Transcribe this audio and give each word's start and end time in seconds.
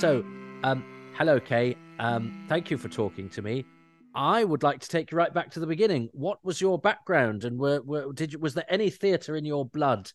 So, 0.00 0.24
um, 0.64 0.82
hello, 1.18 1.38
Kay. 1.38 1.76
Um, 1.98 2.46
thank 2.48 2.70
you 2.70 2.78
for 2.78 2.88
talking 2.88 3.28
to 3.28 3.42
me. 3.42 3.66
I 4.14 4.44
would 4.44 4.62
like 4.62 4.80
to 4.80 4.88
take 4.88 5.10
you 5.10 5.18
right 5.18 5.34
back 5.34 5.50
to 5.50 5.60
the 5.60 5.66
beginning. 5.66 6.08
What 6.14 6.42
was 6.42 6.58
your 6.58 6.78
background, 6.78 7.44
and 7.44 7.58
were, 7.58 7.82
were 7.82 8.10
did 8.14 8.32
you, 8.32 8.38
was 8.38 8.54
there 8.54 8.64
any 8.70 8.88
theatre 8.88 9.36
in 9.36 9.44
your 9.44 9.66
blood, 9.66 10.10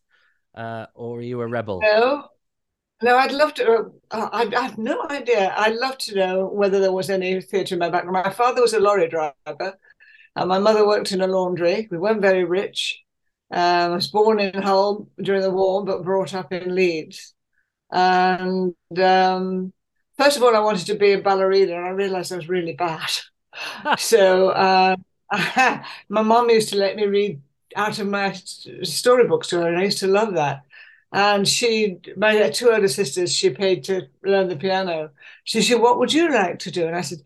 uh, 0.56 0.88
or 0.96 1.20
are 1.20 1.22
you 1.22 1.40
a 1.40 1.46
rebel? 1.46 1.82
No, 1.84 2.30
no. 3.04 3.16
I'd 3.16 3.32
love 3.32 3.54
to. 3.54 3.92
Uh, 4.10 4.30
I, 4.34 4.52
I 4.58 4.62
have 4.62 4.80
no 4.80 5.06
idea. 5.08 5.54
I'd 5.56 5.76
love 5.76 6.00
to 6.00 6.16
know 6.16 6.48
whether 6.48 6.80
there 6.80 6.92
was 6.92 7.12
any 7.12 7.40
theatre 7.40 7.76
in 7.76 7.80
my 7.80 7.92
background. 7.92 8.26
My 8.26 8.34
father 8.34 8.64
was 8.64 8.74
a 8.74 8.80
lorry 8.80 9.08
driver, 9.08 9.78
and 10.36 10.50
my 10.50 10.58
mother 10.58 10.88
worked 10.88 11.12
in 11.12 11.22
a 11.22 11.28
laundry. 11.28 11.88
We 11.92 12.00
weren't 12.00 12.24
very 12.24 12.44
rich. 12.44 13.04
Um, 13.52 13.92
I 13.92 13.96
was 13.96 14.08
born 14.08 14.40
in 14.40 14.64
Hull 14.64 15.08
during 15.22 15.44
the 15.44 15.52
war, 15.52 15.86
but 15.86 16.04
brought 16.04 16.34
up 16.34 16.52
in 16.52 16.74
Leeds. 16.74 17.36
And 17.92 18.74
um, 18.98 19.72
first 20.18 20.38
of 20.38 20.44
all, 20.44 20.56
I 20.56 20.60
wanted 20.60 20.88
to 20.88 20.96
be 20.96 21.14
a 21.14 21.22
ballerina, 21.22 21.76
and 21.78 21.86
I 21.86 21.90
realized 21.90 22.32
I 22.32 22.38
was 22.38 22.50
really 22.50 22.74
bad. 22.74 23.10
so 23.98 24.50
uh, 24.50 24.96
my 26.10 26.22
mom 26.22 26.50
used 26.50 26.70
to 26.70 26.78
let 26.78 26.96
me 26.96 27.06
read 27.06 27.42
out 27.76 28.00
of 28.00 28.08
my 28.08 28.34
storybooks 28.84 29.50
to 29.50 29.60
her, 29.60 29.68
and 29.68 29.78
I 29.78 29.84
used 29.84 30.00
to 30.00 30.08
love 30.08 30.34
that. 30.36 30.64
And 31.12 31.48
she, 31.48 32.00
my 32.18 32.50
two 32.50 32.72
older 32.72 32.88
sisters, 32.88 33.34
she 33.34 33.50
paid 33.50 33.84
to 33.86 34.08
learn 34.24 34.50
the 34.50 34.56
piano. 34.56 35.12
She 35.44 35.62
said, 35.62 35.80
"What 35.80 36.00
would 36.00 36.14
you 36.14 36.32
like 36.32 36.60
to 36.60 36.72
do?" 36.72 36.88
And 36.88 36.96
I 36.96 37.02
said, 37.02 37.20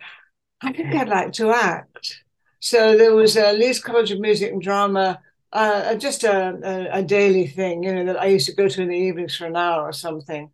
"I 0.62 0.74
think 0.74 0.94
I'd 0.94 1.10
like 1.10 1.34
to 1.34 1.52
act." 1.52 2.24
So 2.60 2.98
there 2.98 3.16
was 3.16 3.38
a 3.38 3.54
Leeds 3.54 3.80
College 3.80 4.12
of 4.12 4.20
Music 4.20 4.52
and 4.52 4.62
Drama, 4.62 5.22
uh, 5.54 5.96
just 5.96 6.24
a, 6.24 6.60
a, 6.64 7.00
a, 7.00 7.04
daily 7.04 7.48
thing, 7.48 7.84
you 7.84 7.94
know, 7.94 8.06
that 8.06 8.22
I 8.22 8.26
used 8.28 8.46
to 8.48 8.56
go 8.56 8.68
to 8.68 8.82
in 8.82 8.90
the 8.90 8.96
evenings 8.96 9.36
for 9.36 9.46
an 9.48 9.56
hour 9.56 9.84
or 9.84 9.94
something, 9.94 10.52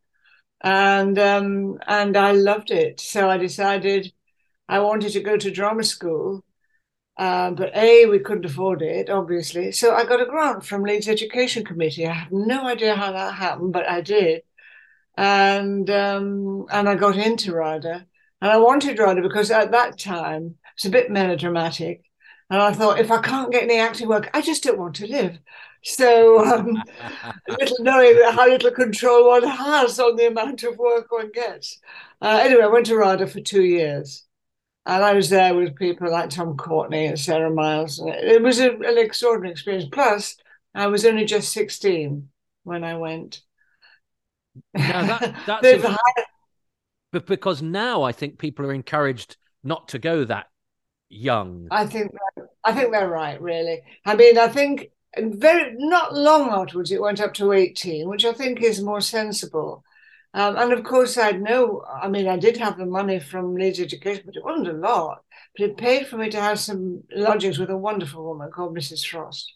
and 0.65 1.19
um, 1.19 1.79
and 1.87 2.17
I 2.17 2.31
loved 2.33 2.71
it. 2.71 2.99
So 2.99 3.29
I 3.29 3.37
decided 3.37 4.11
I 4.67 4.79
wanted 4.79 5.13
to 5.13 5.21
go 5.21 5.37
to 5.37 5.51
drama 5.51 5.83
school, 5.83 6.43
uh, 7.17 7.51
but 7.51 7.75
A, 7.75 8.07
we 8.07 8.19
couldn't 8.19 8.45
afford 8.45 8.81
it, 8.81 9.09
obviously. 9.09 9.71
So 9.71 9.93
I 9.95 10.05
got 10.05 10.21
a 10.21 10.25
grant 10.25 10.65
from 10.65 10.83
Leeds 10.83 11.07
Education 11.07 11.63
Committee. 11.63 12.07
I 12.07 12.13
have 12.13 12.31
no 12.31 12.67
idea 12.67 12.95
how 12.95 13.11
that 13.11 13.35
happened, 13.35 13.73
but 13.73 13.87
I 13.87 14.01
did. 14.01 14.41
And 15.17 15.89
um, 15.89 16.65
and 16.71 16.89
I 16.89 16.95
got 16.95 17.17
into 17.17 17.53
RADA. 17.55 18.05
And 18.41 18.51
I 18.51 18.57
wanted 18.57 18.99
RADA 18.99 19.21
because 19.21 19.51
at 19.51 19.71
that 19.71 19.99
time, 19.99 20.55
it's 20.75 20.85
a 20.85 20.89
bit 20.89 21.11
melodramatic. 21.11 22.03
And 22.49 22.61
I 22.61 22.73
thought, 22.73 22.99
if 22.99 23.11
I 23.11 23.21
can't 23.21 23.51
get 23.51 23.63
any 23.63 23.79
acting 23.79 24.07
work, 24.07 24.29
I 24.33 24.41
just 24.41 24.63
don't 24.63 24.77
want 24.79 24.95
to 24.97 25.07
live. 25.07 25.39
So, 25.85 26.43
um, 26.43 26.81
little 27.47 27.77
knowing 27.81 28.19
how 28.31 28.47
little 28.47 28.71
control 28.71 29.27
one 29.27 29.43
has 29.43 29.99
on 29.99 30.15
the 30.15 30.27
amount 30.27 30.63
of 30.63 30.77
work 30.77 31.11
one 31.11 31.31
gets. 31.31 31.79
Uh, 32.19 32.39
anyway, 32.41 32.63
I 32.63 32.67
went 32.67 32.87
to 32.87 32.97
RADA 32.97 33.27
for 33.27 33.39
two 33.39 33.63
years. 33.63 34.23
And 34.87 35.03
I 35.03 35.13
was 35.13 35.29
there 35.29 35.53
with 35.53 35.75
people 35.75 36.11
like 36.11 36.29
Tom 36.29 36.57
Courtenay 36.57 37.07
and 37.07 37.19
Sarah 37.19 37.51
Miles. 37.51 37.99
It 38.03 38.41
was 38.41 38.59
a, 38.59 38.71
an 38.71 38.97
extraordinary 38.97 39.51
experience. 39.51 39.85
Plus, 39.91 40.37
I 40.73 40.87
was 40.87 41.05
only 41.05 41.25
just 41.25 41.53
16 41.53 42.29
when 42.63 42.83
I 42.83 42.97
went. 42.97 43.41
Now 44.73 45.05
that, 45.05 45.35
that's 45.45 45.83
a, 45.83 45.97
but 47.11 47.25
because 47.27 47.61
now 47.61 48.03
I 48.03 48.11
think 48.11 48.39
people 48.39 48.65
are 48.65 48.73
encouraged 48.73 49.37
not 49.63 49.89
to 49.89 49.99
go 49.99 50.23
that 50.25 50.47
young. 51.09 51.67
I 51.71 51.85
think 51.85 52.11
I 52.63 52.73
think 52.73 52.91
they're 52.91 53.09
right, 53.09 53.41
really. 53.41 53.81
I 54.05 54.15
mean, 54.15 54.37
I 54.37 54.49
think 54.49 54.91
very 55.17 55.75
not 55.77 56.13
long 56.13 56.49
afterwards 56.49 56.91
it 56.91 57.01
went 57.01 57.19
up 57.19 57.33
to 57.35 57.51
18, 57.51 58.07
which 58.09 58.25
I 58.25 58.33
think 58.33 58.61
is 58.61 58.81
more 58.81 59.01
sensible. 59.01 59.83
Um, 60.33 60.57
and 60.57 60.73
of 60.73 60.83
course, 60.83 61.17
I'd 61.17 61.41
know, 61.41 61.83
I 61.89 62.09
mean, 62.09 62.27
I 62.27 62.37
did 62.37 62.57
have 62.57 62.77
the 62.77 62.85
money 62.85 63.19
from 63.19 63.55
Leeds 63.55 63.79
Education, 63.79 64.23
but 64.25 64.35
it 64.35 64.43
wasn't 64.43 64.67
a 64.67 64.73
lot. 64.73 65.23
But 65.57 65.69
it 65.69 65.77
paid 65.77 66.07
for 66.07 66.17
me 66.17 66.29
to 66.29 66.41
have 66.41 66.59
some 66.59 67.03
lodgings 67.15 67.57
with 67.57 67.69
a 67.69 67.77
wonderful 67.77 68.23
woman 68.25 68.51
called 68.51 68.75
Mrs. 68.75 69.07
Frost, 69.07 69.53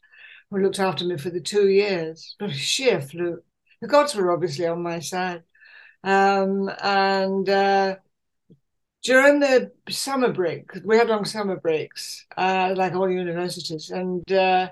who 0.50 0.60
looked 0.60 0.80
after 0.80 1.04
me 1.04 1.18
for 1.18 1.30
the 1.32 1.42
two 1.42 1.68
years. 1.68 2.36
But 2.40 2.52
sheer 2.54 3.02
fluke. 3.02 3.44
The 3.82 3.88
gods 3.88 4.16
were 4.16 4.32
obviously 4.32 4.68
on 4.68 4.82
my 4.82 5.00
side. 5.00 5.44
Um, 6.04 6.70
and 6.82 7.50
uh, 7.50 7.96
during 9.04 9.40
the 9.40 9.72
summer 9.90 10.32
break, 10.32 10.72
we 10.84 10.98
had 10.98 11.10
long 11.10 11.26
summer 11.26 11.58
breaks, 11.58 12.26
uh, 12.38 12.74
like 12.76 12.94
all 12.96 13.10
universities, 13.10 13.90
and 13.90 14.30
uh, 14.32 14.70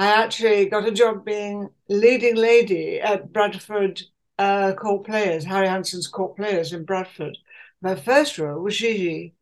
I 0.00 0.06
actually 0.06 0.64
got 0.64 0.88
a 0.88 0.92
job 0.92 1.26
being 1.26 1.68
leading 1.90 2.34
lady 2.34 2.98
at 3.02 3.34
Bradford 3.34 4.00
uh, 4.38 4.72
court 4.72 5.04
players, 5.04 5.44
Harry 5.44 5.68
Hanson's 5.68 6.08
court 6.08 6.36
players 6.36 6.72
in 6.72 6.86
Bradford. 6.86 7.36
My 7.82 7.96
first 7.96 8.38
role 8.38 8.62
was 8.62 8.78
Gigi. 8.78 9.34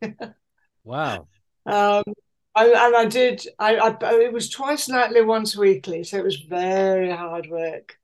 wow. 0.82 1.28
Um, 1.66 2.02
I, 2.54 2.66
and 2.70 2.96
I 2.96 3.04
did. 3.04 3.46
I, 3.58 3.76
I, 3.76 4.14
it 4.20 4.32
was 4.32 4.48
twice 4.48 4.88
nightly, 4.88 5.20
once 5.20 5.54
weekly, 5.54 6.02
so 6.02 6.16
it 6.16 6.24
was 6.24 6.40
very 6.40 7.10
hard 7.10 7.46
work. 7.50 7.98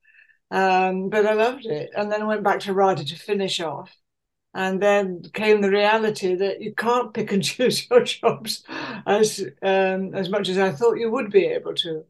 Um, 0.51 1.09
but 1.09 1.27
I 1.27 1.33
loved 1.33 1.65
it, 1.65 1.91
and 1.97 2.13
then 2.13 2.21
I 2.21 2.27
went 2.27 2.45
back 2.45 2.61
to 2.61 2.75
RADA 2.75 3.07
to 3.07 3.17
finish 3.17 3.59
off. 3.59 3.91
And 4.53 4.83
then 4.83 5.23
came 5.33 5.63
the 5.63 5.71
reality 5.71 6.35
that 6.37 6.61
you 6.61 6.75
can't 6.75 7.15
pick 7.15 7.33
and 7.33 7.43
choose 7.53 7.89
your 7.89 8.05
jobs 8.05 8.65
as 9.07 9.41
um, 9.63 10.15
as 10.15 10.29
much 10.29 10.51
as 10.51 10.59
I 10.59 10.71
thought 10.71 11.01
you 11.01 11.11
would 11.11 11.33
be 11.33 11.47
able 11.47 11.75
to. 11.77 12.05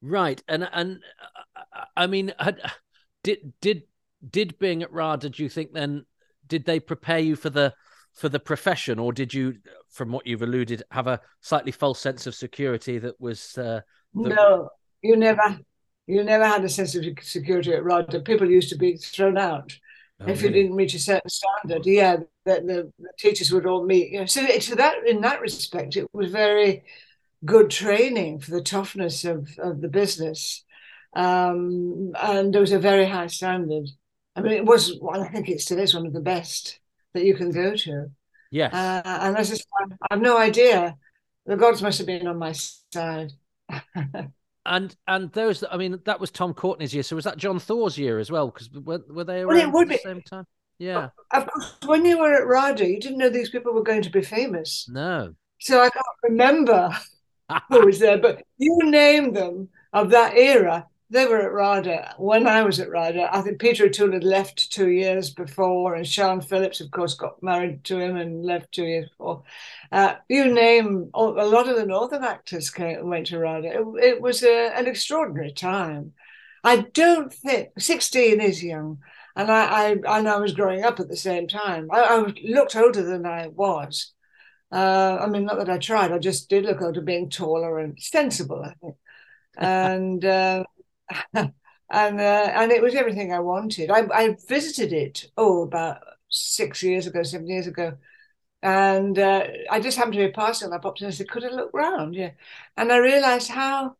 Right, 0.00 0.42
and 0.46 0.68
and 0.72 1.00
uh, 1.56 1.84
I 1.96 2.06
mean, 2.06 2.32
had, 2.38 2.60
did 3.24 3.52
did 3.60 3.82
did 4.30 4.58
being 4.58 4.82
at 4.82 4.92
RADA, 4.92 5.30
do 5.30 5.42
you 5.42 5.48
think 5.48 5.72
then 5.72 6.06
did 6.46 6.64
they 6.64 6.78
prepare 6.80 7.18
you 7.18 7.34
for 7.36 7.50
the 7.50 7.74
for 8.14 8.28
the 8.28 8.40
profession, 8.40 8.98
or 8.98 9.12
did 9.12 9.32
you, 9.32 9.54
from 9.90 10.10
what 10.10 10.26
you've 10.26 10.42
alluded, 10.42 10.82
have 10.90 11.06
a 11.06 11.20
slightly 11.40 11.72
false 11.72 12.00
sense 12.00 12.26
of 12.26 12.34
security 12.34 12.98
that 12.98 13.20
was? 13.20 13.56
Uh, 13.56 13.80
that... 14.14 14.34
No, 14.34 14.70
you 15.02 15.16
never, 15.16 15.58
you 16.06 16.24
never 16.24 16.46
had 16.46 16.64
a 16.64 16.68
sense 16.68 16.94
of 16.94 17.04
security 17.22 17.72
at 17.72 17.84
RADA. 17.84 18.20
People 18.20 18.50
used 18.50 18.70
to 18.70 18.78
be 18.78 18.96
thrown 18.96 19.38
out 19.38 19.72
oh, 20.20 20.28
if 20.28 20.42
really? 20.42 20.56
you 20.56 20.62
didn't 20.62 20.76
reach 20.76 20.94
a 20.94 20.98
certain 20.98 21.30
standard. 21.30 21.86
Yeah, 21.86 22.16
the, 22.44 22.54
the, 22.54 22.92
the 22.98 23.10
teachers 23.18 23.52
would 23.52 23.66
all 23.66 23.84
meet. 23.84 24.10
You 24.10 24.20
know, 24.20 24.26
so, 24.26 24.46
so 24.58 24.74
that 24.74 25.06
in 25.06 25.20
that 25.20 25.40
respect, 25.40 25.96
it 25.96 26.08
was 26.12 26.30
very 26.30 26.82
good 27.44 27.70
training 27.70 28.40
for 28.40 28.50
the 28.52 28.62
toughness 28.62 29.24
of 29.24 29.48
of 29.58 29.80
the 29.80 29.88
business, 29.88 30.64
um, 31.14 32.12
and 32.20 32.52
there 32.52 32.60
was 32.60 32.72
a 32.72 32.78
very 32.78 33.06
high 33.06 33.28
standard. 33.28 33.88
I 34.38 34.40
mean, 34.40 34.52
it 34.52 34.64
was, 34.64 34.96
well, 35.00 35.20
I 35.20 35.28
think 35.28 35.48
it 35.48 35.60
still 35.60 35.80
is 35.80 35.94
one 35.94 36.06
of 36.06 36.12
the 36.12 36.20
best 36.20 36.78
that 37.12 37.24
you 37.24 37.34
can 37.34 37.50
go 37.50 37.74
to. 37.74 38.06
Yes. 38.52 38.72
Uh, 38.72 39.02
and 39.04 39.36
I 39.36 39.42
just, 39.42 39.66
I 39.80 40.14
have 40.14 40.20
no 40.20 40.38
idea. 40.38 40.96
The 41.46 41.56
gods 41.56 41.82
must 41.82 41.98
have 41.98 42.06
been 42.06 42.26
on 42.28 42.38
my 42.38 42.52
side. 42.52 43.32
and 44.66 44.96
and 45.08 45.32
those, 45.32 45.64
I 45.68 45.76
mean, 45.76 46.00
that 46.04 46.20
was 46.20 46.30
Tom 46.30 46.54
Courtenay's 46.54 46.94
year. 46.94 47.02
So 47.02 47.16
was 47.16 47.24
that 47.24 47.36
John 47.36 47.58
Thaw's 47.58 47.98
year 47.98 48.20
as 48.20 48.30
well? 48.30 48.46
Because 48.48 48.70
were, 48.70 49.02
were 49.08 49.24
they 49.24 49.40
around 49.40 49.48
well, 49.48 49.60
it 49.60 49.72
would 49.72 49.82
at 49.82 49.88
the 49.88 49.94
be. 49.94 50.02
same 50.08 50.22
time? 50.22 50.46
Yeah. 50.78 51.08
Of 51.32 51.48
course, 51.48 51.76
when 51.86 52.04
you 52.04 52.18
were 52.18 52.34
at 52.34 52.46
RADA, 52.46 52.86
you 52.86 53.00
didn't 53.00 53.18
know 53.18 53.30
these 53.30 53.50
people 53.50 53.74
were 53.74 53.82
going 53.82 54.02
to 54.02 54.10
be 54.10 54.22
famous. 54.22 54.88
No. 54.88 55.34
So 55.58 55.80
I 55.80 55.90
can't 55.90 56.04
remember 56.22 56.90
who 57.68 57.86
was 57.86 57.98
there, 57.98 58.18
but 58.18 58.42
you 58.58 58.90
name 58.90 59.32
them 59.32 59.68
of 59.92 60.10
that 60.10 60.36
era, 60.36 60.86
they 61.10 61.24
were 61.26 61.40
at 61.40 61.52
RADA 61.52 62.14
when 62.18 62.46
I 62.46 62.62
was 62.62 62.80
at 62.80 62.90
RADA. 62.90 63.34
I 63.34 63.40
think 63.40 63.60
Peter 63.60 63.86
O'Toole 63.86 64.12
had 64.12 64.24
left 64.24 64.70
two 64.70 64.90
years 64.90 65.30
before, 65.30 65.94
and 65.94 66.04
Siân 66.04 66.44
Phillips, 66.44 66.80
of 66.80 66.90
course, 66.90 67.14
got 67.14 67.42
married 67.42 67.84
to 67.84 67.98
him 67.98 68.16
and 68.16 68.44
left 68.44 68.72
two 68.72 68.84
years 68.84 69.08
before. 69.08 69.42
Uh, 69.90 70.16
you 70.28 70.52
name 70.52 71.10
a 71.14 71.22
lot 71.22 71.68
of 71.68 71.76
the 71.76 71.86
Northern 71.86 72.24
actors 72.24 72.68
came 72.70 73.08
went 73.08 73.28
to 73.28 73.38
RADA. 73.38 73.68
It, 73.68 74.04
it 74.04 74.20
was 74.20 74.42
a, 74.42 74.76
an 74.76 74.86
extraordinary 74.86 75.52
time. 75.52 76.12
I 76.62 76.78
don't 76.78 77.32
think 77.32 77.70
16 77.78 78.40
is 78.40 78.62
young, 78.62 78.98
and 79.34 79.50
I, 79.50 79.64
I 79.64 80.18
and 80.18 80.28
I 80.28 80.36
was 80.38 80.52
growing 80.52 80.84
up 80.84 81.00
at 81.00 81.08
the 81.08 81.16
same 81.16 81.48
time. 81.48 81.88
I, 81.90 82.00
I 82.00 82.34
looked 82.44 82.76
older 82.76 83.02
than 83.02 83.24
I 83.24 83.46
was. 83.46 84.12
Uh, 84.70 85.18
I 85.20 85.26
mean, 85.28 85.44
not 85.44 85.58
that 85.58 85.70
I 85.70 85.78
tried. 85.78 86.12
I 86.12 86.18
just 86.18 86.48
did 86.50 86.64
look 86.64 86.82
older, 86.82 87.00
being 87.00 87.30
taller 87.30 87.78
and 87.78 88.00
sensible. 88.00 88.62
I 88.64 88.74
think, 88.80 88.96
and. 89.56 90.24
Uh, 90.24 90.64
and 91.90 92.20
uh, 92.20 92.50
and 92.54 92.72
it 92.72 92.82
was 92.82 92.94
everything 92.94 93.32
I 93.32 93.40
wanted. 93.40 93.90
I, 93.90 94.06
I 94.12 94.36
visited 94.48 94.92
it 94.92 95.30
oh 95.36 95.62
about 95.62 96.02
six 96.28 96.82
years 96.82 97.06
ago, 97.06 97.22
seven 97.22 97.46
years 97.48 97.66
ago, 97.66 97.96
and 98.62 99.18
uh, 99.18 99.46
I 99.70 99.80
just 99.80 99.96
happened 99.98 100.14
to 100.14 100.26
be 100.26 100.32
passing. 100.32 100.66
And 100.66 100.74
I 100.74 100.78
popped 100.78 101.00
in 101.00 101.06
and 101.06 101.14
said, 101.14 101.30
"Could 101.30 101.44
I 101.44 101.48
look 101.50 101.70
round?" 101.74 102.14
Yeah, 102.14 102.32
and 102.76 102.92
I 102.92 102.98
realised 102.98 103.50
how, 103.50 103.96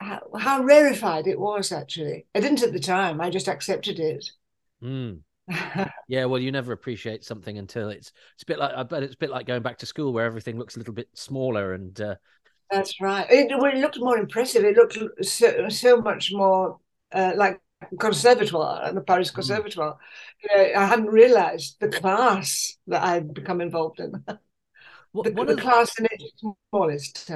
how 0.00 0.20
how 0.38 0.62
rarefied 0.62 1.26
it 1.26 1.40
was. 1.40 1.72
Actually, 1.72 2.26
I 2.34 2.40
didn't 2.40 2.62
at 2.62 2.72
the 2.72 2.80
time. 2.80 3.20
I 3.20 3.30
just 3.30 3.48
accepted 3.48 3.98
it. 3.98 4.30
Mm. 4.82 5.22
yeah, 6.08 6.24
well, 6.24 6.40
you 6.40 6.50
never 6.50 6.72
appreciate 6.72 7.24
something 7.24 7.58
until 7.58 7.90
it's 7.90 8.12
it's 8.34 8.42
a 8.42 8.46
bit 8.46 8.58
like 8.58 8.74
I 8.74 8.82
bet 8.82 9.02
it's 9.02 9.14
a 9.14 9.18
bit 9.18 9.30
like 9.30 9.46
going 9.46 9.62
back 9.62 9.78
to 9.78 9.86
school 9.86 10.12
where 10.12 10.24
everything 10.24 10.58
looks 10.58 10.76
a 10.76 10.78
little 10.78 10.94
bit 10.94 11.08
smaller 11.14 11.74
and 11.74 12.00
uh, 12.00 12.14
that's 12.70 13.00
right. 13.00 13.26
It, 13.30 13.48
well, 13.50 13.72
it 13.72 13.78
looked 13.78 13.98
more 14.00 14.18
impressive. 14.18 14.64
It 14.64 14.76
looked 14.76 14.98
so, 15.24 15.68
so 15.68 15.98
much 15.98 16.32
more 16.32 16.78
uh, 17.12 17.32
like 17.36 17.60
conservatoire 17.98 18.84
at 18.84 18.94
the 18.94 19.00
Paris 19.00 19.30
mm. 19.30 19.34
Conservatoire. 19.34 19.96
You 20.42 20.56
know, 20.56 20.80
I 20.80 20.86
hadn't 20.86 21.06
realised 21.06 21.76
the 21.80 21.88
class 21.88 22.76
that 22.86 23.02
I'd 23.02 23.34
become 23.34 23.60
involved 23.60 24.00
in. 24.00 24.12
the, 25.14 25.30
the 25.30 25.56
class 25.60 25.98
in 25.98 26.06
its 26.10 26.42
smallest 26.70 27.30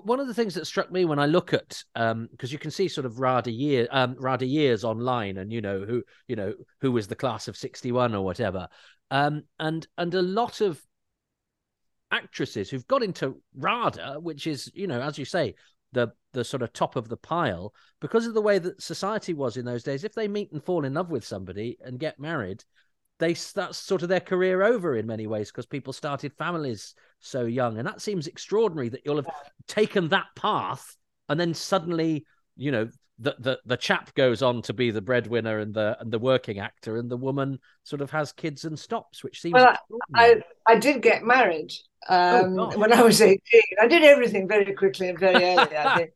one 0.00 0.20
of 0.20 0.26
the 0.26 0.34
things 0.34 0.54
that 0.54 0.66
struck 0.66 0.90
me 0.90 1.04
when 1.04 1.18
I 1.18 1.26
look 1.26 1.52
at 1.52 1.82
um 1.94 2.28
because 2.30 2.52
you 2.52 2.58
can 2.58 2.70
see 2.70 2.88
sort 2.88 3.04
of 3.04 3.20
Rada 3.20 3.50
year 3.50 3.86
um 3.90 4.16
Rada 4.18 4.46
years 4.46 4.84
online 4.84 5.36
and 5.36 5.52
you 5.52 5.60
know 5.60 5.80
who 5.80 6.02
you 6.28 6.36
know 6.36 6.54
who 6.80 6.92
was 6.92 7.06
the 7.06 7.16
class 7.16 7.48
of 7.48 7.56
61 7.56 8.14
or 8.14 8.24
whatever 8.24 8.68
um 9.10 9.42
and 9.58 9.86
and 9.98 10.14
a 10.14 10.22
lot 10.22 10.60
of 10.60 10.80
actresses 12.10 12.70
who've 12.70 12.86
got 12.86 13.02
into 13.02 13.40
Rada 13.56 14.18
which 14.20 14.46
is 14.46 14.70
you 14.74 14.86
know 14.86 15.00
as 15.00 15.18
you 15.18 15.24
say 15.24 15.54
the 15.92 16.08
the 16.32 16.44
sort 16.44 16.62
of 16.62 16.72
top 16.72 16.96
of 16.96 17.08
the 17.08 17.16
pile 17.16 17.74
because 18.00 18.26
of 18.26 18.34
the 18.34 18.40
way 18.40 18.58
that 18.58 18.82
society 18.82 19.34
was 19.34 19.56
in 19.56 19.64
those 19.64 19.82
days 19.82 20.04
if 20.04 20.14
they 20.14 20.28
meet 20.28 20.50
and 20.52 20.64
fall 20.64 20.84
in 20.84 20.94
love 20.94 21.10
with 21.10 21.24
somebody 21.24 21.76
and 21.82 21.98
get 21.98 22.18
married 22.18 22.64
they 23.22 23.34
that's 23.34 23.78
sort 23.78 24.02
of 24.02 24.08
their 24.08 24.20
career 24.20 24.62
over 24.62 24.96
in 24.96 25.06
many 25.06 25.26
ways 25.26 25.50
because 25.50 25.66
people 25.66 25.92
started 25.92 26.32
families 26.34 26.94
so 27.20 27.44
young, 27.44 27.78
and 27.78 27.86
that 27.86 28.02
seems 28.02 28.26
extraordinary 28.26 28.88
that 28.88 29.02
you'll 29.04 29.16
have 29.16 29.30
taken 29.66 30.08
that 30.08 30.26
path 30.36 30.96
and 31.32 31.40
then 31.40 31.54
suddenly, 31.54 32.26
you 32.56 32.70
know, 32.70 32.88
the 33.18 33.34
the 33.38 33.58
the 33.64 33.76
chap 33.76 34.14
goes 34.14 34.42
on 34.42 34.62
to 34.62 34.74
be 34.74 34.90
the 34.90 35.00
breadwinner 35.00 35.60
and 35.60 35.72
the 35.72 35.96
and 36.00 36.10
the 36.12 36.18
working 36.18 36.58
actor, 36.58 36.96
and 36.96 37.10
the 37.10 37.16
woman 37.16 37.58
sort 37.84 38.02
of 38.02 38.10
has 38.10 38.32
kids 38.32 38.64
and 38.64 38.78
stops, 38.78 39.22
which 39.24 39.40
seems. 39.40 39.54
Well, 39.54 39.76
I 40.14 40.42
I 40.66 40.76
did 40.76 41.00
get 41.02 41.22
married 41.22 41.72
oh, 42.08 42.44
um, 42.44 42.58
oh, 42.58 42.78
when 42.78 42.92
I 42.92 43.02
was 43.02 43.22
eighteen. 43.22 43.62
I 43.80 43.86
did 43.86 44.02
everything 44.02 44.46
very 44.46 44.74
quickly 44.74 45.08
and 45.08 45.18
very 45.18 45.42
early. 45.42 45.76
I 45.76 45.96
think. 45.96 46.10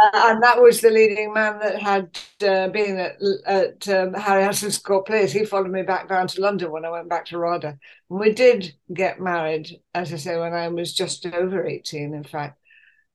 Uh, 0.00 0.10
and 0.30 0.42
that 0.42 0.60
was 0.60 0.80
the 0.80 0.90
leading 0.90 1.32
man 1.32 1.58
that 1.58 1.80
had 1.80 2.16
uh, 2.46 2.68
been 2.68 2.98
at, 2.98 3.16
at 3.46 3.88
um, 3.88 4.14
Harry 4.14 4.44
Hanson's 4.44 4.78
Court 4.78 5.06
Place. 5.06 5.32
He 5.32 5.44
followed 5.44 5.70
me 5.70 5.82
back 5.82 6.08
down 6.08 6.28
to 6.28 6.40
London 6.40 6.70
when 6.70 6.84
I 6.84 6.90
went 6.90 7.08
back 7.08 7.26
to 7.26 7.38
RADA. 7.38 7.78
And 8.10 8.20
we 8.20 8.32
did 8.32 8.74
get 8.92 9.20
married, 9.20 9.80
as 9.94 10.12
I 10.12 10.16
say, 10.16 10.38
when 10.38 10.52
I 10.54 10.68
was 10.68 10.94
just 10.94 11.26
over 11.26 11.66
18, 11.66 12.14
in 12.14 12.22
fact. 12.22 12.60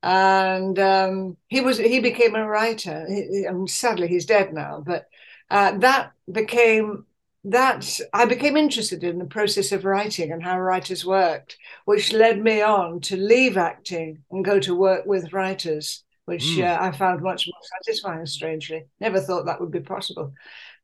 And 0.02 0.78
um, 0.78 1.36
he 1.48 1.62
was 1.62 1.78
he 1.78 2.00
became 2.00 2.34
a 2.34 2.46
writer. 2.46 3.06
He, 3.08 3.44
and 3.48 3.70
sadly, 3.70 4.08
he's 4.08 4.26
dead 4.26 4.52
now. 4.52 4.82
But 4.84 5.06
uh, 5.50 5.78
that 5.78 6.12
became 6.30 7.06
that 7.44 8.00
I 8.12 8.26
became 8.26 8.56
interested 8.58 9.04
in 9.04 9.18
the 9.18 9.24
process 9.24 9.72
of 9.72 9.86
writing 9.86 10.32
and 10.32 10.42
how 10.42 10.60
writers 10.60 11.06
worked, 11.06 11.56
which 11.86 12.12
led 12.12 12.42
me 12.42 12.60
on 12.60 13.00
to 13.02 13.16
leave 13.16 13.56
acting 13.56 14.22
and 14.30 14.44
go 14.44 14.60
to 14.60 14.74
work 14.74 15.06
with 15.06 15.32
writers 15.32 16.03
which 16.26 16.44
mm. 16.44 16.64
uh, 16.64 16.82
I 16.82 16.92
found 16.92 17.22
much 17.22 17.46
more 17.46 17.60
satisfying, 17.84 18.26
strangely. 18.26 18.84
Never 19.00 19.20
thought 19.20 19.46
that 19.46 19.60
would 19.60 19.70
be 19.70 19.80
possible. 19.80 20.32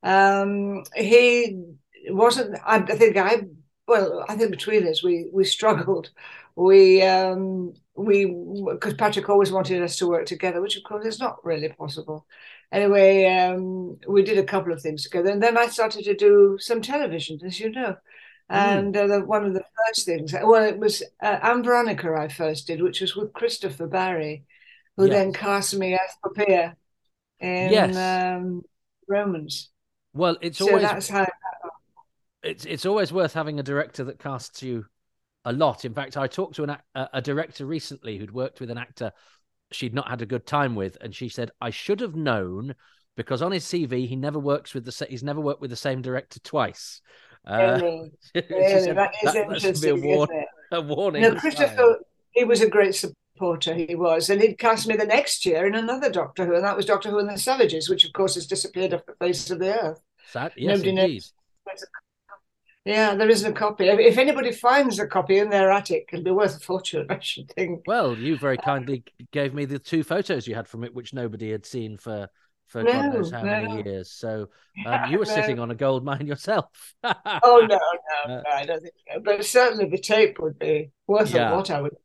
Um, 0.02 0.84
he 0.94 1.62
wasn't, 2.08 2.58
I, 2.64 2.80
think 2.80 3.16
I, 3.16 3.42
well, 3.86 4.24
I 4.28 4.36
think 4.36 4.50
between 4.50 4.86
us, 4.86 5.02
we, 5.02 5.28
we 5.32 5.44
struggled. 5.44 6.10
We, 6.56 7.02
um, 7.02 7.74
we, 7.96 8.26
because 8.70 8.94
Patrick 8.94 9.28
always 9.28 9.52
wanted 9.52 9.82
us 9.82 9.96
to 9.96 10.08
work 10.08 10.26
together, 10.26 10.60
which 10.60 10.76
of 10.76 10.84
course 10.84 11.06
is 11.06 11.20
not 11.20 11.44
really 11.44 11.68
possible. 11.68 12.26
Anyway, 12.72 13.26
um, 13.26 13.98
we 14.08 14.22
did 14.22 14.38
a 14.38 14.44
couple 14.44 14.72
of 14.72 14.80
things 14.80 15.02
together, 15.02 15.30
and 15.30 15.42
then 15.42 15.56
I 15.56 15.66
started 15.66 16.04
to 16.04 16.14
do 16.14 16.56
some 16.60 16.82
television, 16.82 17.40
as 17.44 17.58
you 17.58 17.70
know. 17.70 17.96
Hmm. 18.48 18.56
And 18.56 18.96
uh, 18.96 19.06
the, 19.06 19.20
one 19.20 19.44
of 19.44 19.54
the 19.54 19.64
first 19.86 20.06
things, 20.06 20.32
well, 20.32 20.64
it 20.64 20.78
was 20.78 21.02
uh, 21.22 21.38
Ann 21.42 21.62
Veronica 21.62 22.14
I 22.14 22.28
first 22.28 22.66
did, 22.66 22.82
which 22.82 23.00
was 23.00 23.16
with 23.16 23.32
Christopher 23.32 23.86
Barry 23.86 24.44
who 25.00 25.06
yes. 25.06 25.14
then 25.14 25.32
cast 25.32 25.74
me 25.74 25.94
as 25.94 26.00
Poppea 26.22 26.74
in 27.40 27.72
yes. 27.72 27.96
um, 27.96 28.62
Romans. 29.08 29.70
Well, 30.12 30.36
it's 30.42 30.58
so 30.58 30.68
always 30.68 30.82
that's 30.82 31.08
how 31.08 31.26
it's 32.42 32.66
it's 32.66 32.84
always 32.84 33.12
worth 33.12 33.32
having 33.32 33.58
a 33.58 33.62
director 33.62 34.04
that 34.04 34.18
casts 34.18 34.62
you 34.62 34.84
a 35.46 35.52
lot. 35.52 35.86
In 35.86 35.94
fact, 35.94 36.18
I 36.18 36.26
talked 36.26 36.56
to 36.56 36.64
an, 36.64 36.76
a, 36.94 37.08
a 37.14 37.22
director 37.22 37.64
recently 37.64 38.18
who'd 38.18 38.30
worked 38.30 38.60
with 38.60 38.70
an 38.70 38.76
actor 38.76 39.12
she'd 39.72 39.94
not 39.94 40.08
had 40.08 40.20
a 40.20 40.26
good 40.26 40.46
time 40.46 40.74
with, 40.74 40.98
and 41.00 41.14
she 41.14 41.30
said, 41.30 41.50
"I 41.60 41.70
should 41.70 42.00
have 42.00 42.14
known." 42.14 42.74
Because 43.16 43.42
on 43.42 43.52
his 43.52 43.64
CV, 43.64 44.06
he 44.06 44.16
never 44.16 44.38
works 44.38 44.74
with 44.74 44.84
the 44.84 45.06
he's 45.08 45.22
never 45.22 45.40
worked 45.40 45.60
with 45.60 45.70
the 45.70 45.76
same 45.76 46.02
director 46.02 46.40
twice. 46.40 47.00
Uh, 47.46 47.78
really, 47.80 48.12
really? 48.34 48.84
Said, 48.84 48.96
that 48.96 49.14
is 49.22 49.32
that, 49.32 49.52
interesting. 49.52 50.00
That 50.00 50.06
a, 50.06 50.16
war- 50.16 50.44
a 50.72 50.80
warning. 50.80 51.22
No, 51.22 51.34
Christopher, 51.36 52.00
he 52.32 52.44
was 52.44 52.60
a 52.60 52.68
great 52.68 52.94
Porter 53.40 53.74
he 53.74 53.94
was, 53.94 54.28
and 54.28 54.40
he'd 54.40 54.58
cast 54.58 54.86
me 54.86 54.96
the 54.96 55.06
next 55.06 55.46
year 55.46 55.66
in 55.66 55.74
another 55.74 56.10
Doctor 56.10 56.44
Who, 56.44 56.54
and 56.54 56.64
that 56.64 56.76
was 56.76 56.84
Doctor 56.84 57.08
Who 57.08 57.18
and 57.18 57.28
the 57.28 57.38
Savages, 57.38 57.88
which 57.88 58.04
of 58.04 58.12
course 58.12 58.34
has 58.34 58.46
disappeared 58.46 58.92
off 58.92 59.06
the 59.06 59.14
face 59.14 59.50
of 59.50 59.58
the 59.58 59.82
earth. 59.82 60.02
Sad, 60.30 60.52
yes, 60.56 60.76
Nobody 60.76 60.90
indeed. 60.90 61.24
knows. 61.66 61.84
Yeah, 62.84 63.14
there 63.14 63.30
isn't 63.30 63.50
a 63.50 63.54
copy. 63.54 63.88
If 63.88 64.18
anybody 64.18 64.52
finds 64.52 64.98
a 64.98 65.06
copy 65.06 65.38
in 65.38 65.48
their 65.48 65.70
attic, 65.70 66.10
it'll 66.12 66.24
be 66.24 66.30
worth 66.30 66.56
a 66.56 66.60
fortune, 66.60 67.06
I 67.10 67.18
should 67.20 67.50
think. 67.52 67.82
Well, 67.86 68.14
you 68.14 68.36
very 68.36 68.58
kindly 68.58 69.04
gave 69.32 69.54
me 69.54 69.64
the 69.64 69.78
two 69.78 70.04
photos 70.04 70.46
you 70.46 70.54
had 70.54 70.68
from 70.68 70.84
it, 70.84 70.94
which 70.94 71.14
nobody 71.14 71.50
had 71.50 71.64
seen 71.64 71.96
for 71.96 72.28
for 72.66 72.84
no, 72.84 72.92
God 72.92 73.14
knows 73.14 73.30
how 73.32 73.42
no. 73.42 73.62
many 73.62 73.82
years. 73.82 74.12
So 74.12 74.48
um, 74.86 75.10
you 75.10 75.18
were 75.18 75.24
no. 75.24 75.34
sitting 75.34 75.58
on 75.58 75.70
a 75.70 75.74
gold 75.74 76.04
mine 76.04 76.26
yourself. 76.26 76.94
oh 77.02 77.66
no, 77.68 77.78
no, 77.78 77.78
no, 78.28 78.42
I 78.52 78.66
don't 78.66 78.80
think 78.82 78.94
so. 79.12 79.20
But 79.20 79.44
certainly 79.44 79.88
the 79.88 79.98
tape 79.98 80.38
would 80.38 80.58
be 80.58 80.92
worth 81.06 81.34
yeah. 81.34 81.52
a 81.52 81.56
lot. 81.56 81.70
I 81.70 81.80
would 81.80 81.96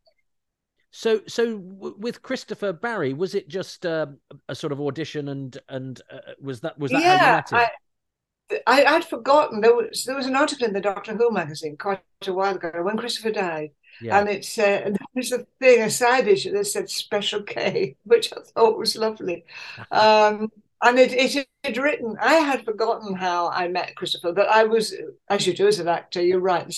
so, 0.97 1.19
so 1.27 1.57
with 1.57 2.21
Christopher 2.21 2.71
Barry, 2.71 3.11
was 3.11 3.35
it 3.35 3.49
just 3.49 3.85
uh, 3.85 4.05
a 4.47 4.55
sort 4.55 4.71
of 4.71 4.79
audition, 4.79 5.27
and 5.27 5.57
and 5.67 6.01
uh, 6.09 6.19
was 6.41 6.61
that 6.61 6.79
was 6.79 6.89
that 6.91 7.01
yeah, 7.01 7.17
how 7.17 7.25
you 7.25 7.31
met 7.33 7.49
him? 7.51 8.59
I, 8.65 8.83
I, 8.85 8.93
would 8.93 9.03
forgotten 9.03 9.59
there 9.59 9.75
was 9.75 10.05
there 10.05 10.15
was 10.15 10.25
an 10.25 10.37
article 10.37 10.65
in 10.65 10.71
the 10.71 10.79
Doctor 10.79 11.13
Who 11.13 11.31
magazine 11.31 11.75
quite 11.75 11.99
a 12.25 12.31
while 12.31 12.55
ago 12.55 12.71
when 12.81 12.95
Christopher 12.95 13.31
died, 13.31 13.71
yeah. 14.01 14.17
and 14.17 14.29
it 14.29 14.45
said 14.45 14.83
and 14.83 14.95
there 14.95 15.07
was 15.15 15.33
a 15.33 15.45
thing 15.59 15.81
a 15.81 15.89
side 15.89 16.29
issue 16.29 16.53
that 16.53 16.65
said 16.65 16.89
Special 16.89 17.43
K, 17.43 17.97
which 18.05 18.31
I 18.31 18.37
thought 18.55 18.79
was 18.79 18.95
lovely, 18.95 19.43
um, 19.91 20.49
and 20.81 20.97
it, 20.97 21.11
it 21.11 21.45
had 21.65 21.77
written. 21.77 22.15
I 22.21 22.35
had 22.35 22.63
forgotten 22.63 23.15
how 23.15 23.49
I 23.49 23.67
met 23.67 23.97
Christopher, 23.97 24.31
but 24.31 24.47
I 24.47 24.63
was 24.63 24.95
as 25.29 25.45
you 25.45 25.53
do 25.53 25.67
as 25.67 25.79
an 25.79 25.89
actor, 25.89 26.21
you're 26.21 26.39
right 26.39 26.63
and 26.63 26.73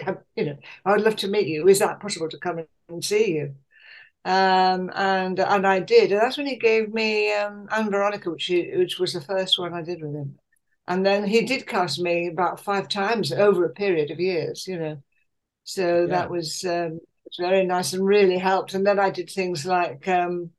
say 0.00 0.14
you 0.36 0.44
know, 0.46 0.58
I 0.84 0.92
would 0.92 1.02
love 1.02 1.16
to 1.16 1.28
meet 1.28 1.46
you. 1.46 1.68
Is 1.68 1.78
that 1.80 2.00
possible 2.00 2.28
to 2.28 2.38
come 2.38 2.64
and 2.88 3.04
see 3.04 3.34
you? 3.34 3.54
Um, 4.24 4.90
and 4.94 5.38
and 5.40 5.66
I 5.66 5.80
did, 5.80 6.12
and 6.12 6.20
that's 6.20 6.36
when 6.36 6.46
he 6.46 6.56
gave 6.56 6.92
me 6.92 7.32
um, 7.32 7.68
Ann 7.70 7.90
Veronica, 7.90 8.30
which 8.30 8.44
he, 8.46 8.70
which 8.76 8.98
was 8.98 9.14
the 9.14 9.20
first 9.20 9.58
one 9.58 9.72
I 9.72 9.82
did 9.82 10.02
with 10.02 10.14
him. 10.14 10.38
And 10.86 11.06
then 11.06 11.24
he 11.24 11.46
did 11.46 11.66
cast 11.66 12.00
me 12.00 12.28
about 12.28 12.60
five 12.60 12.88
times 12.88 13.32
over 13.32 13.64
a 13.64 13.70
period 13.70 14.10
of 14.10 14.20
years, 14.20 14.66
you 14.66 14.78
know. 14.78 15.02
So 15.64 16.02
yeah. 16.02 16.06
that 16.06 16.30
was 16.30 16.64
um, 16.64 17.00
was 17.24 17.36
very 17.38 17.64
nice 17.64 17.92
and 17.92 18.04
really 18.04 18.38
helped. 18.38 18.74
And 18.74 18.86
then 18.86 18.98
I 18.98 19.10
did 19.10 19.30
things 19.30 19.64
like 19.64 20.06
um, 20.08 20.50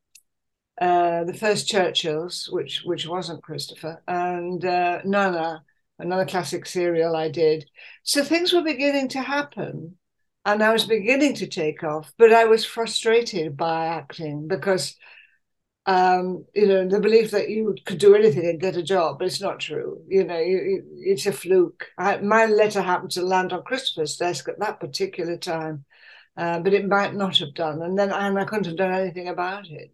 uh, 0.80 1.26
the 1.26 1.34
first 1.34 1.68
Churchills, 1.68 2.52
which 2.52 2.82
which 2.84 3.06
wasn't 3.06 3.44
Christopher, 3.44 4.02
and 4.08 4.64
uh, 4.66 5.02
Nana, 5.06 5.64
another 6.02 6.26
classic 6.26 6.66
serial 6.66 7.16
I 7.16 7.30
did. 7.30 7.70
So 8.04 8.24
things 8.24 8.54
were 8.54 8.64
beginning 8.64 9.10
to 9.10 9.22
happen 9.22 9.98
and 10.46 10.64
I 10.64 10.74
was 10.74 10.86
beginning 10.86 11.36
to 11.36 11.48
take 11.48 11.84
off, 11.84 12.12
but 12.18 12.34
I 12.34 12.46
was 12.46 12.66
frustrated 12.66 13.56
by 13.56 13.86
acting 13.86 14.48
because, 14.48 14.96
um, 15.86 16.46
you 16.56 16.68
know, 16.68 16.88
the 16.88 17.00
belief 17.00 17.32
that 17.32 17.50
you 17.50 17.76
could 17.86 18.00
do 18.00 18.16
anything 18.16 18.46
and 18.48 18.60
get 18.60 18.76
a 18.76 18.84
job, 18.84 19.20
but 19.20 19.28
it's 19.28 19.42
not 19.42 19.60
true. 19.60 20.02
You 20.08 20.24
know, 20.24 20.40
you, 20.40 20.58
you, 20.58 20.84
it's 20.98 21.28
a 21.28 21.32
fluke. 21.32 21.88
I, 21.98 22.18
my 22.18 22.46
letter 22.48 22.82
happened 22.82 23.12
to 23.12 23.22
land 23.22 23.54
on 23.54 23.64
Christopher's 23.64 24.18
desk 24.18 24.50
at 24.50 24.60
that 24.60 24.80
particular 24.80 25.38
time, 25.38 25.86
uh, 26.38 26.60
but 26.60 26.74
it 26.74 26.88
might 26.88 27.14
not 27.14 27.38
have 27.38 27.54
done. 27.54 27.82
And 27.84 27.98
then 27.98 28.12
and 28.12 28.40
I 28.40 28.46
couldn't 28.46 28.66
have 28.66 28.78
done 28.78 28.94
anything 28.94 29.28
about 29.28 29.68
it. 29.70 29.94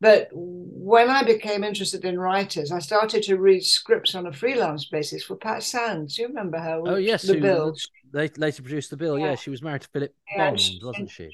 But 0.00 0.28
when 0.32 1.10
I 1.10 1.24
became 1.24 1.64
interested 1.64 2.04
in 2.04 2.20
writers, 2.20 2.70
I 2.70 2.78
started 2.78 3.22
to 3.24 3.36
read 3.36 3.64
scripts 3.64 4.14
on 4.14 4.26
a 4.26 4.32
freelance 4.32 4.84
basis 4.84 5.24
for 5.24 5.34
Pat 5.34 5.62
Sandys. 5.62 6.14
Do 6.14 6.22
you 6.22 6.28
remember 6.28 6.58
her? 6.58 6.82
Oh 6.86 6.96
yes, 6.96 7.22
the 7.22 7.40
Bill. 7.40 7.76
They 8.12 8.28
later 8.36 8.62
produced 8.62 8.90
the 8.90 8.96
Bill. 8.96 9.18
Yeah. 9.18 9.30
yeah, 9.30 9.34
she 9.34 9.50
was 9.50 9.60
married 9.60 9.82
to 9.82 9.88
Philip 9.88 10.14
yeah, 10.30 10.50
Bond, 10.50 10.60
she, 10.60 10.80
wasn't 10.82 11.10
she? 11.10 11.30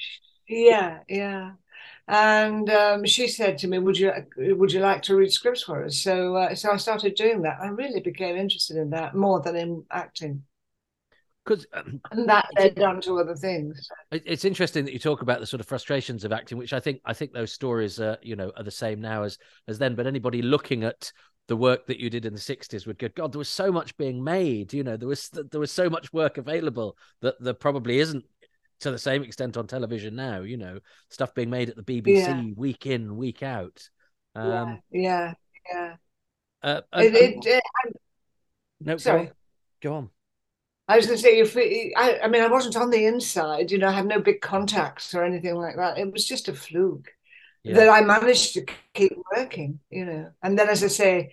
Yeah, 0.49 1.01
yeah. 1.09 1.53
And 2.09 2.69
um, 2.71 3.05
she 3.05 3.29
said 3.29 3.59
to 3.59 3.69
me, 3.69 3.79
"Would 3.79 3.99
you 3.99 4.13
would 4.37 4.73
you 4.73 4.81
like 4.81 5.03
to 5.03 5.17
read 5.17 5.33
scripts 5.33 5.63
for 5.63 5.85
us?" 5.85 5.99
So 5.99 6.37
uh, 6.37 6.55
so 6.55 6.73
I 6.73 6.77
started 6.79 7.15
doing 7.15 7.43
that. 7.43 7.59
I 7.61 7.69
really 7.69 8.01
became 8.01 8.37
interested 8.37 8.79
in 8.79 8.91
that 8.91 9.15
more 9.15 9.41
than 9.41 9.57
in 9.57 9.85
acting 9.91 10.43
because 11.45 11.67
um, 11.73 12.01
and 12.11 12.29
that 12.29 12.47
led 12.59 12.79
on 12.81 13.01
to 13.03 13.19
other 13.19 13.35
things. 13.35 13.89
It's 14.11 14.45
interesting 14.45 14.85
that 14.85 14.93
you 14.93 14.99
talk 14.99 15.23
about 15.23 15.41
the 15.41 15.47
sort 15.47 15.61
of 15.61 15.67
frustrations 15.67 16.25
of 16.25 16.33
acting, 16.33 16.59
which 16.59 16.73
I 16.73 16.81
think 16.81 17.01
I 17.05 17.13
think 17.13 17.33
those 17.33 17.53
stories 17.53 18.01
are 18.01 18.19
you 18.23 18.37
know 18.37 18.53
are 18.57 18.63
the 18.63 18.71
same 18.71 19.01
now 19.01 19.23
as 19.23 19.39
as 19.69 19.79
then. 19.79 19.95
But 19.95 20.07
anybody 20.07 20.43
looking 20.43 20.85
at 20.85 21.13
the 21.47 21.57
work 21.57 21.87
that 21.87 22.01
you 22.01 22.09
did 22.09 22.25
in 22.25 22.33
the 22.33 22.41
60s 22.41 22.87
would 22.87 22.99
go 22.99 23.07
god 23.15 23.31
there 23.31 23.39
was 23.39 23.51
so 23.51 23.71
much 23.71 23.95
being 23.99 24.25
made 24.25 24.73
you 24.73 24.83
know 24.83 24.97
there 24.97 25.07
was 25.07 25.29
there 25.29 25.61
was 25.61 25.71
so 25.71 25.91
much 25.91 26.11
work 26.11 26.39
available 26.39 26.97
that 27.21 27.35
there 27.39 27.53
probably 27.53 27.99
isn't 27.99 28.25
to 28.81 28.91
the 28.91 28.99
same 28.99 29.23
extent 29.23 29.59
on 29.59 29.67
television 29.67 30.17
now 30.17 30.41
you 30.41 30.57
know 30.57 30.79
stuff 31.11 31.35
being 31.35 31.51
made 31.51 31.69
at 31.69 31.77
the 31.77 31.83
bbc 31.83 32.27
yeah. 32.27 32.43
week 32.57 32.87
in 32.87 33.15
week 33.15 33.43
out 33.43 33.79
um, 34.35 34.81
yeah 34.91 35.35
yeah 35.71 35.75
yeah 35.75 35.95
Uh, 36.63 36.81
it, 36.95 37.15
it, 37.15 37.47
it, 37.47 37.63
no, 38.81 38.97
sorry. 38.97 39.31
Go 39.83 39.95
on. 39.95 40.11
I 40.87 40.97
was 40.97 41.07
going 41.07 41.17
to 41.17 41.23
say, 41.23 41.39
if 41.39 41.57
I, 41.97 42.21
I 42.25 42.29
mean, 42.29 42.43
I 42.43 42.49
wasn't 42.49 42.77
on 42.77 42.91
the 42.91 43.07
inside, 43.07 43.71
you 43.71 43.79
know, 43.79 43.89
I 43.89 43.93
had 43.93 44.07
no 44.07 44.21
big 44.21 44.41
contacts 44.41 45.15
or 45.15 45.25
anything 45.25 45.55
like 45.55 45.77
that. 45.77 45.99
It 45.99 46.13
was 46.13 46.27
just 46.27 46.49
a 46.49 46.55
fluke 46.55 47.11
yeah. 47.63 47.77
that 47.77 47.89
I 47.89 48.03
managed 48.03 48.55
to 48.55 48.67
keep 48.93 49.13
working, 49.35 49.81
you 49.91 50.05
know. 50.05 50.31
And 50.43 50.59
then, 50.59 50.69
as 50.69 50.85
I 50.85 50.89
say, 50.89 51.33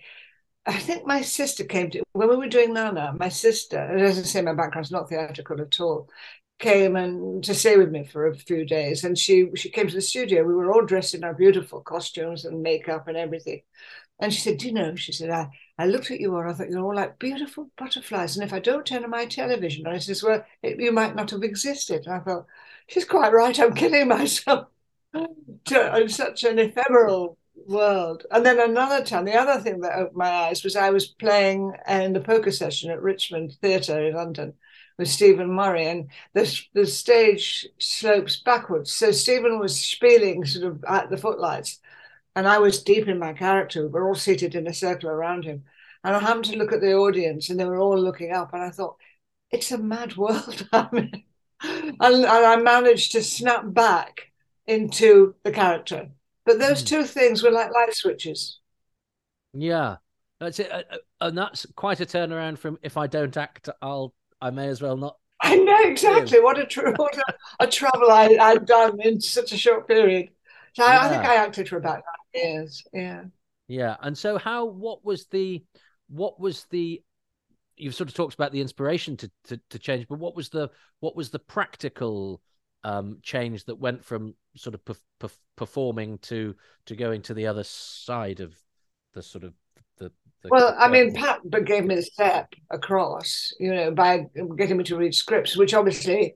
I 0.64 0.78
think 0.78 1.06
my 1.06 1.22
sister 1.22 1.64
came 1.64 1.90
to 1.90 2.02
when 2.12 2.30
we 2.30 2.36
were 2.36 2.48
doing 2.48 2.72
Nana. 2.72 3.14
My 3.18 3.28
sister, 3.28 3.78
as 3.78 4.18
I 4.18 4.22
say, 4.22 4.42
my 4.42 4.54
background's 4.54 4.90
not 4.90 5.08
theatrical 5.08 5.60
at 5.60 5.80
all, 5.80 6.08
came 6.58 6.96
and 6.96 7.42
to 7.44 7.54
stay 7.54 7.76
with 7.76 7.90
me 7.90 8.04
for 8.04 8.28
a 8.28 8.36
few 8.36 8.64
days. 8.64 9.04
And 9.04 9.18
she 9.18 9.50
she 9.56 9.68
came 9.68 9.88
to 9.88 9.94
the 9.94 10.00
studio. 10.00 10.44
We 10.44 10.54
were 10.54 10.72
all 10.72 10.86
dressed 10.86 11.14
in 11.14 11.24
our 11.24 11.34
beautiful 11.34 11.80
costumes 11.80 12.44
and 12.44 12.62
makeup 12.62 13.08
and 13.08 13.16
everything. 13.16 13.62
And 14.20 14.32
she 14.32 14.40
said, 14.40 14.58
Do 14.58 14.68
you 14.68 14.72
know? 14.72 14.94
She 14.94 15.12
said, 15.12 15.30
I, 15.30 15.50
I 15.82 15.86
looked 15.86 16.12
at 16.12 16.20
you 16.20 16.32
all 16.34 16.42
and 16.42 16.50
I 16.50 16.52
thought 16.54 16.70
you're 16.70 16.84
all 16.84 16.94
like 16.94 17.18
beautiful 17.18 17.68
butterflies. 17.76 18.36
And 18.36 18.44
if 18.44 18.52
I 18.52 18.60
don't 18.60 18.86
turn 18.86 19.02
on 19.02 19.10
my 19.10 19.26
television, 19.26 19.86
I 19.86 19.98
says, 19.98 20.22
Well, 20.22 20.44
it, 20.62 20.78
you 20.80 20.92
might 20.92 21.16
not 21.16 21.30
have 21.30 21.42
existed. 21.42 22.06
And 22.06 22.14
I 22.14 22.20
thought, 22.20 22.46
She's 22.86 23.04
quite 23.04 23.32
right. 23.32 23.58
I'm 23.58 23.74
killing 23.74 24.06
myself 24.08 24.68
in 25.14 26.08
such 26.08 26.44
an 26.44 26.60
ephemeral 26.60 27.36
world. 27.66 28.26
And 28.30 28.46
then 28.46 28.60
another 28.60 29.04
time, 29.04 29.24
the 29.24 29.34
other 29.34 29.60
thing 29.60 29.80
that 29.80 29.98
opened 29.98 30.16
my 30.16 30.30
eyes 30.30 30.62
was 30.62 30.76
I 30.76 30.90
was 30.90 31.08
playing 31.08 31.72
uh, 31.88 31.94
in 31.94 32.12
the 32.12 32.20
poker 32.20 32.52
session 32.52 32.90
at 32.90 33.02
Richmond 33.02 33.56
Theatre 33.60 34.06
in 34.06 34.14
London 34.14 34.54
with 34.98 35.08
Stephen 35.08 35.50
Murray, 35.52 35.86
and 35.86 36.10
the, 36.34 36.60
the 36.74 36.86
stage 36.86 37.66
slopes 37.78 38.36
backwards. 38.36 38.92
So 38.92 39.10
Stephen 39.10 39.58
was 39.58 39.80
spieling 39.80 40.44
sort 40.44 40.64
of 40.70 40.84
at 40.84 41.10
the 41.10 41.16
footlights 41.16 41.80
and 42.34 42.48
I 42.48 42.58
was 42.58 42.82
deep 42.82 43.08
in 43.08 43.18
my 43.18 43.32
character. 43.32 43.86
We 43.86 44.00
are 44.00 44.08
all 44.08 44.14
seated 44.14 44.54
in 44.54 44.66
a 44.66 44.74
circle 44.74 45.10
around 45.10 45.44
him. 45.44 45.64
And 46.04 46.16
I 46.16 46.20
happened 46.20 46.46
to 46.46 46.56
look 46.56 46.72
at 46.72 46.80
the 46.80 46.94
audience 46.94 47.48
and 47.48 47.58
they 47.58 47.64
were 47.64 47.78
all 47.78 47.98
looking 47.98 48.32
up. 48.32 48.52
And 48.52 48.62
I 48.62 48.70
thought, 48.70 48.96
it's 49.50 49.70
a 49.70 49.78
mad 49.78 50.16
world 50.16 50.66
and, 50.72 51.22
and 52.00 52.26
I 52.26 52.56
managed 52.56 53.12
to 53.12 53.22
snap 53.22 53.62
back 53.66 54.32
into 54.66 55.34
the 55.44 55.52
character. 55.52 56.08
But 56.44 56.58
those 56.58 56.82
mm. 56.82 56.86
two 56.86 57.04
things 57.04 57.42
were 57.42 57.50
like 57.50 57.72
light 57.72 57.94
switches. 57.94 58.58
Yeah, 59.52 59.96
that's 60.40 60.58
it. 60.58 60.72
Uh, 60.72 60.82
uh, 60.90 60.96
and 61.20 61.38
that's 61.38 61.66
quite 61.76 62.00
a 62.00 62.06
turnaround 62.06 62.58
from 62.58 62.78
if 62.82 62.96
I 62.96 63.06
don't 63.06 63.36
act, 63.36 63.68
I'll, 63.80 64.14
I 64.40 64.50
may 64.50 64.68
as 64.68 64.82
well 64.82 64.96
not. 64.96 65.16
I 65.42 65.56
know 65.56 65.82
exactly 65.82 66.40
what 66.40 66.58
a, 66.58 66.66
tra- 66.66 66.94
what 66.96 67.16
a, 67.16 67.34
a 67.60 67.66
travel 67.66 68.10
I, 68.10 68.36
I'd 68.40 68.66
done 68.66 69.00
in 69.00 69.20
such 69.20 69.52
a 69.52 69.56
short 69.56 69.86
period. 69.86 70.30
So 70.74 70.84
yeah. 70.84 71.00
I, 71.00 71.06
I 71.06 71.08
think 71.08 71.24
I 71.24 71.34
acted 71.36 71.68
for 71.68 71.76
about 71.76 72.02
nine 72.34 72.42
years. 72.42 72.84
Yeah. 72.92 73.24
Yeah. 73.68 73.96
And 74.00 74.16
so 74.16 74.38
how 74.38 74.64
what 74.64 75.04
was 75.04 75.26
the 75.26 75.62
what 76.12 76.38
was 76.38 76.66
the 76.70 77.02
you've 77.76 77.94
sort 77.94 78.08
of 78.08 78.14
talked 78.14 78.34
about 78.34 78.52
the 78.52 78.60
inspiration 78.60 79.16
to, 79.16 79.30
to, 79.44 79.60
to 79.70 79.78
change, 79.78 80.06
but 80.08 80.18
what 80.18 80.36
was 80.36 80.50
the 80.50 80.70
what 81.00 81.16
was 81.16 81.30
the 81.30 81.38
practical 81.38 82.40
um, 82.84 83.18
change 83.22 83.64
that 83.64 83.78
went 83.78 84.04
from 84.04 84.34
sort 84.56 84.74
of 84.74 84.84
pe- 84.84 84.94
pe- 85.20 85.28
performing 85.56 86.18
to 86.18 86.54
to 86.86 86.96
going 86.96 87.22
to 87.22 87.34
the 87.34 87.46
other 87.46 87.64
side 87.64 88.40
of 88.40 88.54
the 89.14 89.22
sort 89.22 89.44
of 89.44 89.54
the, 89.98 90.10
the 90.42 90.48
well 90.50 90.74
i 90.78 90.88
mean 90.88 91.14
pat 91.14 91.40
gave 91.64 91.84
me 91.84 91.94
the 91.94 92.02
step 92.02 92.48
across 92.70 93.52
you 93.60 93.72
know 93.72 93.90
by 93.90 94.26
getting 94.56 94.76
me 94.76 94.84
to 94.84 94.96
read 94.96 95.14
scripts 95.14 95.56
which 95.56 95.74
obviously 95.74 96.34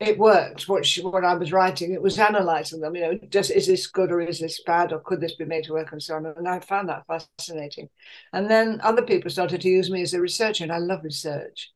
it 0.00 0.18
worked. 0.18 0.68
What 0.68 0.84
she, 0.84 1.02
what 1.02 1.24
I 1.24 1.34
was 1.34 1.52
writing, 1.52 1.92
it 1.92 2.02
was 2.02 2.18
analysing 2.18 2.80
them. 2.80 2.94
You 2.96 3.02
know, 3.02 3.18
just 3.28 3.50
is 3.50 3.66
this 3.66 3.86
good 3.86 4.10
or 4.10 4.20
is 4.20 4.40
this 4.40 4.62
bad 4.64 4.92
or 4.92 5.00
could 5.00 5.20
this 5.20 5.36
be 5.36 5.44
made 5.44 5.64
to 5.64 5.72
work 5.72 5.92
and 5.92 6.02
so 6.02 6.16
on. 6.16 6.26
And 6.26 6.48
I 6.48 6.60
found 6.60 6.88
that 6.88 7.06
fascinating. 7.06 7.88
And 8.32 8.50
then 8.50 8.80
other 8.82 9.02
people 9.02 9.30
started 9.30 9.60
to 9.60 9.68
use 9.68 9.90
me 9.90 10.02
as 10.02 10.14
a 10.14 10.20
researcher, 10.20 10.64
and 10.64 10.72
I 10.72 10.78
love 10.78 11.04
research. 11.04 11.70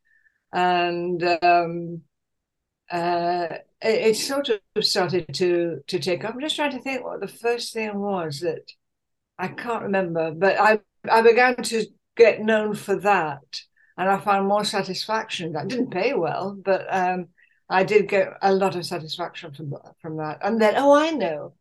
And 0.53 1.23
um, 1.43 2.03
uh, 2.91 3.49
it, 3.83 4.09
it, 4.09 4.17
sort 4.17 4.49
of 4.49 4.85
started 4.85 5.27
to 5.35 5.81
to 5.87 5.99
take 5.99 6.25
up. 6.25 6.35
I'm 6.35 6.41
just 6.41 6.57
trying 6.57 6.73
to 6.73 6.81
think 6.81 7.05
what 7.05 7.21
the 7.21 7.29
first 7.29 7.73
thing 7.73 7.99
was 7.99 8.41
that 8.41 8.71
I 9.39 9.49
can't 9.49 9.83
remember, 9.83 10.33
but 10.33 10.59
I 10.59 10.81
I 11.11 11.23
began 11.23 11.57
to 11.57 11.85
get 12.17 12.41
known 12.41 12.75
for 12.75 12.97
that, 12.97 13.61
and 13.97 14.09
I 14.09 14.19
found 14.19 14.49
more 14.49 14.65
satisfaction. 14.65 15.53
That 15.53 15.69
didn't 15.69 15.91
pay 15.91 16.15
well, 16.15 16.57
but 16.65 16.87
um, 16.89 17.29
I 17.69 17.85
did 17.85 18.09
get 18.09 18.33
a 18.43 18.53
lot 18.53 18.77
of 18.77 18.87
satisfaction 18.87 19.53
from 19.53 19.75
from 20.01 20.17
that. 20.19 20.39
And 20.43 20.61
then, 20.61 20.75
oh, 20.77 20.93
I 20.93 21.11
know, 21.11 21.55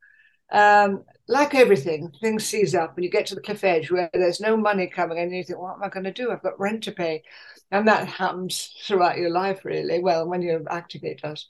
um, 0.51 1.03
like 1.27 1.53
everything, 1.55 2.11
things 2.21 2.45
seize 2.45 2.73
up, 2.75 2.95
and 2.95 3.03
you 3.03 3.11
get 3.11 3.25
to 3.27 3.35
the 3.35 3.41
cliff 3.41 3.63
edge 3.63 3.91
where 3.91 4.09
there's 4.13 4.39
no 4.39 4.55
money 4.57 4.87
coming, 4.87 5.19
and 5.19 5.35
you 5.35 5.43
think, 5.43 5.59
what 5.59 5.75
am 5.75 5.83
I 5.83 5.89
going 5.89 6.05
to 6.05 6.13
do? 6.13 6.31
I've 6.31 6.43
got 6.43 6.59
rent 6.59 6.83
to 6.83 6.91
pay, 6.91 7.23
and 7.71 7.87
that 7.87 8.07
happens 8.07 8.73
throughout 8.85 9.17
your 9.17 9.31
life, 9.31 9.65
really. 9.65 9.99
Well, 9.99 10.27
when 10.27 10.41
you're 10.41 10.63
active, 10.69 11.03
it 11.03 11.21
does. 11.21 11.47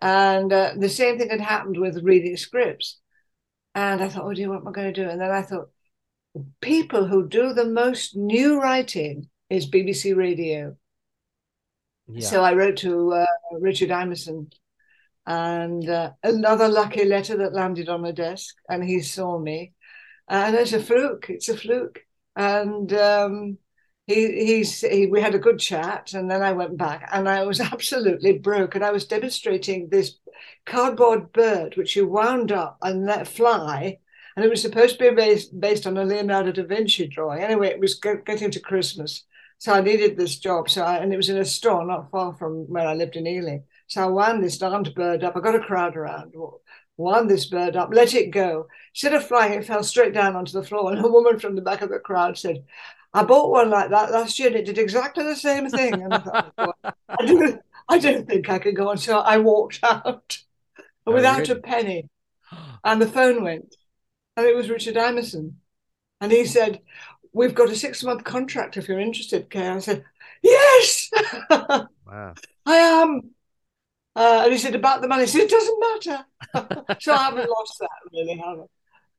And 0.00 0.52
uh, 0.52 0.72
the 0.76 0.88
same 0.88 1.18
thing 1.18 1.30
had 1.30 1.40
happened 1.40 1.78
with 1.78 2.02
reading 2.02 2.36
scripts. 2.36 2.98
And 3.74 4.02
I 4.02 4.08
thought, 4.08 4.24
oh 4.24 4.34
dear, 4.34 4.48
what 4.48 4.60
am 4.60 4.68
I 4.68 4.72
going 4.72 4.92
to 4.92 5.04
do? 5.04 5.08
And 5.08 5.20
then 5.20 5.30
I 5.30 5.42
thought, 5.42 5.70
people 6.60 7.06
who 7.06 7.28
do 7.28 7.52
the 7.52 7.66
most 7.66 8.16
new 8.16 8.60
writing 8.60 9.28
is 9.48 9.70
BBC 9.70 10.16
Radio. 10.16 10.76
Yeah. 12.14 12.26
So 12.26 12.42
I 12.42 12.54
wrote 12.54 12.76
to 12.78 13.12
uh, 13.12 13.26
Richard 13.52 13.90
Imison, 13.90 14.52
and 15.26 15.88
uh, 15.88 16.12
another 16.22 16.68
lucky 16.68 17.04
letter 17.04 17.36
that 17.38 17.52
landed 17.52 17.88
on 17.88 18.02
my 18.02 18.12
desk, 18.12 18.56
and 18.68 18.82
he 18.82 19.00
saw 19.00 19.38
me, 19.38 19.72
and 20.28 20.54
it's 20.56 20.72
a 20.72 20.82
fluke. 20.82 21.26
It's 21.28 21.48
a 21.48 21.56
fluke, 21.56 22.00
and 22.36 22.92
um, 22.92 23.58
he 24.06 24.46
he's 24.46 24.80
he, 24.80 25.06
we 25.06 25.20
had 25.20 25.34
a 25.34 25.38
good 25.38 25.58
chat, 25.58 26.14
and 26.14 26.30
then 26.30 26.42
I 26.42 26.52
went 26.52 26.76
back, 26.76 27.08
and 27.12 27.28
I 27.28 27.44
was 27.44 27.60
absolutely 27.72 28.38
broke, 28.38 28.74
and 28.74 28.84
I 28.84 28.90
was 28.90 29.06
demonstrating 29.06 29.88
this 29.88 30.18
cardboard 30.66 31.32
bird 31.32 31.76
which 31.76 31.96
you 31.96 32.08
wound 32.08 32.52
up 32.52 32.78
and 32.82 33.06
let 33.06 33.28
fly. 33.28 33.98
And 34.36 34.44
it 34.44 34.48
was 34.48 34.62
supposed 34.62 34.98
to 34.98 35.10
be 35.10 35.14
based, 35.14 35.58
based 35.58 35.86
on 35.86 35.98
a 35.98 36.04
Leonardo 36.04 36.52
da 36.52 36.62
Vinci 36.62 37.08
drawing. 37.08 37.42
Anyway, 37.42 37.68
it 37.68 37.80
was 37.80 37.94
getting 37.94 38.50
to 38.52 38.60
Christmas. 38.60 39.24
So 39.60 39.74
I 39.74 39.82
needed 39.82 40.16
this 40.16 40.38
job. 40.38 40.70
So 40.70 40.82
I, 40.82 40.96
and 40.96 41.12
it 41.12 41.18
was 41.18 41.28
in 41.28 41.36
a 41.36 41.44
store 41.44 41.84
not 41.84 42.10
far 42.10 42.34
from 42.34 42.64
where 42.70 42.88
I 42.88 42.94
lived 42.94 43.14
in 43.14 43.26
Ely. 43.26 43.58
So 43.88 44.02
I 44.02 44.06
wound 44.06 44.42
this 44.42 44.56
darned 44.56 44.94
bird 44.94 45.22
up. 45.22 45.36
I 45.36 45.40
got 45.40 45.54
a 45.54 45.60
crowd 45.60 45.96
around, 45.96 46.32
wound 46.96 47.28
this 47.28 47.44
bird 47.44 47.76
up, 47.76 47.90
let 47.92 48.14
it 48.14 48.30
go. 48.30 48.68
Instead 48.94 49.12
of 49.12 49.26
flying, 49.26 49.52
it 49.52 49.66
fell 49.66 49.82
straight 49.82 50.14
down 50.14 50.34
onto 50.34 50.52
the 50.52 50.64
floor. 50.64 50.90
And 50.90 51.04
a 51.04 51.08
woman 51.08 51.38
from 51.38 51.56
the 51.56 51.60
back 51.60 51.82
of 51.82 51.90
the 51.90 51.98
crowd 51.98 52.38
said, 52.38 52.64
I 53.12 53.22
bought 53.22 53.50
one 53.50 53.68
like 53.68 53.90
that 53.90 54.10
last 54.10 54.38
year 54.38 54.48
and 54.48 54.56
it 54.56 54.64
did 54.64 54.78
exactly 54.78 55.24
the 55.24 55.36
same 55.36 55.68
thing. 55.68 55.92
And 55.92 56.14
I 56.14 56.18
thought, 56.18 56.52
oh, 56.56 56.72
I, 57.10 57.26
don't, 57.26 57.60
I 57.86 57.98
don't 57.98 58.26
think 58.26 58.48
I 58.48 58.58
could 58.58 58.76
go 58.76 58.88
on. 58.88 58.96
So 58.96 59.18
I 59.18 59.36
walked 59.36 59.80
out 59.82 60.38
oh, 61.06 61.12
without 61.12 61.48
really? 61.48 61.52
a 61.52 61.62
penny. 61.62 62.08
And 62.82 63.02
the 63.02 63.06
phone 63.06 63.44
went. 63.44 63.74
And 64.38 64.46
it 64.46 64.56
was 64.56 64.70
Richard 64.70 64.94
Imison. 64.94 65.56
And 66.20 66.32
he 66.32 66.46
said, 66.46 66.80
we've 67.32 67.54
got 67.54 67.70
a 67.70 67.76
six 67.76 68.02
month 68.02 68.24
contract 68.24 68.76
if 68.76 68.88
you're 68.88 69.00
interested, 69.00 69.50
Kay. 69.50 69.68
I 69.68 69.78
said, 69.78 70.04
yes, 70.42 71.10
wow. 71.50 72.34
I 72.66 72.76
am. 72.76 73.30
Uh, 74.16 74.42
and 74.44 74.52
he 74.52 74.58
said, 74.58 74.74
about 74.74 75.02
the 75.02 75.08
money. 75.08 75.22
I 75.22 75.26
said, 75.26 75.42
it 75.42 75.50
doesn't 75.50 75.80
matter. 75.80 76.24
so 77.00 77.12
I 77.12 77.24
haven't 77.24 77.48
lost 77.48 77.78
that 77.80 77.90
really, 78.12 78.36
have 78.36 78.58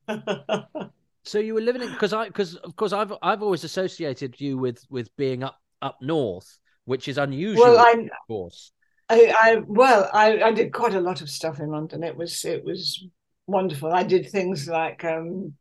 I? 0.08 0.86
so 1.24 1.38
you 1.38 1.54
were 1.54 1.60
living 1.60 1.82
in 1.82 1.90
because 1.90 2.12
I 2.12 2.26
because 2.26 2.56
of 2.56 2.74
course 2.76 2.92
I've 2.92 3.12
I've 3.22 3.42
always 3.42 3.64
associated 3.64 4.40
you 4.40 4.58
with 4.58 4.84
with 4.90 5.14
being 5.16 5.42
up 5.44 5.58
up 5.80 5.98
north, 6.02 6.58
which 6.84 7.08
is 7.08 7.18
unusual, 7.18 7.64
well, 7.64 7.78
I, 7.78 7.92
of 7.92 8.08
course. 8.26 8.72
I, 9.08 9.34
I 9.40 9.56
well, 9.66 10.10
I, 10.12 10.42
I 10.42 10.52
did 10.52 10.72
quite 10.72 10.94
a 10.94 11.00
lot 11.00 11.20
of 11.20 11.30
stuff 11.30 11.60
in 11.60 11.70
London. 11.70 12.02
It 12.02 12.16
was 12.16 12.44
it 12.44 12.64
was 12.64 13.04
wonderful. 13.46 13.92
I 13.92 14.02
did 14.02 14.30
things 14.30 14.68
like 14.68 15.04
um, 15.04 15.54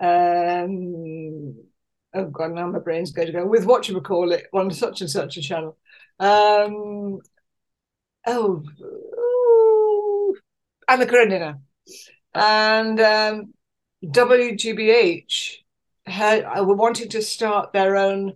um, 0.00 1.56
oh 2.14 2.26
god, 2.26 2.52
now 2.52 2.66
my 2.66 2.78
brain's 2.78 3.12
going 3.12 3.26
to 3.26 3.32
go 3.32 3.46
with 3.46 3.64
what 3.64 3.88
you 3.88 3.94
would 3.94 4.04
call 4.04 4.32
it 4.32 4.46
on 4.52 4.70
such 4.70 5.00
and 5.00 5.10
such 5.10 5.36
a 5.36 5.42
channel. 5.42 5.76
Um, 6.18 7.20
oh, 8.26 8.62
ooh, 8.80 10.36
Anna 10.88 11.06
Karenina 11.06 11.60
and 12.34 13.00
um, 13.00 13.54
WGBH 14.04 15.56
had 16.06 16.44
uh, 16.44 16.62
were 16.62 16.74
wanting 16.74 17.08
to 17.08 17.22
start 17.22 17.72
their 17.72 17.96
own 17.96 18.34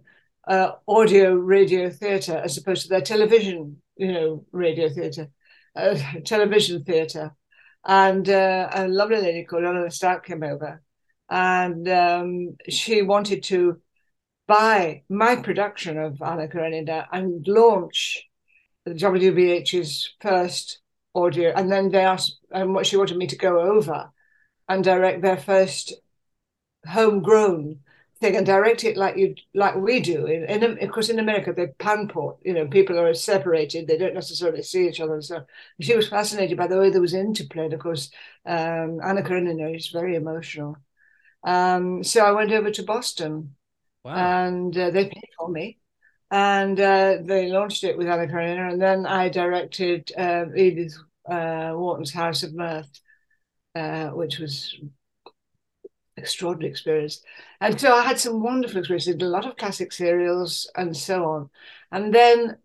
uh, 0.48 0.72
audio 0.88 1.34
radio 1.34 1.90
theatre 1.90 2.36
as 2.36 2.56
opposed 2.56 2.82
to 2.82 2.88
their 2.88 3.02
television, 3.02 3.80
you 3.96 4.12
know, 4.12 4.46
radio 4.52 4.88
theatre, 4.88 5.28
uh, 5.76 5.96
television 6.24 6.82
theatre. 6.82 7.34
And 7.84 8.28
uh, 8.28 8.68
a 8.72 8.88
lovely 8.88 9.20
lady 9.20 9.44
called 9.44 9.64
Eleanor 9.64 9.90
Stout 9.90 10.24
came 10.24 10.42
over 10.42 10.82
and 11.30 11.88
um, 11.88 12.56
she 12.68 13.02
wanted 13.02 13.42
to 13.44 13.80
buy 14.48 15.02
my 15.08 15.36
production 15.36 15.96
of 15.96 16.20
Anna 16.20 16.48
Karenina 16.48 17.06
and 17.12 17.46
launch 17.46 18.28
the 18.84 18.94
WGBH's 18.94 20.14
first 20.20 20.80
audio. 21.14 21.52
And 21.54 21.70
then 21.70 21.90
they 21.90 22.04
asked, 22.04 22.40
and 22.50 22.74
what 22.74 22.86
she 22.86 22.96
wanted 22.96 23.16
me 23.16 23.28
to 23.28 23.36
go 23.36 23.60
over 23.60 24.10
and 24.68 24.82
direct 24.82 25.22
their 25.22 25.36
first 25.36 25.94
homegrown 26.86 27.80
thing 28.20 28.36
and 28.36 28.44
direct 28.44 28.84
it 28.84 28.96
like 28.96 29.16
you 29.16 29.34
like 29.54 29.76
we 29.76 30.00
do. 30.00 30.26
In, 30.26 30.44
in 30.44 30.82
of 30.82 30.90
course, 30.92 31.08
in 31.08 31.18
America, 31.18 31.52
they 31.52 31.68
panport. 31.78 32.38
You 32.42 32.54
know, 32.54 32.66
people 32.66 32.98
are 32.98 33.14
separated; 33.14 33.86
they 33.86 33.98
don't 33.98 34.14
necessarily 34.14 34.62
see 34.62 34.88
each 34.88 35.00
other. 35.00 35.22
So 35.22 35.44
she 35.80 35.96
was 35.96 36.08
fascinated 36.08 36.58
by 36.58 36.66
the 36.66 36.78
way 36.78 36.90
there 36.90 37.00
was 37.00 37.14
interplay. 37.14 37.70
Of 37.72 37.80
course, 37.80 38.10
um, 38.46 39.00
Anna 39.02 39.22
Karenina 39.22 39.70
is 39.70 39.88
very 39.88 40.16
emotional. 40.16 40.76
Um, 41.42 42.04
so 42.04 42.24
I 42.24 42.32
went 42.32 42.52
over 42.52 42.70
to 42.70 42.82
Boston, 42.82 43.56
wow. 44.04 44.14
and 44.46 44.76
uh, 44.76 44.90
they 44.90 45.04
paid 45.04 45.28
for 45.38 45.48
me, 45.48 45.78
and 46.30 46.78
uh, 46.78 47.18
they 47.22 47.48
launched 47.48 47.84
it 47.84 47.96
with 47.96 48.08
Anna 48.08 48.26
Karenina, 48.26 48.70
and 48.70 48.80
then 48.80 49.06
I 49.06 49.28
directed 49.28 50.12
uh, 50.16 50.46
Edith 50.54 50.96
uh, 51.28 51.72
Wharton's 51.74 52.12
House 52.12 52.42
of 52.42 52.54
Mirth, 52.54 53.00
uh, 53.74 54.08
which 54.08 54.38
was 54.38 54.76
extraordinary 56.16 56.70
experience. 56.70 57.22
And 57.60 57.80
so 57.80 57.94
I 57.94 58.02
had 58.02 58.18
some 58.18 58.42
wonderful 58.42 58.78
experiences, 58.78 59.16
a 59.20 59.24
lot 59.24 59.46
of 59.46 59.56
classic 59.56 59.92
serials 59.92 60.70
and 60.76 60.96
so 60.96 61.24
on. 61.24 61.50
And 61.90 62.14
then 62.14 62.58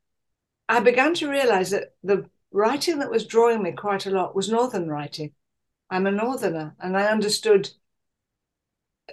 I 0.67 0.79
began 0.79 1.13
to 1.15 1.29
realize 1.29 1.71
that 1.71 1.95
the 2.03 2.29
writing 2.51 2.99
that 2.99 3.11
was 3.11 3.25
drawing 3.25 3.63
me 3.63 3.71
quite 3.71 4.05
a 4.05 4.11
lot 4.11 4.35
was 4.35 4.49
Northern 4.49 4.89
writing. 4.89 5.31
I'm 5.89 6.07
a 6.07 6.11
Northerner 6.11 6.75
and 6.79 6.97
I 6.97 7.05
understood 7.05 7.69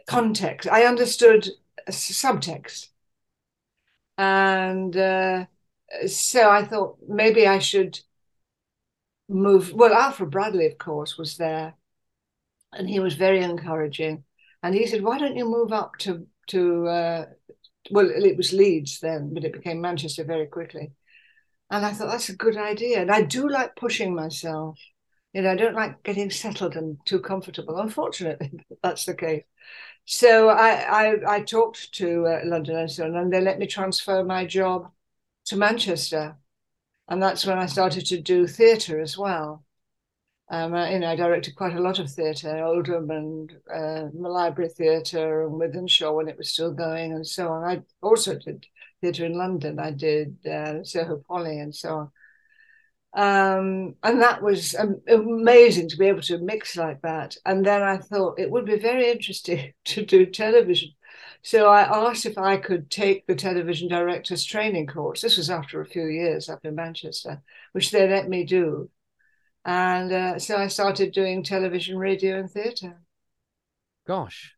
context, 0.07 0.69
I 0.69 0.85
understood 0.85 1.49
subtext. 1.89 2.89
And 4.19 4.97
uh, 4.97 5.47
so 6.07 6.51
I 6.51 6.65
thought 6.65 6.99
maybe 7.09 7.47
I 7.47 7.59
should 7.59 8.01
move. 9.29 9.73
Well, 9.73 9.93
Alfred 9.95 10.31
Bradley, 10.31 10.67
of 10.67 10.79
course, 10.79 11.19
was 11.19 11.37
there 11.37 11.75
and 12.73 12.89
he 12.89 13.01
was 13.01 13.15
very 13.15 13.43
encouraging. 13.43 14.25
And 14.63 14.75
he 14.75 14.87
said, 14.87 15.03
"Why 15.03 15.19
don't 15.19 15.37
you 15.37 15.45
move 15.45 15.73
up 15.73 15.99
to 16.01 16.27
to 16.49 16.87
uh, 16.89 17.27
well, 17.91 18.11
it 18.11 18.37
was 18.37 18.53
Leeds 18.53 19.01
then, 19.01 19.35
but 19.35 19.45
it 19.45 19.53
became 19.53 19.81
Manchester 19.81 20.25
very 20.25 20.47
quickly." 20.47 20.93
And 21.71 21.87
I 21.87 21.93
thought 21.93 22.11
that's 22.11 22.31
a 22.31 22.37
good 22.37 22.57
idea. 22.57 23.01
And 23.03 23.11
I 23.11 23.23
do 23.23 23.49
like 23.49 23.77
pushing 23.77 24.15
myself. 24.15 24.79
You 25.33 25.43
know, 25.43 25.53
I 25.53 25.57
don't 25.57 25.75
like 25.75 26.03
getting 26.03 26.31
settled 26.31 26.77
and 26.77 26.99
too 27.07 27.21
comfortable. 27.21 27.79
Unfortunately, 27.79 28.65
that's 28.83 29.05
the 29.07 29.15
case. 29.15 29.45
So 30.07 30.49
I 30.51 30.71
I, 31.27 31.37
I 31.37 31.43
talked 31.43 31.95
to 31.95 32.27
uh, 32.27 32.41
London 32.45 32.77
and 32.77 32.91
so 32.91 33.05
on, 33.07 33.17
and 33.17 33.33
they 33.33 33.41
let 33.41 33.59
me 33.59 33.67
transfer 33.67 34.25
my 34.25 34.47
job 34.47 34.93
to 35.47 35.57
Manchester, 35.57 36.37
and 37.09 37.23
that's 37.23 37.47
when 37.47 37.59
I 37.59 37.67
started 37.67 38.07
to 38.07 38.21
do 38.21 38.47
theatre 38.47 39.01
as 39.01 39.19
well. 39.19 39.65
Um, 40.51 40.75
I, 40.75 40.93
you 40.93 40.99
know, 40.99 41.09
I 41.11 41.17
directed 41.17 41.57
quite 41.57 41.75
a 41.75 41.81
lot 41.81 41.99
of 41.99 42.11
theatre, 42.11 42.63
Oldham 42.65 43.11
and 43.11 43.53
uh, 43.75 44.09
Library 44.13 44.69
Theatre 44.71 45.45
and 45.47 45.53
Wythenshawe 45.55 46.15
when 46.15 46.29
it 46.29 46.37
was 46.37 46.53
still 46.53 46.73
going 46.73 47.13
and 47.13 47.27
so 47.27 47.49
on. 47.49 47.65
I 47.65 47.83
also 48.03 48.39
did 48.39 48.67
theatre 49.01 49.25
in 49.25 49.33
London. 49.35 49.79
I 49.79 49.93
did 49.93 50.37
uh, 50.47 50.85
Soho 50.85 51.19
Poly 51.27 51.59
and 51.61 51.75
so 51.75 51.97
on. 51.97 52.11
Um, 53.15 53.95
and 54.03 54.23
that 54.23 54.43
was 54.43 54.75
um, 54.75 55.03
amazing 55.07 55.89
to 55.91 55.97
be 55.97 56.07
able 56.07 56.23
to 56.23 56.39
mix 56.39 56.77
like 56.77 57.03
that. 57.03 57.37
And 57.45 57.65
then 57.65 57.83
I 57.83 57.99
thought 57.99 58.39
it 58.39 58.51
would 58.51 58.65
be 58.65 58.79
very 58.79 59.11
interesting 59.11 59.75
to 59.85 60.05
do 60.05 60.27
television. 60.27 60.91
So 61.43 61.69
I 61.69 61.83
asked 61.83 62.25
if 62.25 62.39
I 62.39 62.57
could 62.57 62.91
take 62.91 63.27
the 63.27 63.35
television 63.35 63.89
director's 63.89 64.45
training 64.45 64.87
course. 64.87 65.21
This 65.21 65.37
was 65.37 65.51
after 65.51 65.81
a 65.81 65.87
few 65.87 66.07
years 66.07 66.49
up 66.49 66.65
in 66.65 66.77
Manchester, 66.77 67.43
which 67.73 67.91
they 67.91 68.09
let 68.09 68.29
me 68.29 68.45
do. 68.45 68.89
And 69.65 70.13
uh, 70.13 70.39
so 70.39 70.57
I 70.57 70.69
started 70.69 71.13
doing 71.13 71.43
television, 71.43 71.99
radio, 71.99 72.39
and 72.39 72.51
theatre. 72.51 73.01
Gosh. 74.07 74.55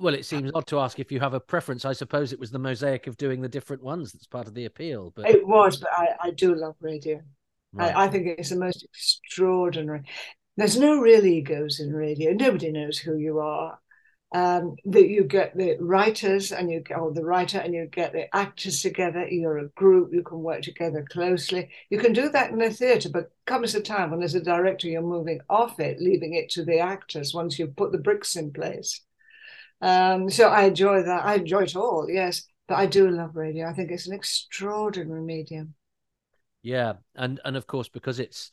Well, 0.00 0.14
it 0.14 0.24
seems 0.24 0.50
odd 0.54 0.66
to 0.68 0.80
ask 0.80 0.98
if 0.98 1.12
you 1.12 1.20
have 1.20 1.34
a 1.34 1.40
preference. 1.40 1.84
I 1.84 1.92
suppose 1.92 2.32
it 2.32 2.40
was 2.40 2.50
the 2.50 2.58
mosaic 2.58 3.06
of 3.06 3.18
doing 3.18 3.42
the 3.42 3.50
different 3.50 3.82
ones 3.82 4.12
that's 4.12 4.26
part 4.26 4.48
of 4.48 4.54
the 4.54 4.64
appeal. 4.64 5.12
But 5.14 5.28
it 5.28 5.46
was, 5.46 5.76
but 5.76 5.90
I, 5.92 6.08
I 6.22 6.30
do 6.30 6.54
love 6.54 6.74
radio. 6.80 7.20
Right. 7.72 7.94
I, 7.94 8.04
I 8.04 8.08
think 8.08 8.26
it's 8.26 8.50
the 8.50 8.56
most 8.56 8.84
extraordinary. 8.84 10.02
There's 10.56 10.78
no 10.78 11.00
real 11.00 11.24
egos 11.24 11.80
in 11.80 11.92
radio. 11.92 12.32
Nobody 12.32 12.70
knows 12.72 12.98
who 12.98 13.16
you 13.16 13.38
are 13.38 13.78
um, 14.32 14.76
that 14.84 15.08
you 15.08 15.24
get 15.24 15.56
the 15.56 15.76
writers 15.80 16.52
and 16.52 16.70
you 16.70 16.82
or 16.96 17.12
the 17.12 17.24
writer 17.24 17.58
and 17.58 17.74
you 17.74 17.86
get 17.86 18.12
the 18.12 18.34
actors 18.34 18.80
together. 18.80 19.26
You're 19.26 19.58
a 19.58 19.68
group. 19.70 20.12
You 20.12 20.22
can 20.22 20.40
work 20.40 20.62
together 20.62 21.04
closely. 21.10 21.70
You 21.90 21.98
can 21.98 22.12
do 22.12 22.28
that 22.28 22.52
in 22.52 22.60
a 22.62 22.70
theatre, 22.70 23.08
but 23.08 23.32
comes 23.46 23.74
a 23.74 23.80
time 23.80 24.10
when, 24.10 24.22
as 24.22 24.34
a 24.34 24.40
director, 24.42 24.88
you're 24.88 25.02
moving 25.02 25.40
off 25.48 25.80
it, 25.80 26.00
leaving 26.00 26.34
it 26.34 26.50
to 26.50 26.64
the 26.64 26.78
actors 26.78 27.34
once 27.34 27.58
you've 27.58 27.76
put 27.76 27.90
the 27.92 27.98
bricks 27.98 28.36
in 28.36 28.52
place. 28.52 29.00
Um, 29.80 30.30
so 30.30 30.48
I 30.48 30.64
enjoy 30.64 31.02
that. 31.02 31.24
I 31.24 31.36
enjoy 31.36 31.62
it 31.62 31.74
all. 31.74 32.06
Yes, 32.08 32.44
but 32.68 32.76
I 32.76 32.86
do 32.86 33.10
love 33.10 33.34
radio. 33.34 33.68
I 33.68 33.72
think 33.72 33.90
it's 33.90 34.06
an 34.06 34.14
extraordinary 34.14 35.22
medium. 35.22 35.74
Yeah, 36.62 36.94
and 37.14 37.40
and 37.44 37.56
of 37.56 37.66
course 37.66 37.88
because 37.88 38.20
it's 38.20 38.52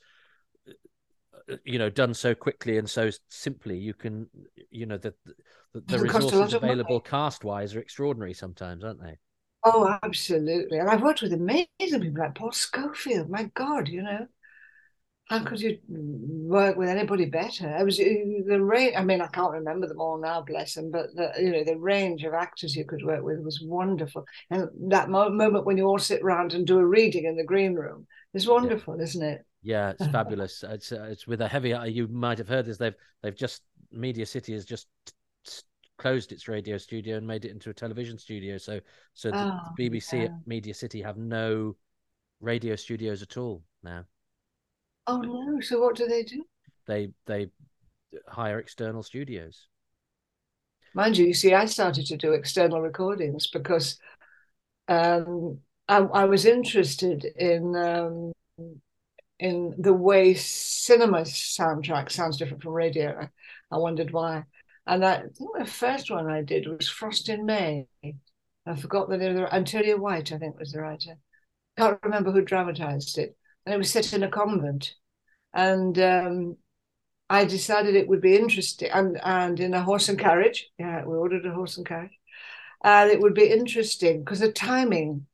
uh, 0.68 1.54
uh, 1.54 1.58
you 1.66 1.80
know 1.80 1.90
done 1.90 2.14
so 2.14 2.34
quickly 2.34 2.78
and 2.78 2.90
so 2.90 3.10
simply 3.28 3.78
you 3.78 3.94
can 3.94 4.28
you 4.70 4.86
know 4.86 4.98
the 4.98 5.14
the, 5.74 5.82
the 5.82 6.00
resources 6.00 6.54
available 6.54 7.00
cast 7.00 7.44
wise 7.44 7.76
are 7.76 7.80
extraordinary 7.80 8.34
sometimes 8.34 8.84
aren't 8.84 9.02
they? 9.02 9.18
Oh 9.64 9.98
absolutely. 10.02 10.78
And 10.78 10.90
i've 10.90 11.02
worked 11.02 11.22
with 11.22 11.34
amazing 11.34 11.68
people 11.80 12.20
like 12.24 12.36
paul 12.36 12.52
scofield 12.52 13.30
my 13.30 13.52
god 13.54 13.88
you 13.90 14.02
know 14.02 14.28
how 15.30 15.44
could 15.44 15.60
you 15.60 15.78
work 15.90 16.78
with 16.78 16.88
anybody 16.88 17.26
better? 17.26 17.76
It 17.76 17.84
was 17.84 17.98
the 17.98 18.62
range. 18.62 18.94
I 18.96 19.04
mean, 19.04 19.20
I 19.20 19.28
can't 19.28 19.52
remember 19.52 19.86
them 19.86 20.00
all 20.00 20.18
now, 20.18 20.42
bless 20.42 20.76
them. 20.76 20.90
But 20.90 21.14
the 21.16 21.34
you 21.38 21.52
know 21.52 21.66
the 21.66 21.78
range 21.78 22.24
of 22.24 22.34
actors 22.34 22.76
you 22.76 22.86
could 22.86 23.04
work 23.04 23.24
with 23.24 23.40
was 23.40 23.62
wonderful. 23.62 24.26
And 24.50 24.70
that 24.90 25.10
moment 25.10 25.66
when 25.66 25.78
you 25.78 25.86
all 25.86 26.00
sit 26.00 26.22
around 26.22 26.54
and 26.54 26.66
do 26.66 26.80
a 26.80 26.86
reading 26.86 27.26
in 27.26 27.36
the 27.36 27.44
green 27.44 27.76
room 27.76 28.08
is 28.34 28.48
wonderful, 28.48 28.96
yeah. 28.98 29.04
isn't 29.04 29.24
it? 29.24 29.46
Yeah, 29.64 29.90
it's 29.90 30.08
fabulous. 30.12 30.64
It's 30.66 30.94
uh, 30.94 31.08
it's 31.12 31.28
with 31.28 31.42
a 31.42 31.48
heavy. 31.48 31.76
You 31.90 32.08
might 32.08 32.38
have 32.38 32.48
heard 32.48 32.66
this. 32.66 32.78
They've 32.78 32.96
they've 33.22 33.36
just 33.36 33.64
Media 33.92 34.26
City 34.26 34.54
has 34.54 34.64
just 34.64 34.88
closed 35.98 36.32
its 36.32 36.48
radio 36.48 36.78
studio 36.78 37.18
and 37.18 37.28
made 37.28 37.44
it 37.44 37.52
into 37.52 37.70
a 37.70 37.74
television 37.74 38.18
studio. 38.18 38.58
So 38.58 38.80
so 39.14 39.32
the, 39.32 39.38
oh, 39.38 39.60
the 39.76 39.90
BBC 39.90 40.14
yeah. 40.14 40.24
at 40.26 40.32
Media 40.46 40.74
City 40.74 41.02
have 41.02 41.18
no 41.18 41.76
radio 42.40 42.78
studios 42.78 43.22
at 43.22 43.36
all 43.36 43.62
now. 43.84 44.06
Oh 45.08 45.20
no! 45.20 45.60
So 45.62 45.80
what 45.80 45.96
do 45.96 46.08
they 46.08 46.24
do? 46.24 46.44
They 46.86 47.10
they 47.26 47.50
hire 48.28 48.60
external 48.60 49.04
studios. 49.04 49.68
Mind 50.94 51.18
you, 51.18 51.28
you 51.28 51.34
see, 51.34 51.54
I 51.54 51.66
started 51.66 52.06
to 52.08 52.18
do 52.18 52.34
external 52.34 52.82
recordings 52.82 53.48
because 53.48 54.00
um, 54.88 55.60
I, 55.88 55.98
I 55.98 56.26
was 56.26 56.46
interested 56.46 57.24
in 57.24 57.76
um, 57.76 58.34
in 59.40 59.76
the 59.78 59.94
way 59.94 60.34
cinema 60.34 61.22
soundtrack 61.22 62.12
sounds 62.12 62.38
different 62.38 62.64
from 62.64 62.74
radio. 62.74 63.18
I, 63.20 63.30
I 63.76 63.78
wondered 63.78 64.12
why. 64.12 64.44
And 64.86 65.06
I 65.06 65.20
think 65.20 65.58
the 65.58 65.66
first 65.66 66.10
one 66.10 66.30
I 66.30 66.42
did 66.42 66.68
was 66.68 66.88
Frost 66.88 67.30
in 67.30 67.46
May. 67.46 67.88
I 68.66 68.76
forgot 68.76 69.10
the 69.10 69.18
name. 69.18 69.38
Antonia 69.52 69.98
White, 69.98 70.32
I 70.32 70.38
think, 70.38 70.58
was 70.58 70.72
the 70.72 70.82
writer. 70.82 71.18
Can't 71.78 72.00
remember 72.04 72.32
who 72.32 72.42
dramatized 72.42 73.18
it. 73.18 73.38
And 73.68 73.74
it 73.74 73.78
was 73.78 73.92
set 73.92 74.14
in 74.14 74.24
a 74.24 74.30
convent. 74.30 74.96
And 75.54 76.00
um, 76.00 76.58
I 77.30 77.44
decided 77.44 77.96
it 77.96 78.08
would 78.08 78.22
be 78.22 78.38
interesting. 78.38 78.90
And, 78.94 79.20
and 79.22 79.60
in 79.60 79.74
a 79.74 79.84
horse 79.84 80.08
and 80.08 80.18
carriage. 80.18 80.70
Yeah, 80.80 81.04
we 81.04 81.18
ordered 81.18 81.46
a 81.46 81.52
horse 81.52 81.76
and 81.76 81.86
carriage. 81.86 82.18
And 82.82 83.12
it 83.12 83.20
would 83.20 83.34
be 83.34 83.52
interesting 83.52 84.24
because 84.24 84.40
the 84.40 84.54
timing 84.54 85.28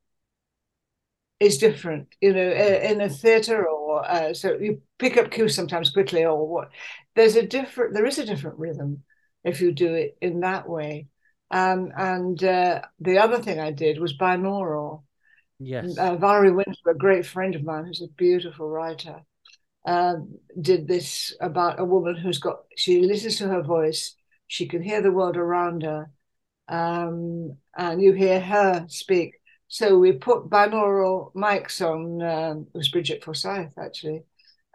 is 1.39 1.59
different, 1.59 2.07
you 2.21 2.33
know, 2.33 2.51
in 2.51 3.01
a 3.01 3.09
theatre 3.09 3.67
or 3.67 4.09
uh, 4.09 4.33
so 4.33 4.57
you 4.57 4.81
pick 4.97 5.17
up 5.17 5.29
cues 5.29 5.53
sometimes 5.53 5.91
quickly 5.91 6.25
or 6.25 6.47
what. 6.47 6.69
There's 7.15 7.35
a 7.35 7.45
different, 7.45 7.93
there 7.93 8.05
is 8.05 8.17
a 8.17 8.25
different 8.25 8.57
rhythm 8.57 9.03
if 9.43 9.61
you 9.61 9.71
do 9.73 9.93
it 9.93 10.17
in 10.21 10.39
that 10.39 10.67
way. 10.67 11.09
Um, 11.51 11.91
and 11.95 12.43
uh, 12.43 12.81
the 12.99 13.19
other 13.19 13.39
thing 13.39 13.59
I 13.59 13.71
did 13.71 13.99
was 13.99 14.17
binaural. 14.17 15.03
Yes. 15.63 15.97
Uh, 15.97 16.15
Valerie 16.15 16.51
Winter, 16.51 16.89
a 16.89 16.95
great 16.95 17.25
friend 17.25 17.55
of 17.55 17.63
mine 17.63 17.85
who's 17.85 18.01
a 18.01 18.07
beautiful 18.17 18.69
writer, 18.69 19.21
um, 19.85 20.37
did 20.59 20.87
this 20.87 21.35
about 21.41 21.79
a 21.79 21.85
woman 21.85 22.15
who's 22.15 22.39
got, 22.39 22.59
she 22.77 23.01
listens 23.01 23.37
to 23.37 23.47
her 23.47 23.61
voice, 23.61 24.15
she 24.47 24.67
can 24.67 24.81
hear 24.81 25.01
the 25.01 25.11
world 25.11 25.37
around 25.37 25.83
her, 25.83 26.09
um, 26.67 27.57
and 27.77 28.01
you 28.01 28.13
hear 28.13 28.39
her 28.39 28.85
speak 28.87 29.33
so 29.73 29.97
we 29.97 30.11
put 30.11 30.51
binaural 30.51 31.33
mics 31.33 31.81
on. 31.81 32.21
Um, 32.21 32.67
it 32.75 32.77
was 32.77 32.89
Bridget 32.89 33.23
Forsyth 33.23 33.75
actually, 33.75 34.21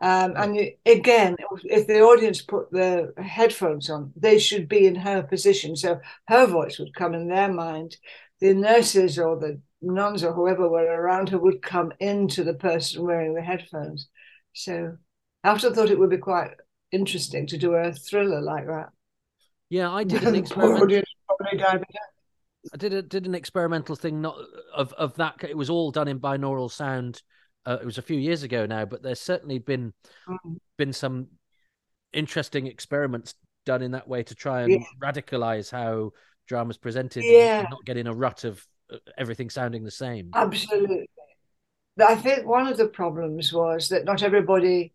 um, 0.03 0.35
and 0.37 0.57
you, 0.57 0.72
again, 0.85 1.37
if 1.62 1.87
the 1.87 2.01
audience 2.01 2.42
put 2.42 2.72
the 2.72 3.12
headphones 3.16 3.90
on, 3.90 4.12
they 4.16 4.40
should 4.40 4.68
be 4.68 4.87
in 4.87 4.96
her 4.96 5.22
position, 5.22 5.77
so 5.77 6.01
her 6.27 6.46
voice 6.46 6.81
would 6.81 6.94
come 6.94 7.14
in 7.14 7.29
their 7.29 7.53
mind. 7.53 7.96
The 8.40 8.55
nurses 8.55 9.20
or 9.20 9.37
the 9.38 9.61
nuns 9.80 10.24
or 10.24 10.32
whoever 10.32 10.68
were 10.68 10.84
around 10.84 11.28
her 11.28 11.38
would 11.38 11.62
come 11.62 11.92
into 12.00 12.44
the 12.44 12.54
person 12.54 13.04
wearing 13.04 13.34
the 13.34 13.42
headphones. 13.42 14.08
So 14.52 14.96
I 15.44 15.50
often 15.50 15.74
thought 15.74 15.90
it 15.90 15.98
would 15.98 16.10
be 16.10 16.18
quite 16.18 16.50
interesting 16.90 17.46
to 17.48 17.58
do 17.58 17.74
a 17.74 17.92
thriller 17.92 18.40
like 18.40 18.66
that. 18.66 18.90
Yeah, 19.70 19.90
I 19.90 20.04
did 20.04 20.24
an 20.24 20.34
experiment. 20.34 21.04
I 22.72 22.76
did 22.76 22.92
a, 22.92 23.02
did 23.02 23.26
an 23.26 23.34
experimental 23.34 23.96
thing 23.96 24.20
not 24.20 24.36
of 24.74 24.92
of 24.94 25.14
that. 25.16 25.44
It 25.44 25.56
was 25.56 25.70
all 25.70 25.90
done 25.90 26.08
in 26.08 26.20
binaural 26.20 26.70
sound. 26.70 27.22
Uh, 27.64 27.78
it 27.80 27.84
was 27.84 27.98
a 27.98 28.02
few 28.02 28.18
years 28.18 28.42
ago 28.42 28.66
now, 28.66 28.84
but 28.84 29.02
there's 29.02 29.20
certainly 29.20 29.58
been 29.58 29.92
mm. 30.28 30.56
been 30.76 30.92
some 30.92 31.28
interesting 32.12 32.66
experiments 32.66 33.34
done 33.66 33.82
in 33.82 33.92
that 33.92 34.08
way 34.08 34.22
to 34.22 34.34
try 34.34 34.62
and 34.62 34.72
yeah. 34.72 34.78
radicalize 35.02 35.70
how 35.70 36.12
drama's 36.46 36.78
presented. 36.78 37.24
Yeah, 37.24 37.66
not 37.70 37.84
getting 37.84 38.06
a 38.06 38.14
rut 38.14 38.44
of 38.44 38.64
everything 39.16 39.51
sounding 39.51 39.85
the 39.85 39.90
same. 39.90 40.31
Absolutely. 40.35 41.09
I 42.01 42.14
think 42.14 42.46
one 42.46 42.66
of 42.66 42.77
the 42.77 42.87
problems 42.88 43.53
was 43.53 43.88
that 43.88 44.05
not 44.05 44.22
everybody 44.22 44.92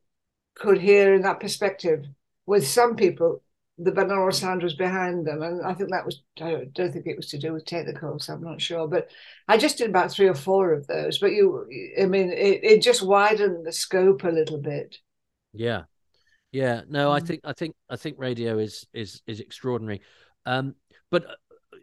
could 0.55 0.79
hear 0.79 1.13
in 1.13 1.21
that 1.23 1.39
perspective. 1.39 2.05
With 2.45 2.67
some 2.67 2.95
people, 2.95 3.41
the 3.77 3.91
binaural 3.91 4.33
sound 4.33 4.63
was 4.63 4.75
behind 4.75 5.25
them, 5.25 5.41
and 5.41 5.65
I 5.65 5.73
think 5.73 5.89
that 5.89 6.05
was 6.05 6.21
I 6.39 6.65
don't 6.73 6.91
think 6.91 7.07
it 7.07 7.17
was 7.17 7.27
to 7.29 7.39
do 7.39 7.53
with 7.53 7.65
technicals. 7.65 8.29
I'm 8.29 8.43
not 8.43 8.61
sure, 8.61 8.87
but 8.87 9.09
I 9.47 9.57
just 9.57 9.77
did 9.77 9.89
about 9.89 10.11
three 10.11 10.27
or 10.27 10.35
four 10.35 10.73
of 10.73 10.85
those. 10.87 11.17
But 11.17 11.31
you, 11.31 11.65
I 11.99 12.05
mean, 12.05 12.31
it, 12.31 12.63
it 12.63 12.81
just 12.81 13.01
widened 13.01 13.65
the 13.65 13.71
scope 13.71 14.23
a 14.23 14.29
little 14.29 14.59
bit. 14.59 14.97
Yeah, 15.53 15.83
yeah. 16.51 16.81
No, 16.87 17.09
mm. 17.09 17.15
I 17.15 17.19
think 17.19 17.41
I 17.43 17.53
think 17.53 17.75
I 17.89 17.95
think 17.95 18.17
radio 18.19 18.59
is 18.59 18.85
is 18.93 19.21
is 19.25 19.39
extraordinary. 19.39 20.01
Um, 20.45 20.75
but 21.09 21.25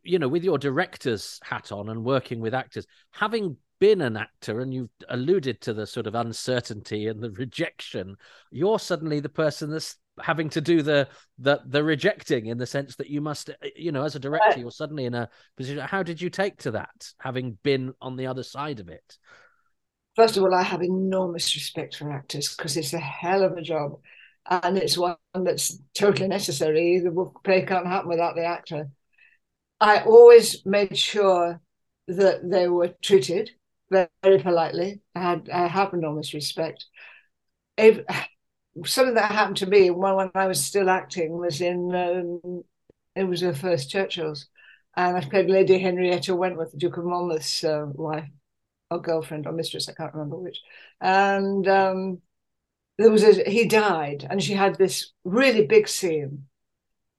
you 0.03 0.19
know, 0.19 0.29
with 0.29 0.45
your 0.45 0.59
director's 0.59 1.39
hat 1.43 1.73
on 1.73 1.89
and 1.89 2.05
working 2.05 2.41
with 2.41 2.55
actors, 2.55 2.87
having 3.11 3.57
been 3.79 4.03
an 4.03 4.17
actor 4.17 4.61
and 4.61 4.73
you've 4.75 4.91
alluded 5.09 5.61
to 5.63 5.73
the 5.73 5.87
sort 5.87 6.07
of 6.07 6.15
uncertainty 6.15 7.07
and 7.07 7.23
the 7.23 7.31
rejection, 7.33 8.17
you're 8.51 8.79
suddenly 8.79 9.21
the 9.21 9.29
person 9.29 9.71
that's 9.71 9.97
having 10.21 10.51
to 10.51 10.61
do 10.61 10.83
the 10.83 11.09
the 11.39 11.61
the 11.67 11.83
rejecting 11.83 12.47
in 12.47 12.59
the 12.59 12.67
sense 12.67 12.95
that 12.97 13.09
you 13.09 13.23
must 13.23 13.49
you 13.75 13.91
know 13.91 14.05
as 14.05 14.15
a 14.15 14.19
director 14.19 14.61
you're 14.61 14.71
suddenly 14.71 15.07
in 15.07 15.15
a 15.15 15.29
position. 15.57 15.79
How 15.79 16.03
did 16.03 16.21
you 16.21 16.29
take 16.29 16.59
to 16.59 16.73
that 16.73 17.13
having 17.19 17.57
been 17.63 17.95
on 18.03 18.17
the 18.17 18.27
other 18.27 18.43
side 18.43 18.81
of 18.81 18.89
it? 18.89 19.17
First 20.17 20.37
of 20.37 20.43
all 20.43 20.55
i 20.55 20.63
have 20.63 20.83
enormous 20.83 21.55
respect 21.55 21.97
for 21.97 22.13
actors 22.13 22.55
because 22.55 22.77
it's 22.77 22.93
a 22.93 22.99
hell 22.99 23.43
of 23.43 23.57
a 23.57 23.63
job 23.63 23.99
and 24.51 24.77
it's 24.77 24.99
one 24.99 25.17
that's 25.35 25.79
totally 25.95 26.29
necessary. 26.29 26.99
The 26.99 27.31
play 27.45 27.65
can't 27.65 27.87
happen 27.87 28.09
without 28.09 28.35
the 28.35 28.45
actor 28.45 28.91
i 29.81 30.03
always 30.03 30.65
made 30.67 30.97
sure 30.97 31.61
that 32.09 32.49
they 32.49 32.69
were 32.69 32.89
treated 33.03 33.51
very 33.91 34.39
politely. 34.43 35.01
I 35.15 35.21
had 35.21 35.51
I 35.51 35.67
have 35.67 35.93
enormous 35.93 36.35
respect. 36.35 36.87
If, 37.77 38.01
something 38.85 39.15
that 39.15 39.33
happened 39.33 39.57
to 39.59 39.67
me 39.67 39.91
when, 39.91 40.15
when 40.15 40.31
I 40.35 40.47
was 40.47 40.65
still 40.65 40.89
acting 40.89 41.33
was 41.39 41.61
in 41.61 41.95
um, 41.95 42.63
it 43.17 43.25
was 43.25 43.41
the 43.41 43.55
first 43.55 43.91
Churchill's, 43.91 44.47
and 44.97 45.17
I 45.17 45.21
played 45.23 45.51
Lady 45.51 45.79
Henrietta 45.79 46.35
Wentworth, 46.35 46.73
the 46.73 46.79
Duke 46.79 46.97
of 46.97 47.05
Monmouth's 47.05 47.65
uh, 47.65 47.87
wife 47.93 48.29
or 48.91 49.01
girlfriend 49.01 49.47
or 49.47 49.53
mistress, 49.53 49.89
I 49.89 49.93
can't 49.93 50.15
remember 50.15 50.37
which, 50.37 50.61
and 51.01 51.67
um, 51.69 52.19
there 52.99 53.11
was 53.11 53.25
a, 53.25 53.49
he 53.49 53.67
died, 53.67 54.27
and 54.29 54.43
she 54.43 54.55
had 54.55 54.77
this 54.77 55.13
really 55.25 55.67
big 55.67 55.89
scene 55.89 56.47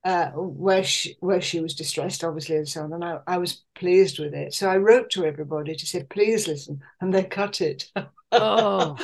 uh, 0.04 0.30
where 0.32 0.84
she 0.84 1.16
where 1.20 1.42
she 1.42 1.60
was 1.60 1.76
distressed, 1.76 2.24
obviously, 2.24 2.56
and 2.56 2.68
so 2.68 2.84
on. 2.84 2.94
And 2.94 3.04
I, 3.04 3.20
I 3.28 3.38
was 3.38 3.64
pleased 3.76 4.20
with 4.20 4.34
it. 4.34 4.54
So 4.54 4.70
I 4.70 4.78
wrote 4.78 5.10
to 5.12 5.26
everybody 5.26 5.76
to 5.76 5.86
say, 5.86 6.04
please 6.04 6.48
listen, 6.48 6.82
and 7.00 7.14
they 7.14 7.24
cut 7.24 7.62
it. 7.62 7.92
Oh. 8.32 8.98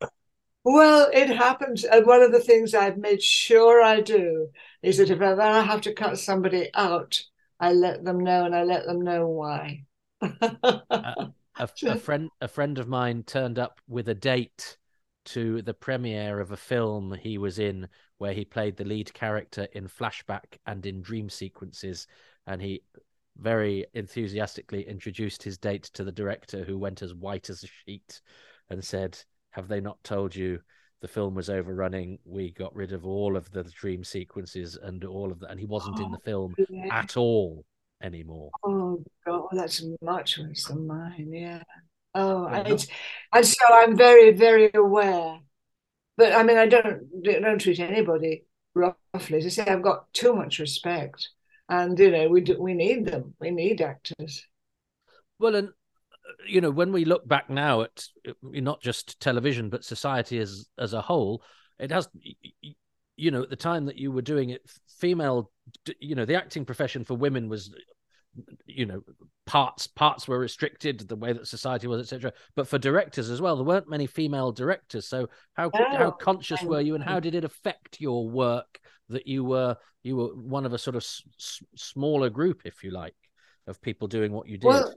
well, 0.64 1.10
it 1.12 1.30
happens. 1.30 1.84
And 1.84 2.06
one 2.06 2.22
of 2.22 2.32
the 2.32 2.40
things 2.40 2.74
I've 2.74 2.98
made 2.98 3.22
sure 3.22 3.82
I 3.82 4.00
do 4.00 4.50
is 4.82 4.98
that 4.98 5.10
if 5.10 5.20
ever 5.20 5.40
I 5.40 5.62
have 5.62 5.80
to 5.82 5.94
cut 5.94 6.18
somebody 6.18 6.70
out, 6.74 7.22
I 7.58 7.72
let 7.72 8.04
them 8.04 8.20
know 8.20 8.44
and 8.44 8.54
I 8.54 8.62
let 8.62 8.86
them 8.86 9.02
know 9.02 9.26
why. 9.26 9.84
uh, 10.22 11.26
a, 11.58 11.68
a 11.86 11.96
friend 11.96 12.30
a 12.40 12.48
friend 12.48 12.78
of 12.78 12.88
mine 12.88 13.24
turned 13.24 13.58
up 13.58 13.80
with 13.88 14.08
a 14.08 14.14
date 14.14 14.76
to 15.32 15.62
the 15.62 15.74
premiere 15.74 16.40
of 16.40 16.50
a 16.50 16.56
film 16.56 17.12
he 17.12 17.38
was 17.38 17.58
in 17.58 17.88
where 18.18 18.32
he 18.32 18.44
played 18.44 18.76
the 18.76 18.84
lead 18.84 19.12
character 19.14 19.68
in 19.72 19.86
flashback 19.86 20.58
and 20.66 20.84
in 20.86 21.00
dream 21.00 21.30
sequences 21.30 22.06
and 22.46 22.60
he 22.60 22.82
very 23.38 23.86
enthusiastically 23.94 24.82
introduced 24.88 25.42
his 25.42 25.56
date 25.56 25.84
to 25.84 26.02
the 26.02 26.12
director 26.12 26.64
who 26.64 26.76
went 26.76 27.00
as 27.00 27.14
white 27.14 27.48
as 27.48 27.62
a 27.62 27.68
sheet 27.68 28.20
and 28.70 28.84
said 28.84 29.16
have 29.50 29.68
they 29.68 29.80
not 29.80 30.02
told 30.02 30.34
you 30.34 30.60
the 31.00 31.08
film 31.08 31.34
was 31.34 31.48
overrunning? 31.48 32.18
We 32.24 32.52
got 32.52 32.74
rid 32.74 32.92
of 32.92 33.06
all 33.06 33.36
of 33.36 33.50
the 33.52 33.64
dream 33.64 34.04
sequences 34.04 34.78
and 34.80 35.02
all 35.04 35.32
of 35.32 35.40
that 35.40 35.50
and 35.50 35.58
he 35.58 35.66
wasn't 35.66 35.98
oh, 36.00 36.04
in 36.04 36.12
the 36.12 36.18
film 36.18 36.54
yeah. 36.68 36.88
at 36.90 37.16
all 37.16 37.64
anymore. 38.02 38.50
Oh 38.64 39.02
god 39.24 39.48
that's 39.52 39.84
much 40.02 40.38
worse 40.38 40.66
than 40.66 40.86
mine 40.86 41.30
yeah 41.32 41.62
Oh, 42.14 42.46
and, 42.46 42.86
and 43.32 43.46
so 43.46 43.64
I'm 43.70 43.96
very, 43.96 44.32
very 44.32 44.70
aware. 44.74 45.38
But 46.16 46.32
I 46.34 46.42
mean, 46.42 46.58
I 46.58 46.66
don't 46.66 47.02
don't 47.22 47.60
treat 47.60 47.80
anybody 47.80 48.44
roughly. 48.74 49.40
To 49.40 49.50
say 49.50 49.64
I've 49.64 49.82
got 49.82 50.12
too 50.12 50.34
much 50.34 50.58
respect, 50.58 51.28
and 51.68 51.98
you 51.98 52.10
know, 52.10 52.28
we 52.28 52.42
do, 52.42 52.60
we 52.60 52.74
need 52.74 53.06
them. 53.06 53.34
We 53.40 53.50
need 53.50 53.80
actors. 53.80 54.46
Well, 55.38 55.54
and 55.54 55.70
you 56.46 56.60
know, 56.60 56.70
when 56.70 56.92
we 56.92 57.04
look 57.04 57.26
back 57.26 57.48
now 57.48 57.82
at 57.82 58.04
eh, 58.26 58.32
not 58.42 58.82
just 58.82 59.20
television 59.20 59.70
but 59.70 59.84
society 59.84 60.38
as 60.38 60.68
as 60.78 60.92
a 60.92 61.00
whole, 61.00 61.42
it 61.78 61.90
has. 61.90 62.08
You 63.16 63.30
know, 63.30 63.42
at 63.42 63.50
the 63.50 63.56
time 63.56 63.86
that 63.86 63.96
you 63.96 64.10
were 64.12 64.22
doing 64.22 64.50
it, 64.50 64.62
female, 64.98 65.50
you 66.00 66.14
know, 66.14 66.24
the 66.24 66.36
acting 66.36 66.64
profession 66.64 67.04
for 67.04 67.14
women 67.14 67.48
was 67.48 67.70
eh, 67.74 68.42
you 68.66 68.86
know 68.86 69.02
parts 69.50 69.88
parts 69.88 70.28
were 70.28 70.38
restricted 70.38 71.00
the 71.08 71.16
way 71.16 71.32
that 71.32 71.44
society 71.44 71.88
was 71.88 72.00
etc 72.00 72.32
but 72.54 72.68
for 72.68 72.78
directors 72.78 73.30
as 73.30 73.40
well 73.40 73.56
there 73.56 73.64
weren't 73.64 73.90
many 73.90 74.06
female 74.06 74.52
directors. 74.52 75.08
So 75.08 75.28
how 75.54 75.72
oh, 75.74 75.96
how 75.96 76.12
conscious 76.12 76.62
were 76.62 76.80
you 76.80 76.94
and 76.94 77.02
how 77.02 77.18
did 77.18 77.34
it 77.34 77.44
affect 77.44 78.00
your 78.00 78.28
work 78.28 78.78
that 79.08 79.26
you 79.26 79.42
were 79.42 79.76
you 80.04 80.14
were 80.14 80.28
one 80.36 80.64
of 80.64 80.72
a 80.72 80.78
sort 80.78 80.94
of 80.94 81.02
s- 81.02 81.22
smaller 81.74 82.30
group 82.30 82.62
if 82.64 82.84
you 82.84 82.92
like 82.92 83.16
of 83.66 83.82
people 83.82 84.06
doing 84.06 84.30
what 84.30 84.46
you 84.46 84.56
did? 84.56 84.68
Well, 84.68 84.94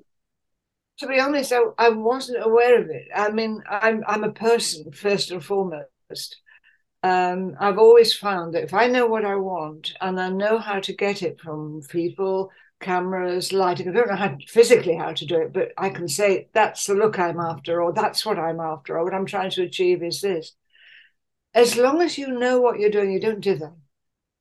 to 1.00 1.08
be 1.08 1.20
honest 1.20 1.52
I, 1.52 1.62
I 1.80 1.90
wasn't 1.90 2.46
aware 2.46 2.80
of 2.80 2.92
it. 2.92 3.08
I 3.16 3.32
mean 3.32 3.64
i'm 3.68 4.04
i'm 4.08 4.24
a 4.24 4.34
person 4.34 4.92
first 4.92 5.32
and 5.32 5.44
foremost. 5.44 6.42
Um, 7.02 7.58
I've 7.60 7.80
always 7.80 8.14
found 8.14 8.54
that 8.54 8.64
if 8.64 8.74
I 8.74 8.86
know 8.86 9.08
what 9.08 9.26
I 9.26 9.36
want 9.36 9.94
and 10.00 10.22
I 10.22 10.30
know 10.30 10.60
how 10.60 10.80
to 10.80 10.94
get 10.96 11.24
it 11.24 11.42
from 11.42 11.82
people, 11.90 12.50
cameras, 12.84 13.54
lighting. 13.54 13.90
I 13.90 13.92
don't 13.94 14.10
know 14.10 14.16
how 14.16 14.38
physically 14.48 14.96
how 14.96 15.14
to 15.14 15.26
do 15.26 15.42
it, 15.42 15.54
but 15.54 15.74
I 15.78 15.90
can 15.90 16.08
say 16.08 16.50
that's 16.54 16.86
the 16.86 16.96
look 16.96 17.18
I'm 17.20 17.40
after, 17.40 17.82
or 17.82 17.94
that's 17.94 18.26
what 18.26 18.40
I'm 18.40 18.60
after, 18.60 18.98
or 18.98 19.04
what 19.06 19.14
I'm 19.14 19.26
trying 19.26 19.52
to 19.52 19.64
achieve 19.64 20.04
is 20.04 20.22
this. 20.22 20.54
As 21.54 21.78
long 21.78 22.02
as 22.02 22.18
you 22.18 22.28
know 22.28 22.60
what 22.62 22.80
you're 22.80 22.90
doing, 22.90 23.12
you 23.12 23.20
don't 23.20 23.40
do 23.42 23.54
dither. 23.54 23.74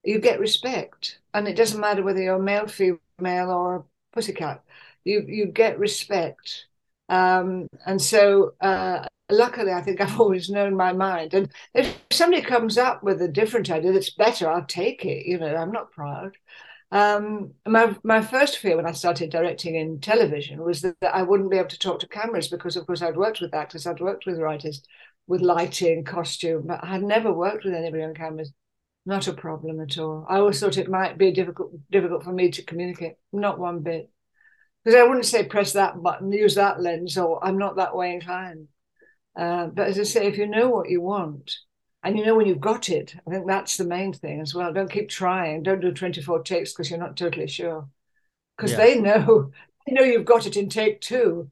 You 0.04 0.18
get 0.20 0.40
respect, 0.40 1.20
and 1.34 1.48
it 1.48 1.56
doesn't 1.56 1.80
matter 1.80 2.02
whether 2.02 2.22
you're 2.22 2.38
male, 2.38 2.66
female, 2.68 3.50
or 3.50 3.76
a 3.76 3.84
pussycat. 4.12 4.64
You 5.04 5.24
you 5.28 5.46
get 5.46 5.78
respect, 5.78 6.66
um, 7.08 7.68
and 7.86 8.00
so 8.02 8.54
uh, 8.60 9.06
luckily, 9.30 9.72
I 9.72 9.82
think 9.82 10.00
I've 10.00 10.20
always 10.20 10.50
known 10.50 10.76
my 10.76 10.92
mind. 10.92 11.34
And 11.34 11.50
if 11.74 11.98
somebody 12.12 12.42
comes 12.42 12.78
up 12.78 13.02
with 13.02 13.22
a 13.22 13.28
different 13.28 13.70
idea 13.70 13.92
that's 13.92 14.10
better, 14.10 14.50
I'll 14.50 14.64
take 14.66 15.04
it. 15.04 15.26
You 15.26 15.38
know, 15.38 15.54
I'm 15.56 15.72
not 15.72 15.92
proud. 15.92 16.36
Um, 16.92 17.54
my 17.66 17.96
my 18.04 18.20
first 18.20 18.58
fear 18.58 18.76
when 18.76 18.86
I 18.86 18.92
started 18.92 19.30
directing 19.30 19.76
in 19.76 19.98
television 20.00 20.62
was 20.62 20.82
that, 20.82 20.94
that, 21.00 21.14
I 21.14 21.22
wouldn't 21.22 21.50
be 21.50 21.56
able 21.56 21.70
to 21.70 21.78
talk 21.78 22.00
to 22.00 22.06
cameras 22.06 22.48
because, 22.48 22.76
of 22.76 22.86
course, 22.86 23.00
I'd 23.00 23.16
worked 23.16 23.40
with 23.40 23.54
actors, 23.54 23.86
I'd 23.86 23.98
worked 24.00 24.26
with 24.26 24.38
writers, 24.38 24.82
with 25.26 25.40
lighting, 25.40 26.04
costume, 26.04 26.66
but 26.66 26.84
I'd 26.84 27.02
never 27.02 27.32
worked 27.32 27.64
with 27.64 27.72
anybody 27.72 28.02
on 28.02 28.14
cameras. 28.14 28.52
Not 29.06 29.26
a 29.26 29.32
problem 29.32 29.80
at 29.80 29.96
all. 29.96 30.26
I 30.28 30.36
always 30.36 30.60
thought 30.60 30.76
it 30.76 30.90
might 30.90 31.16
be 31.16 31.32
difficult 31.32 31.72
difficult 31.90 32.24
for 32.24 32.32
me 32.32 32.50
to 32.50 32.62
communicate. 32.62 33.14
Not 33.32 33.58
one 33.58 33.80
bit, 33.80 34.10
because 34.84 34.94
I 34.98 35.04
wouldn't 35.04 35.24
say 35.26 35.44
press 35.46 35.72
that 35.72 36.02
button, 36.02 36.30
use 36.30 36.56
that 36.56 36.78
lens, 36.78 37.16
or 37.16 37.42
I'm 37.42 37.56
not 37.56 37.76
that 37.76 37.96
way 37.96 38.12
inclined. 38.12 38.68
Uh, 39.34 39.68
but 39.68 39.88
as 39.88 39.98
I 39.98 40.02
say, 40.02 40.26
if 40.26 40.36
you 40.36 40.46
know 40.46 40.68
what 40.68 40.90
you 40.90 41.00
want, 41.00 41.52
and 42.02 42.18
you 42.18 42.24
know 42.24 42.34
when 42.34 42.46
you've 42.46 42.60
got 42.60 42.88
it 42.88 43.14
i 43.26 43.30
think 43.30 43.46
that's 43.46 43.76
the 43.76 43.84
main 43.84 44.12
thing 44.12 44.40
as 44.40 44.54
well. 44.54 44.72
Don't 44.72 44.90
keep 44.90 45.08
trying. 45.08 45.62
Don't 45.62 45.80
do 45.80 45.92
24 45.92 46.42
takes 46.42 46.72
because 46.72 46.90
you're 46.90 46.98
not 46.98 47.16
totally 47.16 47.46
sure. 47.46 47.88
Because 48.56 48.72
yeah. 48.72 48.76
they 48.78 49.00
know 49.00 49.50
they 49.86 49.94
know 49.94 50.02
you've 50.02 50.24
got 50.24 50.46
it 50.46 50.56
in 50.56 50.68
take 50.68 51.00
two. 51.00 51.50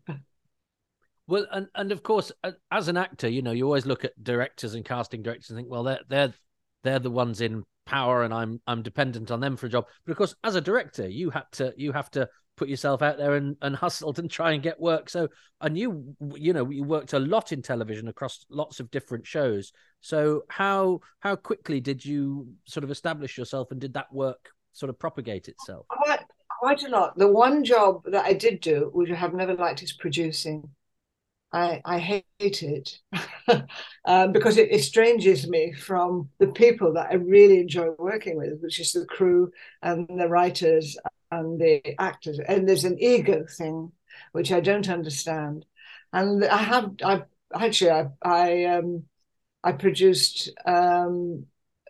Well 1.26 1.46
and, 1.52 1.68
and 1.74 1.92
of 1.92 2.02
course 2.02 2.32
as 2.70 2.88
an 2.88 2.96
actor 2.96 3.28
you 3.28 3.42
know 3.42 3.52
you 3.52 3.64
always 3.64 3.86
look 3.86 4.04
at 4.04 4.22
directors 4.22 4.74
and 4.74 4.84
casting 4.84 5.22
directors 5.22 5.50
and 5.50 5.58
think 5.58 5.70
well 5.70 5.84
they're 5.84 6.00
they're 6.08 6.34
they're 6.82 6.98
the 6.98 7.10
ones 7.10 7.40
in 7.40 7.62
power 7.86 8.24
and 8.24 8.34
i'm 8.34 8.60
i'm 8.66 8.82
dependent 8.82 9.30
on 9.30 9.40
them 9.40 9.56
for 9.56 9.66
a 9.66 9.70
job. 9.70 9.86
But 10.04 10.12
of 10.12 10.18
course 10.18 10.34
as 10.42 10.56
a 10.56 10.60
director 10.60 11.08
you 11.08 11.30
have 11.30 11.50
to 11.52 11.72
you 11.76 11.92
have 11.92 12.10
to 12.12 12.28
put 12.60 12.68
yourself 12.68 13.00
out 13.00 13.16
there 13.16 13.36
and, 13.36 13.56
and 13.62 13.74
hustled 13.86 14.18
and 14.18 14.30
try 14.30 14.52
and 14.52 14.62
get 14.62 14.78
work. 14.78 15.08
So 15.08 15.28
I 15.62 15.70
knew, 15.70 16.14
you 16.34 16.52
know, 16.52 16.68
you 16.68 16.84
worked 16.84 17.14
a 17.14 17.18
lot 17.18 17.52
in 17.52 17.62
television 17.62 18.06
across 18.06 18.44
lots 18.50 18.80
of 18.80 18.90
different 18.90 19.26
shows. 19.26 19.72
So 20.02 20.42
how 20.48 21.00
how 21.20 21.36
quickly 21.36 21.80
did 21.80 22.04
you 22.04 22.48
sort 22.66 22.84
of 22.84 22.90
establish 22.90 23.38
yourself 23.38 23.70
and 23.70 23.80
did 23.80 23.94
that 23.94 24.12
work 24.12 24.50
sort 24.74 24.90
of 24.90 24.98
propagate 24.98 25.48
itself? 25.48 25.86
Quite 25.88 26.20
quite 26.60 26.82
a 26.82 26.90
lot. 26.90 27.16
The 27.16 27.32
one 27.32 27.64
job 27.64 28.02
that 28.04 28.26
I 28.26 28.34
did 28.34 28.60
do, 28.60 28.90
which 28.92 29.10
I 29.10 29.14
have 29.14 29.32
never 29.32 29.54
liked, 29.54 29.82
is 29.82 29.94
producing. 29.94 30.68
I, 31.52 31.80
I 31.84 31.98
hate 31.98 32.24
it 32.38 33.00
um, 34.04 34.30
because 34.30 34.56
it 34.56 34.70
estranges 34.70 35.48
me 35.48 35.72
from 35.72 36.28
the 36.38 36.46
people 36.46 36.92
that 36.92 37.08
I 37.10 37.14
really 37.14 37.58
enjoy 37.58 37.88
working 37.98 38.36
with, 38.36 38.60
which 38.60 38.78
is 38.78 38.92
the 38.92 39.04
crew 39.06 39.50
and 39.82 40.06
the 40.08 40.28
writers 40.28 40.96
and 41.30 41.60
the 41.60 42.00
actors. 42.00 42.40
And 42.46 42.68
there's 42.68 42.84
an 42.84 42.98
ego 42.98 43.44
thing 43.46 43.92
which 44.32 44.52
I 44.52 44.60
don't 44.60 44.88
understand. 44.88 45.64
And 46.12 46.44
I 46.44 46.58
have, 46.58 46.92
I 47.04 47.22
actually, 47.54 47.90
I, 47.90 48.06
I, 48.22 48.64
um, 48.64 49.04
I 49.62 49.72
produced 49.72 50.50
um, 50.66 51.46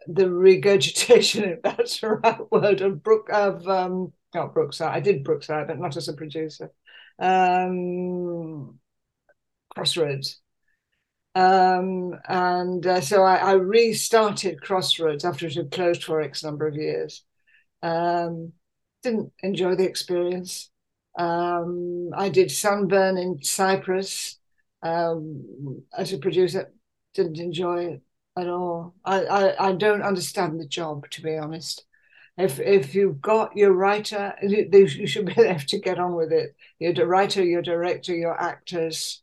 the 0.07 0.31
regurgitation, 0.31 1.44
if 1.50 1.62
that's 1.62 2.00
the 2.00 2.09
right 2.11 2.53
word, 2.53 2.81
of 2.81 3.03
Brook 3.03 3.29
of 3.33 3.66
um, 3.68 4.12
not 4.35 4.55
Brookside. 4.55 4.94
I 4.94 5.00
did 5.00 5.24
Brookside, 5.24 5.66
but 5.66 5.79
not 5.79 5.96
as 5.96 6.09
a 6.09 6.12
producer. 6.12 6.70
Um, 7.18 8.79
Crossroads. 9.74 10.40
Um, 11.35 12.18
and 12.29 12.85
uh, 12.87 13.00
so 13.00 13.22
I, 13.22 13.37
I, 13.37 13.53
restarted 13.53 14.61
Crossroads 14.61 15.24
after 15.24 15.46
it 15.46 15.55
had 15.55 15.70
closed 15.70 16.03
for 16.03 16.20
X 16.20 16.42
number 16.42 16.66
of 16.66 16.74
years. 16.74 17.22
Um, 17.83 18.53
didn't 19.02 19.32
enjoy 19.42 19.74
the 19.74 19.84
experience. 19.84 20.70
Um, 21.18 22.10
I 22.16 22.28
did 22.28 22.50
Sunburn 22.50 23.18
in 23.18 23.42
Cyprus 23.42 24.38
um, 24.82 25.82
as 25.96 26.12
a 26.12 26.18
producer. 26.18 26.72
Didn't 27.14 27.38
enjoy 27.38 27.84
it 27.86 28.02
at 28.36 28.48
all. 28.48 28.94
I, 29.04 29.24
I, 29.24 29.68
I 29.68 29.72
don't 29.72 30.02
understand 30.02 30.60
the 30.60 30.66
job, 30.66 31.08
to 31.10 31.22
be 31.22 31.36
honest. 31.36 31.84
If 32.38 32.58
if 32.60 32.94
you've 32.94 33.20
got 33.20 33.56
your 33.56 33.72
writer, 33.72 34.34
you 34.42 35.06
should 35.06 35.26
be 35.26 35.34
able 35.42 35.60
to 35.60 35.78
get 35.78 35.98
on 35.98 36.14
with 36.14 36.32
it. 36.32 36.54
Your 36.78 37.06
writer, 37.06 37.44
your 37.44 37.62
director, 37.62 38.14
your 38.14 38.40
actors, 38.40 39.22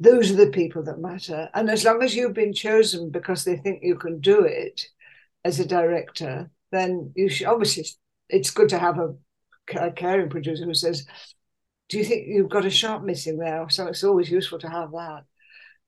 those 0.00 0.32
are 0.32 0.36
the 0.36 0.50
people 0.50 0.82
that 0.84 0.98
matter. 0.98 1.48
And 1.54 1.70
as 1.70 1.84
long 1.84 2.02
as 2.02 2.16
you've 2.16 2.34
been 2.34 2.52
chosen 2.52 3.10
because 3.10 3.44
they 3.44 3.56
think 3.56 3.84
you 3.84 3.94
can 3.96 4.20
do 4.20 4.42
it 4.44 4.88
as 5.44 5.60
a 5.60 5.64
director, 5.64 6.50
then 6.72 7.12
you 7.14 7.28
should 7.28 7.46
obviously 7.46 7.84
it's 8.28 8.50
good 8.50 8.70
to 8.70 8.78
have 8.78 8.98
a, 8.98 9.14
a 9.78 9.90
caring 9.92 10.30
producer 10.30 10.64
who 10.64 10.74
says, 10.74 11.06
"Do 11.88 11.98
you 11.98 12.04
think 12.04 12.26
you've 12.28 12.50
got 12.50 12.64
a 12.64 12.70
shot 12.70 13.04
missing 13.04 13.38
there?" 13.38 13.68
So 13.68 13.86
it's 13.86 14.04
always 14.04 14.30
useful 14.30 14.58
to 14.60 14.68
have 14.68 14.92
that. 14.92 15.24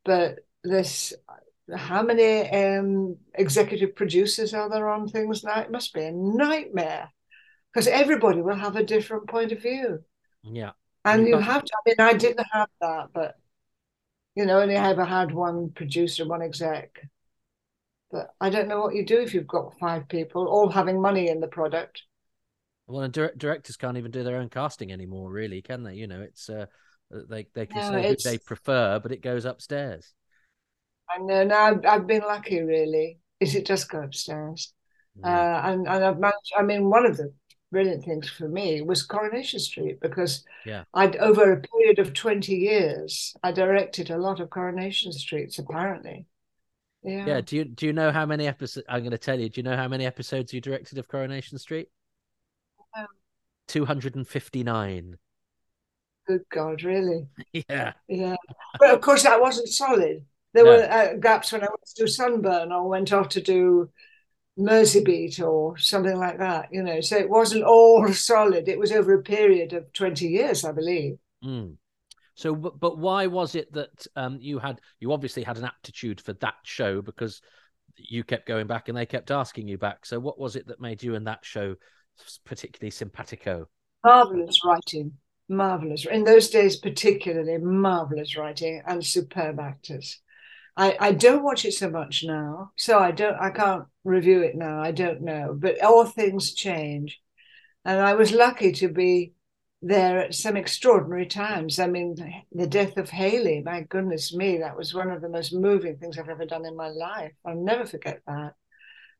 But 0.04 0.40
this, 0.62 1.12
how 1.74 2.02
many 2.02 2.50
um, 2.50 3.16
executive 3.34 3.96
producers 3.96 4.54
are 4.54 4.68
there 4.68 4.88
on 4.88 5.08
things 5.08 5.44
now? 5.44 5.60
It 5.60 5.70
must 5.70 5.94
be 5.94 6.04
a 6.04 6.12
nightmare 6.12 7.10
because 7.72 7.86
everybody 7.86 8.40
will 8.40 8.56
have 8.56 8.76
a 8.76 8.84
different 8.84 9.28
point 9.28 9.52
of 9.52 9.62
view. 9.62 10.04
Yeah. 10.42 10.72
And 11.04 11.26
you 11.26 11.36
have 11.38 11.64
to, 11.64 11.72
I 11.74 11.88
mean, 11.88 11.96
I 11.98 12.14
didn't 12.14 12.46
have 12.52 12.68
that, 12.80 13.08
but 13.12 13.34
you 14.34 14.46
know, 14.46 14.60
only 14.60 14.76
I 14.76 14.90
ever 14.90 15.04
had 15.04 15.32
one 15.32 15.70
producer, 15.70 16.26
one 16.26 16.42
exec. 16.42 17.08
But 18.10 18.30
I 18.40 18.50
don't 18.50 18.68
know 18.68 18.80
what 18.80 18.94
you 18.94 19.04
do 19.04 19.20
if 19.20 19.34
you've 19.34 19.46
got 19.46 19.78
five 19.78 20.08
people 20.08 20.46
all 20.46 20.68
having 20.68 21.00
money 21.00 21.28
in 21.28 21.40
the 21.40 21.48
product. 21.48 22.02
Well, 22.86 23.02
and 23.02 23.12
dir- 23.12 23.34
directors 23.36 23.76
can't 23.76 23.96
even 23.96 24.10
do 24.10 24.22
their 24.22 24.36
own 24.36 24.48
casting 24.48 24.92
anymore, 24.92 25.30
really, 25.30 25.62
can 25.62 25.82
they? 25.82 25.94
You 25.94 26.06
know, 26.06 26.20
it's 26.20 26.50
uh, 26.50 26.66
they 27.10 27.46
they 27.54 27.66
can 27.66 27.92
no, 27.92 28.02
say 28.02 28.08
who 28.08 28.16
they 28.16 28.38
prefer, 28.38 28.98
but 28.98 29.12
it 29.12 29.22
goes 29.22 29.44
upstairs. 29.44 30.12
I 31.08 31.18
know. 31.18 31.44
Now 31.44 31.64
I've, 31.64 31.86
I've 31.86 32.06
been 32.06 32.22
lucky, 32.22 32.60
really. 32.60 33.18
Is 33.40 33.54
it 33.54 33.66
just 33.66 33.90
go 33.90 34.02
upstairs? 34.02 34.72
Yeah. 35.16 35.28
Uh, 35.28 35.60
and 35.70 35.88
and 35.88 36.04
I've 36.04 36.18
managed. 36.18 36.52
I 36.56 36.62
mean, 36.62 36.90
one 36.90 37.06
of 37.06 37.16
the 37.16 37.32
brilliant 37.70 38.04
things 38.04 38.28
for 38.28 38.48
me 38.48 38.82
was 38.82 39.02
Coronation 39.02 39.58
Street 39.60 39.98
because 40.00 40.44
yeah. 40.64 40.84
I'd 40.94 41.16
over 41.16 41.52
a 41.52 41.60
period 41.60 41.98
of 41.98 42.14
20 42.14 42.54
years, 42.54 43.34
I 43.42 43.50
directed 43.52 44.10
a 44.10 44.18
lot 44.18 44.40
of 44.40 44.50
Coronation 44.50 45.12
Streets, 45.12 45.58
apparently. 45.58 46.26
Yeah. 47.02 47.26
Yeah. 47.26 47.40
Do 47.40 47.56
you 47.56 47.64
do 47.64 47.86
you 47.86 47.92
know 47.92 48.12
how 48.12 48.26
many 48.26 48.46
episodes 48.46 48.86
I'm 48.88 49.02
gonna 49.02 49.18
tell 49.18 49.40
you, 49.40 49.48
do 49.48 49.60
you 49.60 49.62
know 49.62 49.76
how 49.76 49.88
many 49.88 50.06
episodes 50.06 50.52
you 50.52 50.60
directed 50.60 50.98
of 50.98 51.08
Coronation 51.08 51.58
Street? 51.58 51.88
Um, 53.68 54.00
259. 54.00 55.18
Good 56.26 56.44
God, 56.50 56.82
really? 56.82 57.28
Yeah. 57.68 57.92
Yeah. 58.08 58.36
But 58.78 58.94
of 58.94 59.00
course 59.00 59.22
that 59.24 59.40
wasn't 59.40 59.68
solid. 59.68 60.24
There 60.52 60.64
no. 60.64 60.70
were 60.70 60.90
uh, 60.90 61.14
gaps 61.14 61.52
when 61.52 61.62
I 61.62 61.66
went 61.66 61.84
to 61.86 62.02
do 62.02 62.06
Sunburn 62.06 62.72
or 62.72 62.88
went 62.88 63.12
off 63.12 63.28
to 63.30 63.40
do 63.40 63.90
Merseybeat 64.58 65.40
or 65.40 65.76
something 65.78 66.16
like 66.16 66.38
that, 66.38 66.68
you 66.72 66.82
know. 66.82 67.00
So 67.00 67.16
it 67.16 67.28
wasn't 67.28 67.64
all 67.64 68.06
solid. 68.12 68.68
It 68.68 68.78
was 68.78 68.92
over 68.92 69.14
a 69.14 69.22
period 69.22 69.72
of 69.72 69.92
20 69.92 70.26
years, 70.26 70.64
I 70.64 70.72
believe. 70.72 71.18
Mm. 71.44 71.76
So, 72.36 72.54
but, 72.54 72.80
but 72.80 72.98
why 72.98 73.26
was 73.26 73.54
it 73.54 73.72
that 73.72 74.06
um, 74.16 74.38
you 74.40 74.58
had, 74.58 74.80
you 75.00 75.12
obviously 75.12 75.42
had 75.42 75.58
an 75.58 75.64
aptitude 75.64 76.20
for 76.20 76.32
that 76.34 76.54
show 76.64 77.02
because 77.02 77.42
you 77.96 78.24
kept 78.24 78.46
going 78.46 78.66
back 78.66 78.88
and 78.88 78.96
they 78.96 79.06
kept 79.06 79.30
asking 79.30 79.68
you 79.68 79.78
back. 79.78 80.06
So, 80.06 80.18
what 80.18 80.38
was 80.38 80.56
it 80.56 80.66
that 80.68 80.80
made 80.80 81.02
you 81.02 81.14
and 81.14 81.26
that 81.26 81.44
show 81.44 81.76
particularly 82.44 82.90
simpatico? 82.90 83.68
Marvelous 84.04 84.58
writing, 84.64 85.12
marvelous. 85.48 86.06
In 86.06 86.24
those 86.24 86.50
days, 86.50 86.76
particularly 86.76 87.58
marvelous 87.58 88.36
writing 88.36 88.82
and 88.86 89.04
superb 89.04 89.58
actors. 89.60 90.20
I, 90.76 90.96
I 90.98 91.12
don't 91.12 91.44
watch 91.44 91.64
it 91.64 91.72
so 91.72 91.88
much 91.88 92.24
now, 92.24 92.72
so 92.76 92.98
I 92.98 93.12
don't 93.12 93.36
I 93.36 93.50
can't 93.50 93.84
review 94.02 94.42
it 94.42 94.56
now. 94.56 94.82
I 94.82 94.90
don't 94.90 95.22
know, 95.22 95.56
but 95.56 95.82
all 95.82 96.04
things 96.04 96.52
change, 96.52 97.20
and 97.84 98.00
I 98.00 98.14
was 98.14 98.32
lucky 98.32 98.72
to 98.72 98.88
be 98.88 99.34
there 99.82 100.18
at 100.18 100.34
some 100.34 100.56
extraordinary 100.56 101.26
times. 101.26 101.78
I 101.78 101.86
mean, 101.86 102.16
the 102.50 102.66
death 102.66 102.96
of 102.96 103.10
Hayley, 103.10 103.62
my 103.64 103.82
goodness 103.82 104.34
me, 104.34 104.58
that 104.58 104.76
was 104.76 104.94
one 104.94 105.10
of 105.10 105.20
the 105.20 105.28
most 105.28 105.52
moving 105.52 105.96
things 105.98 106.18
I've 106.18 106.30
ever 106.30 106.46
done 106.46 106.64
in 106.64 106.74
my 106.76 106.88
life. 106.88 107.32
I'll 107.44 107.54
never 107.54 107.84
forget 107.84 108.22
that. 108.26 108.54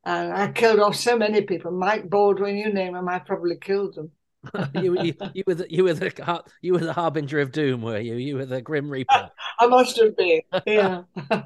And 0.05 0.33
I 0.33 0.51
killed 0.51 0.79
off 0.79 0.95
so 0.95 1.17
many 1.17 1.41
people. 1.41 1.71
Mike 1.71 2.09
Baldwin, 2.09 2.57
you 2.57 2.71
name 2.71 2.93
them, 2.93 3.09
I 3.09 3.19
probably 3.19 3.57
killed 3.57 3.95
them. 3.95 4.11
you, 4.75 5.01
you, 5.01 5.13
you, 5.33 5.43
were 5.47 5.55
the, 5.55 5.67
you 5.69 5.83
were 5.83 5.93
the 5.93 6.43
you 6.61 6.73
were 6.73 6.79
the 6.79 6.93
harbinger 6.93 7.39
of 7.39 7.51
doom, 7.51 7.81
were 7.81 7.99
you? 7.99 8.15
You 8.15 8.35
were 8.37 8.45
the 8.45 8.61
grim 8.61 8.89
reaper. 8.89 9.31
I 9.59 9.65
must 9.67 9.99
have 9.99 10.15
been. 10.15 10.41
Yeah. 10.67 11.03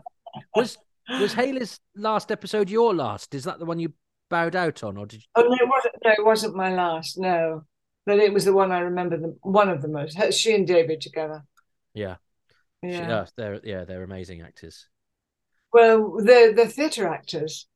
was 0.56 0.78
was 1.10 1.34
Hayley's 1.34 1.80
last 1.96 2.32
episode 2.32 2.70
your 2.70 2.94
last? 2.94 3.34
Is 3.34 3.46
that 3.46 3.60
the 3.60 3.66
one 3.66 3.80
you 3.80 3.94
bowed 4.30 4.56
out 4.56 4.84
on, 4.84 4.98
or 4.98 5.06
did 5.06 5.22
you? 5.22 5.28
Oh 5.36 5.44
no, 5.44 5.56
it 5.56 5.70
wasn't. 5.70 5.96
No, 6.04 6.12
it 6.12 6.26
wasn't 6.26 6.56
my 6.56 6.74
last. 6.74 7.18
No, 7.18 7.64
but 8.06 8.20
it 8.20 8.34
was 8.34 8.46
the 8.46 8.54
one 8.54 8.72
I 8.72 8.80
remember. 8.80 9.18
The 9.18 9.36
one 9.42 9.70
of 9.70 9.82
the 9.82 9.88
most. 9.88 10.18
She 10.34 10.54
and 10.54 10.68
David 10.68 11.02
together. 11.02 11.44
Yeah. 11.94 12.16
Yeah. 12.82 13.06
She, 13.06 13.12
uh, 13.12 13.26
they're 13.36 13.60
yeah 13.64 13.84
they're 13.86 14.04
amazing 14.04 14.42
actors. 14.42 14.88
Well, 15.72 16.18
they're 16.24 16.54
the 16.54 16.68
theatre 16.68 17.08
actors, 17.08 17.68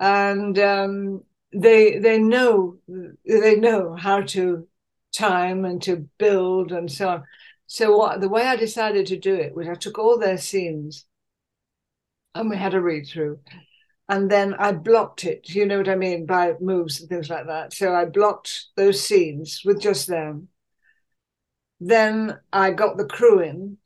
and 0.00 0.58
um, 0.58 1.22
they 1.52 1.98
they 1.98 2.18
know 2.18 2.78
they 3.24 3.56
know 3.56 3.96
how 3.96 4.22
to 4.22 4.66
time 5.12 5.64
and 5.64 5.82
to 5.82 6.08
build 6.18 6.72
and 6.72 6.90
so 6.90 7.08
on. 7.08 7.24
So 7.66 7.96
what 7.96 8.20
the 8.20 8.28
way 8.28 8.42
I 8.42 8.56
decided 8.56 9.06
to 9.06 9.18
do 9.18 9.34
it 9.34 9.54
was 9.54 9.68
I 9.68 9.74
took 9.74 9.98
all 9.98 10.18
their 10.18 10.38
scenes 10.38 11.04
and 12.34 12.50
we 12.50 12.56
had 12.56 12.74
a 12.74 12.80
read 12.80 13.06
through. 13.06 13.40
And 14.08 14.30
then 14.30 14.54
I 14.54 14.72
blocked 14.72 15.24
it, 15.24 15.50
you 15.50 15.66
know 15.66 15.78
what 15.78 15.88
I 15.88 15.94
mean, 15.94 16.24
by 16.24 16.54
moves 16.60 17.00
and 17.00 17.10
things 17.10 17.28
like 17.28 17.46
that. 17.46 17.74
So 17.74 17.94
I 17.94 18.06
blocked 18.06 18.66
those 18.76 19.02
scenes 19.04 19.62
with 19.64 19.82
just 19.82 20.06
them. 20.08 20.48
Then 21.80 22.38
I 22.52 22.70
got 22.70 22.96
the 22.96 23.04
crew 23.04 23.40
in. 23.40 23.76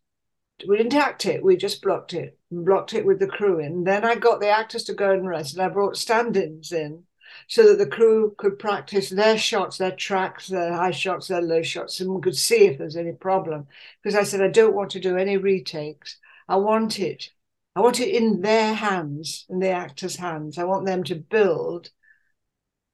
We 0.66 0.76
didn't 0.76 0.94
act 0.94 1.26
it, 1.26 1.42
we 1.42 1.56
just 1.56 1.82
blocked 1.82 2.14
it, 2.14 2.38
blocked 2.52 2.94
it 2.94 3.04
with 3.06 3.18
the 3.18 3.26
crew 3.26 3.58
in. 3.58 3.84
Then 3.84 4.04
I 4.04 4.14
got 4.14 4.40
the 4.40 4.48
actors 4.48 4.84
to 4.84 4.94
go 4.94 5.12
and 5.12 5.26
rest, 5.28 5.54
and 5.54 5.62
I 5.62 5.68
brought 5.68 5.96
stand 5.96 6.36
ins 6.36 6.72
in 6.72 7.04
so 7.48 7.66
that 7.66 7.78
the 7.78 7.86
crew 7.86 8.34
could 8.38 8.58
practice 8.58 9.10
their 9.10 9.38
shots, 9.38 9.78
their 9.78 9.96
tracks, 9.96 10.48
their 10.48 10.72
high 10.72 10.90
shots, 10.90 11.28
their 11.28 11.42
low 11.42 11.62
shots, 11.62 12.00
and 12.00 12.22
could 12.22 12.36
see 12.36 12.66
if 12.66 12.78
there's 12.78 12.96
any 12.96 13.12
problem. 13.12 13.66
Because 14.02 14.16
I 14.16 14.24
said, 14.24 14.42
I 14.42 14.48
don't 14.48 14.74
want 14.74 14.90
to 14.90 15.00
do 15.00 15.16
any 15.16 15.36
retakes. 15.36 16.18
I 16.48 16.56
want 16.56 17.00
it. 17.00 17.30
I 17.74 17.80
want 17.80 18.00
it 18.00 18.14
in 18.14 18.42
their 18.42 18.74
hands, 18.74 19.46
in 19.48 19.60
the 19.60 19.70
actors' 19.70 20.16
hands. 20.16 20.58
I 20.58 20.64
want 20.64 20.84
them 20.84 21.04
to 21.04 21.14
build 21.14 21.90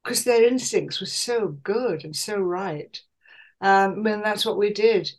because 0.03 0.25
their 0.25 0.45
instincts 0.45 1.01
were 1.01 1.07
so 1.07 1.49
good 1.49 2.05
and 2.05 2.15
so 2.17 2.39
right. 2.39 3.01
Um, 3.61 4.07
and 4.07 4.25
that's 4.25 4.47
what 4.47 4.57
we 4.57 4.73
did. 4.73 5.11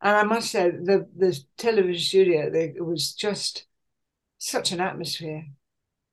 And 0.00 0.16
I 0.16 0.22
must 0.22 0.50
say, 0.50 0.70
the 0.70 1.08
the 1.16 1.36
television 1.56 2.00
studio, 2.00 2.50
they, 2.50 2.74
it 2.76 2.84
was 2.84 3.14
just 3.14 3.66
such 4.38 4.72
an 4.72 4.80
atmosphere 4.80 5.44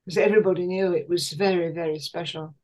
because 0.04 0.18
everybody 0.18 0.66
knew 0.66 0.92
it 0.92 1.08
was 1.08 1.32
very, 1.32 1.72
very 1.72 1.98
special. 1.98 2.54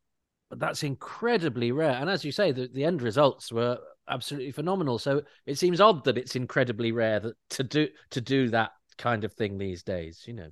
But 0.50 0.58
that's 0.58 0.82
incredibly 0.82 1.72
rare. 1.72 1.92
And 1.92 2.10
as 2.10 2.24
you 2.24 2.32
say, 2.32 2.52
the, 2.52 2.68
the 2.72 2.84
end 2.84 3.02
results 3.02 3.52
were 3.52 3.78
absolutely 4.08 4.52
phenomenal. 4.52 4.98
So 4.98 5.22
it 5.46 5.58
seems 5.58 5.80
odd 5.80 6.04
that 6.04 6.18
it's 6.18 6.36
incredibly 6.36 6.92
rare 6.92 7.20
that 7.20 7.34
to 7.50 7.62
do 7.62 7.88
to 8.10 8.20
do 8.20 8.48
that 8.50 8.72
kind 8.98 9.24
of 9.24 9.32
thing 9.32 9.56
these 9.56 9.82
days, 9.82 10.24
you 10.26 10.34
know. 10.34 10.48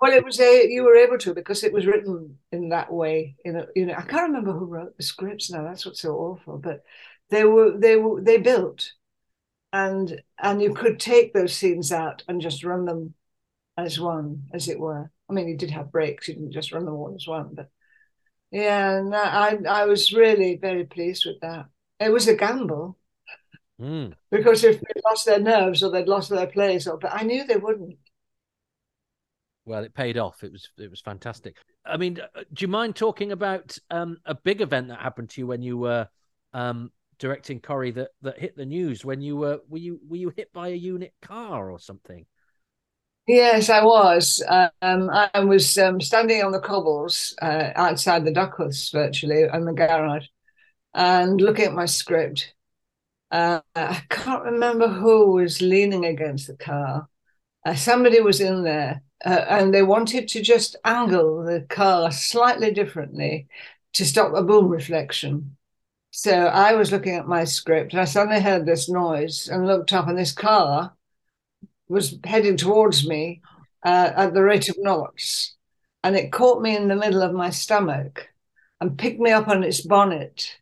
Well, 0.00 0.12
it 0.12 0.24
was 0.24 0.40
a 0.40 0.66
you 0.68 0.84
were 0.84 0.96
able 0.96 1.18
to 1.18 1.34
because 1.34 1.64
it 1.64 1.72
was 1.72 1.86
written 1.86 2.38
in 2.50 2.70
that 2.70 2.92
way. 2.92 3.36
In 3.44 3.56
a, 3.56 3.66
you 3.74 3.86
know, 3.86 3.94
I 3.94 4.02
can't 4.02 4.28
remember 4.28 4.52
who 4.52 4.66
wrote 4.66 4.96
the 4.96 5.02
scripts 5.02 5.50
now. 5.50 5.64
That's 5.64 5.84
what's 5.84 6.00
so 6.00 6.14
awful. 6.14 6.58
But 6.58 6.82
they 7.30 7.44
were 7.44 7.76
they 7.76 7.96
were 7.96 8.20
they 8.20 8.38
built, 8.38 8.92
and 9.72 10.22
and 10.40 10.62
you 10.62 10.74
could 10.74 10.98
take 10.98 11.34
those 11.34 11.54
scenes 11.54 11.92
out 11.92 12.22
and 12.28 12.40
just 12.40 12.64
run 12.64 12.84
them 12.84 13.14
as 13.76 13.98
one, 13.98 14.44
as 14.52 14.68
it 14.68 14.78
were. 14.78 15.10
I 15.28 15.32
mean, 15.32 15.48
he 15.48 15.54
did 15.54 15.70
have 15.70 15.92
breaks; 15.92 16.26
he 16.26 16.34
didn't 16.34 16.52
just 16.52 16.72
run 16.72 16.84
them 16.84 16.94
all 16.94 17.14
as 17.14 17.26
one. 17.26 17.54
But 17.54 17.68
yeah, 18.50 18.98
and 18.98 19.14
I 19.14 19.58
I 19.68 19.84
was 19.86 20.12
really 20.12 20.56
very 20.56 20.84
pleased 20.84 21.24
with 21.26 21.40
that. 21.40 21.66
It 22.00 22.12
was 22.12 22.28
a 22.28 22.36
gamble. 22.36 22.98
Mm. 23.80 24.12
Because 24.30 24.62
if 24.62 24.80
they 24.80 25.00
lost 25.04 25.26
their 25.26 25.40
nerves 25.40 25.82
or 25.82 25.90
they'd 25.90 26.08
lost 26.08 26.30
their 26.30 26.46
place, 26.46 26.86
or 26.86 26.98
but 26.98 27.12
I 27.12 27.22
knew 27.22 27.46
they 27.46 27.56
wouldn't. 27.56 27.96
Well, 29.64 29.84
it 29.84 29.94
paid 29.94 30.18
off. 30.18 30.42
It 30.42 30.52
was 30.52 30.68
it 30.78 30.90
was 30.90 31.00
fantastic. 31.00 31.56
I 31.84 31.96
mean, 31.96 32.20
uh, 32.20 32.42
do 32.52 32.62
you 32.62 32.68
mind 32.68 32.96
talking 32.96 33.32
about 33.32 33.76
um, 33.90 34.18
a 34.24 34.34
big 34.34 34.60
event 34.60 34.88
that 34.88 35.00
happened 35.00 35.30
to 35.30 35.40
you 35.40 35.46
when 35.46 35.62
you 35.62 35.78
were 35.78 36.08
um, 36.52 36.90
directing 37.18 37.60
Corrie 37.60 37.92
that 37.92 38.10
that 38.22 38.38
hit 38.38 38.56
the 38.56 38.66
news? 38.66 39.04
When 39.04 39.20
you 39.20 39.36
were 39.36 39.60
were 39.68 39.78
you 39.78 40.00
were 40.08 40.16
you 40.16 40.32
hit 40.36 40.52
by 40.52 40.68
a 40.68 40.74
unit 40.74 41.14
car 41.22 41.70
or 41.70 41.78
something? 41.78 42.26
Yes, 43.26 43.70
I 43.70 43.84
was. 43.84 44.42
Um, 44.48 45.08
I 45.10 45.40
was 45.44 45.78
um, 45.78 46.00
standing 46.00 46.42
on 46.42 46.52
the 46.52 46.60
cobbles 46.60 47.34
uh, 47.40 47.70
outside 47.76 48.24
the 48.24 48.32
Duckworths, 48.32 48.90
virtually, 48.92 49.44
in 49.52 49.64
the 49.64 49.72
garage, 49.72 50.26
and 50.94 51.40
looking 51.40 51.66
at 51.66 51.74
my 51.74 51.86
script. 51.86 52.54
Uh, 53.30 53.60
I 53.76 54.02
can't 54.10 54.44
remember 54.44 54.88
who 54.88 55.32
was 55.32 55.62
leaning 55.62 56.04
against 56.06 56.48
the 56.48 56.56
car. 56.56 57.08
Uh, 57.66 57.74
somebody 57.74 58.20
was 58.20 58.40
in 58.40 58.64
there, 58.64 59.02
uh, 59.24 59.46
and 59.48 59.74
they 59.74 59.82
wanted 59.82 60.28
to 60.28 60.42
just 60.42 60.76
angle 60.84 61.44
the 61.44 61.62
car 61.68 62.12
slightly 62.12 62.72
differently 62.72 63.48
to 63.94 64.06
stop 64.06 64.34
a 64.34 64.42
boom 64.42 64.68
reflection. 64.68 65.56
So 66.12 66.32
I 66.46 66.74
was 66.74 66.92
looking 66.92 67.16
at 67.16 67.28
my 67.28 67.44
script, 67.44 67.92
and 67.92 68.02
I 68.02 68.06
suddenly 68.06 68.40
heard 68.40 68.66
this 68.66 68.88
noise 68.88 69.48
and 69.48 69.66
looked 69.66 69.92
up, 69.92 70.08
and 70.08 70.18
this 70.18 70.32
car 70.32 70.94
was 71.92 72.18
heading 72.24 72.56
towards 72.56 73.06
me 73.06 73.40
uh, 73.84 74.10
at 74.16 74.34
the 74.34 74.42
rate 74.42 74.68
of 74.68 74.76
knots. 74.78 75.54
And 76.02 76.16
it 76.16 76.32
caught 76.32 76.62
me 76.62 76.74
in 76.74 76.88
the 76.88 76.96
middle 76.96 77.22
of 77.22 77.32
my 77.32 77.50
stomach 77.50 78.28
and 78.80 78.98
picked 78.98 79.20
me 79.20 79.30
up 79.30 79.48
on 79.48 79.62
its 79.62 79.80
bonnet. 79.82 80.58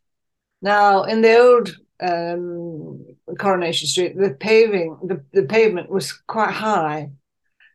Now, 0.61 1.03
in 1.03 1.21
the 1.21 1.39
old 1.39 1.75
um, 1.99 3.05
Coronation 3.39 3.87
Street, 3.87 4.17
the 4.17 4.31
paving, 4.39 4.97
the, 5.03 5.23
the 5.33 5.47
pavement 5.47 5.89
was 5.89 6.11
quite 6.27 6.51
high. 6.51 7.11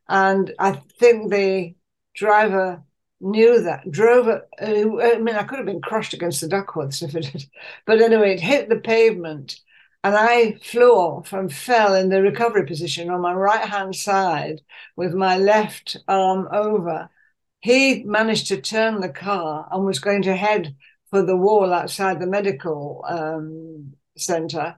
And 0.08 0.52
I 0.58 0.72
think 1.00 1.30
the 1.32 1.74
driver 2.14 2.82
knew 3.20 3.62
that, 3.62 3.90
drove 3.90 4.28
it. 4.28 4.42
Uh, 4.60 5.00
I 5.00 5.18
mean, 5.18 5.34
I 5.34 5.42
could 5.42 5.58
have 5.58 5.66
been 5.66 5.80
crushed 5.80 6.12
against 6.14 6.40
the 6.40 6.48
Duckworths 6.48 7.02
if 7.02 7.16
it 7.16 7.26
had, 7.26 7.44
but 7.86 8.00
anyway, 8.00 8.34
it 8.34 8.40
hit 8.40 8.68
the 8.68 8.76
pavement 8.76 9.58
and 10.06 10.14
I 10.14 10.52
flew 10.62 10.92
off 10.92 11.32
and 11.32 11.52
fell 11.52 11.96
in 11.96 12.10
the 12.10 12.22
recovery 12.22 12.64
position 12.64 13.10
on 13.10 13.22
my 13.22 13.32
right 13.32 13.68
hand 13.68 13.96
side 13.96 14.60
with 14.94 15.12
my 15.12 15.36
left 15.36 15.96
arm 16.06 16.46
over. 16.52 17.10
He 17.58 18.04
managed 18.04 18.46
to 18.48 18.60
turn 18.60 19.00
the 19.00 19.08
car 19.08 19.68
and 19.68 19.84
was 19.84 19.98
going 19.98 20.22
to 20.22 20.36
head 20.36 20.76
for 21.10 21.22
the 21.22 21.36
wall 21.36 21.72
outside 21.72 22.20
the 22.20 22.28
medical 22.28 23.04
um, 23.08 23.94
center. 24.16 24.76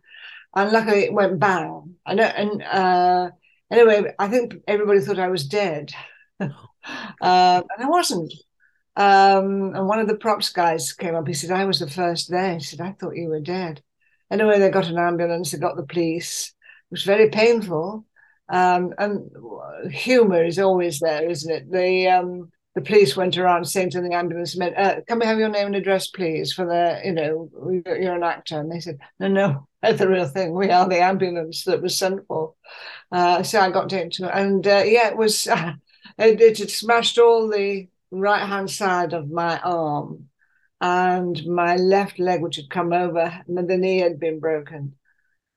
And 0.56 0.72
luckily 0.72 1.00
it 1.04 1.12
went 1.12 1.38
bang. 1.38 1.96
And, 2.06 2.20
and 2.20 2.62
uh, 2.62 3.30
anyway, 3.70 4.14
I 4.18 4.28
think 4.28 4.54
everybody 4.66 5.00
thought 5.00 5.18
I 5.18 5.28
was 5.28 5.46
dead. 5.46 5.92
uh, 6.40 6.48
and 7.20 7.84
I 7.84 7.86
wasn't. 7.86 8.32
Um, 8.96 9.74
and 9.74 9.86
one 9.86 10.00
of 10.00 10.08
the 10.08 10.16
props 10.16 10.48
guys 10.48 10.94
came 10.94 11.14
up. 11.14 11.28
He 11.28 11.34
said, 11.34 11.50
I 11.50 11.66
was 11.66 11.80
the 11.80 11.90
first 11.90 12.30
there. 12.30 12.54
He 12.54 12.60
said, 12.60 12.80
I 12.80 12.92
thought 12.92 13.14
you 13.14 13.28
were 13.28 13.40
dead. 13.40 13.82
Anyway, 14.30 14.58
they 14.58 14.70
got 14.70 14.88
an 14.88 14.98
ambulance, 14.98 15.50
they 15.52 15.58
got 15.58 15.76
the 15.76 15.86
police. 15.86 16.52
It 16.90 16.94
was 16.94 17.02
very 17.04 17.30
painful. 17.30 18.04
Um, 18.50 18.94
and 18.98 19.30
humor 19.92 20.42
is 20.44 20.58
always 20.58 21.00
there, 21.00 21.28
isn't 21.28 21.52
it? 21.52 21.70
The 21.70 22.08
um, 22.08 22.50
the 22.74 22.80
police 22.80 23.16
went 23.16 23.36
around 23.36 23.64
saying 23.66 23.90
to 23.90 24.00
the 24.00 24.14
ambulance 24.14 24.56
men, 24.56 24.74
uh, 24.74 25.00
"Can 25.06 25.18
we 25.18 25.26
have 25.26 25.38
your 25.38 25.50
name 25.50 25.66
and 25.66 25.76
address, 25.76 26.06
please?" 26.08 26.52
For 26.52 26.64
the, 26.64 27.00
you 27.04 27.12
know, 27.12 27.50
you're 27.84 28.14
an 28.14 28.22
actor, 28.22 28.58
and 28.58 28.70
they 28.70 28.80
said, 28.80 28.98
"No, 29.20 29.28
no, 29.28 29.68
that's 29.82 29.98
the 29.98 30.08
real 30.08 30.26
thing. 30.26 30.54
We 30.54 30.70
are 30.70 30.88
the 30.88 31.00
ambulance 31.00 31.64
that 31.64 31.82
was 31.82 31.98
sent 31.98 32.26
for." 32.26 32.54
Uh, 33.12 33.42
so 33.42 33.60
I 33.60 33.70
got 33.70 33.92
into 33.92 34.26
it, 34.26 34.30
and 34.34 34.66
uh, 34.66 34.82
yeah, 34.86 35.08
it 35.08 35.16
was 35.16 35.46
it, 36.18 36.40
it 36.40 36.70
smashed 36.70 37.18
all 37.18 37.48
the 37.48 37.88
right 38.10 38.46
hand 38.46 38.70
side 38.70 39.12
of 39.12 39.30
my 39.30 39.58
arm, 39.60 40.27
and 40.80 41.44
my 41.46 41.76
left 41.76 42.18
leg, 42.18 42.40
which 42.42 42.56
had 42.56 42.70
come 42.70 42.92
over, 42.92 43.42
the 43.46 43.76
knee 43.76 43.98
had 43.98 44.20
been 44.20 44.40
broken. 44.40 44.94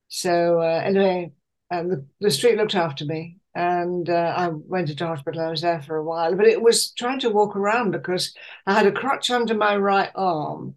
So 0.08 0.60
uh, 0.62 0.82
anyway, 0.84 1.32
um, 1.72 1.90
the, 1.90 2.06
the 2.20 2.32
street 2.32 2.58
looked 2.58 2.76
after 2.76 3.06
me, 3.06 3.38
and 3.56 4.10
uh, 4.10 4.34
I 4.36 4.50
went 4.50 4.90
into 4.90 5.08
hospital. 5.08 5.42
I 5.42 5.50
was 5.50 5.62
there 5.62 5.82
for 5.82 5.96
a 5.96 6.04
while, 6.04 6.36
but 6.36 6.48
it 6.48 6.62
was 6.62 6.92
trying 6.92 7.20
to 7.20 7.30
walk 7.30 7.56
around 7.56 7.92
because 7.92 8.34
I 8.66 8.74
had 8.74 8.88
a 8.88 8.92
crutch 8.92 9.30
under 9.32 9.54
my 9.54 9.78
right 9.78 10.12
arm, 10.16 10.76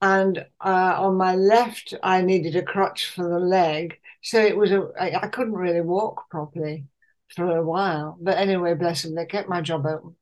and 0.00 0.46
uh, 0.64 0.94
on 0.98 1.16
my 1.16 1.34
left 1.34 1.94
I 2.02 2.22
needed 2.22 2.56
a 2.56 2.62
crutch 2.62 3.06
for 3.10 3.28
the 3.28 3.40
leg. 3.40 3.98
So 4.22 4.40
it 4.40 4.56
was 4.56 4.70
a 4.70 4.88
I, 5.00 5.24
I 5.24 5.28
couldn't 5.28 5.54
really 5.54 5.80
walk 5.80 6.30
properly 6.30 6.86
for 7.34 7.56
a 7.56 7.64
while. 7.64 8.18
But 8.20 8.38
anyway, 8.38 8.74
bless 8.74 9.02
them, 9.02 9.14
they 9.14 9.26
kept 9.26 9.48
my 9.48 9.60
job 9.60 9.86
open. 9.86 10.16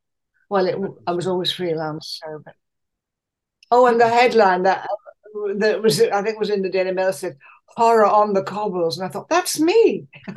Well, 0.48 0.66
it, 0.66 0.76
I 1.07 1.12
was 1.12 1.26
always 1.26 1.52
freelance, 1.52 2.20
so 2.22 2.40
but 2.44 2.55
Oh, 3.70 3.87
and 3.87 4.00
the 4.00 4.09
headline 4.09 4.62
that 4.62 4.87
that 5.57 5.83
was 5.83 6.00
I 6.00 6.22
think 6.22 6.38
was 6.38 6.50
in 6.50 6.62
the 6.62 6.70
Daily 6.70 6.92
Mail 6.92 7.12
said 7.12 7.37
horror 7.68 8.07
on 8.07 8.33
the 8.33 8.42
cobbles, 8.42 8.98
and 8.98 9.07
I 9.07 9.11
thought 9.11 9.29
that's 9.29 9.61
me. 9.61 10.07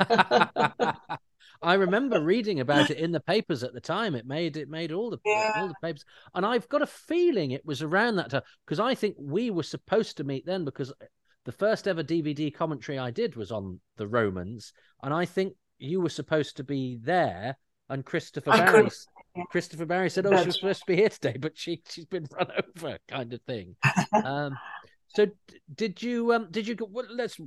I 1.62 1.74
remember 1.74 2.22
reading 2.22 2.60
about 2.60 2.90
it 2.90 2.96
in 2.96 3.12
the 3.12 3.20
papers 3.20 3.62
at 3.62 3.74
the 3.74 3.80
time. 3.80 4.14
It 4.14 4.26
made 4.26 4.56
it 4.56 4.68
made 4.68 4.92
all 4.92 5.10
the 5.10 5.18
yeah. 5.24 5.52
all 5.56 5.68
the 5.68 5.74
papers, 5.82 6.04
and 6.34 6.44
I've 6.44 6.68
got 6.68 6.82
a 6.82 6.86
feeling 6.86 7.50
it 7.50 7.64
was 7.64 7.82
around 7.82 8.16
that 8.16 8.30
time 8.30 8.42
because 8.66 8.80
I 8.80 8.94
think 8.94 9.16
we 9.18 9.50
were 9.50 9.62
supposed 9.62 10.16
to 10.16 10.24
meet 10.24 10.46
then 10.46 10.64
because 10.64 10.92
the 11.44 11.52
first 11.52 11.86
ever 11.86 12.02
DVD 12.02 12.52
commentary 12.52 12.98
I 12.98 13.10
did 13.10 13.36
was 13.36 13.52
on 13.52 13.80
the 13.96 14.06
Romans, 14.06 14.72
and 15.02 15.12
I 15.12 15.24
think 15.24 15.54
you 15.78 16.00
were 16.00 16.10
supposed 16.10 16.56
to 16.56 16.64
be 16.64 16.98
there, 17.02 17.56
and 17.88 18.04
Christopher 18.04 18.52
Barry 18.52 18.90
Christopher 19.50 19.86
Barry 19.86 20.10
said, 20.10 20.26
"Oh, 20.26 20.36
she 20.36 20.46
was 20.46 20.56
supposed 20.56 20.80
to 20.80 20.86
be 20.86 20.96
here 20.96 21.08
today, 21.08 21.36
but 21.38 21.56
she 21.56 21.82
she's 21.88 22.04
been 22.04 22.26
run 22.36 22.48
over," 22.76 22.98
kind 23.08 23.32
of 23.32 23.40
thing. 23.42 23.76
um, 24.24 24.58
so 25.08 25.26
did 25.74 26.02
you 26.02 26.32
um 26.32 26.48
did 26.50 26.66
you 26.66 26.76
well, 26.90 27.06
let's 27.10 27.38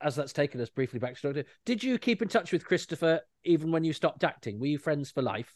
as 0.00 0.16
that's 0.16 0.32
taken 0.32 0.60
us 0.60 0.70
briefly 0.70 0.98
back 0.98 1.18
to. 1.20 1.44
Did 1.64 1.84
you 1.84 1.98
keep 1.98 2.22
in 2.22 2.28
touch 2.28 2.52
with 2.52 2.64
Christopher 2.64 3.20
even 3.44 3.70
when 3.70 3.84
you 3.84 3.92
stopped 3.92 4.24
acting? 4.24 4.58
Were 4.58 4.66
you 4.66 4.78
friends 4.78 5.10
for 5.10 5.22
life? 5.22 5.54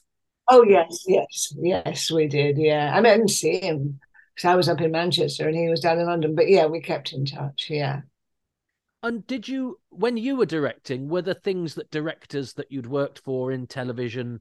Oh 0.50 0.64
yes, 0.64 1.04
yes, 1.06 1.54
yes, 1.56 2.10
we 2.10 2.26
did. 2.26 2.58
Yeah, 2.58 2.92
I 2.94 3.00
didn't 3.00 3.28
see 3.28 3.60
him 3.60 3.98
because 4.34 4.48
I 4.48 4.54
was 4.54 4.68
up 4.68 4.80
in 4.80 4.90
Manchester 4.90 5.48
and 5.48 5.56
he 5.56 5.68
was 5.68 5.80
down 5.80 5.98
in 5.98 6.06
London. 6.06 6.34
But 6.34 6.48
yeah, 6.48 6.66
we 6.66 6.80
kept 6.80 7.12
in 7.12 7.24
touch. 7.24 7.68
Yeah. 7.70 8.02
And 9.02 9.26
did 9.26 9.46
you, 9.46 9.78
when 9.90 10.16
you 10.16 10.36
were 10.36 10.46
directing, 10.46 11.08
were 11.08 11.20
there 11.20 11.34
things 11.34 11.74
that 11.74 11.90
directors 11.90 12.54
that 12.54 12.72
you'd 12.72 12.86
worked 12.86 13.18
for 13.18 13.52
in 13.52 13.66
television 13.66 14.40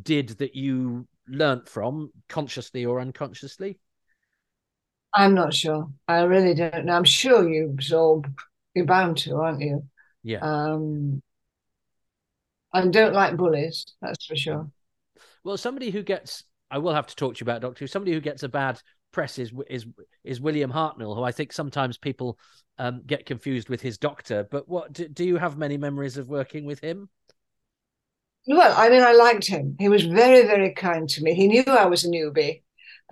did 0.00 0.30
that 0.38 0.54
you 0.54 1.06
learnt 1.28 1.68
from 1.68 2.10
consciously 2.28 2.84
or 2.84 3.00
unconsciously? 3.00 3.78
I'm 5.14 5.34
not 5.34 5.54
sure. 5.54 5.88
I 6.06 6.20
really 6.22 6.54
don't 6.54 6.84
know. 6.84 6.94
I'm 6.94 7.04
sure 7.04 7.48
you 7.48 7.66
absorb. 7.66 8.30
You're 8.74 8.86
bound 8.86 9.16
to, 9.18 9.36
aren't 9.36 9.60
you? 9.60 9.84
Yeah. 10.22 10.38
Um, 10.38 11.22
I 12.72 12.86
don't 12.86 13.14
like 13.14 13.36
bullies. 13.36 13.86
That's 14.00 14.24
for 14.26 14.36
sure. 14.36 14.70
Well, 15.42 15.56
somebody 15.56 15.90
who 15.90 16.02
gets, 16.02 16.44
I 16.70 16.78
will 16.78 16.94
have 16.94 17.08
to 17.08 17.16
talk 17.16 17.34
to 17.34 17.40
you 17.40 17.44
about 17.44 17.62
Doctor 17.62 17.80
Who. 17.80 17.86
Somebody 17.88 18.12
who 18.12 18.20
gets 18.20 18.42
a 18.42 18.48
bad 18.48 18.80
press 19.12 19.38
is 19.38 19.52
is 19.68 19.86
is 20.22 20.40
William 20.40 20.70
Hartnell, 20.70 21.16
who 21.16 21.24
I 21.24 21.32
think 21.32 21.52
sometimes 21.52 21.98
people 21.98 22.38
um, 22.78 23.02
get 23.04 23.26
confused 23.26 23.68
with 23.68 23.80
his 23.80 23.98
doctor. 23.98 24.46
But 24.48 24.68
what 24.68 24.92
do, 24.92 25.08
do 25.08 25.24
you 25.24 25.36
have 25.36 25.58
many 25.58 25.76
memories 25.76 26.16
of 26.16 26.28
working 26.28 26.64
with 26.64 26.78
him? 26.78 27.08
Well, 28.46 28.74
I 28.76 28.88
mean, 28.88 29.02
I 29.02 29.12
liked 29.12 29.46
him. 29.46 29.76
He 29.78 29.88
was 29.88 30.04
very, 30.04 30.46
very 30.46 30.72
kind 30.74 31.08
to 31.10 31.22
me. 31.22 31.34
He 31.34 31.46
knew 31.46 31.64
I 31.66 31.86
was 31.86 32.04
a 32.04 32.08
newbie. 32.08 32.62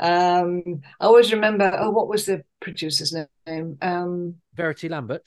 Um, 0.01 0.81
I 1.01 1.05
always 1.07 1.33
remember, 1.33 1.77
oh, 1.79 1.91
what 1.91 2.09
was 2.09 2.27
the 2.27 2.45
producer's 2.61 3.15
name? 3.47 3.79
Um, 3.83 4.37
Verity 4.55 4.89
Lambert. 4.89 5.23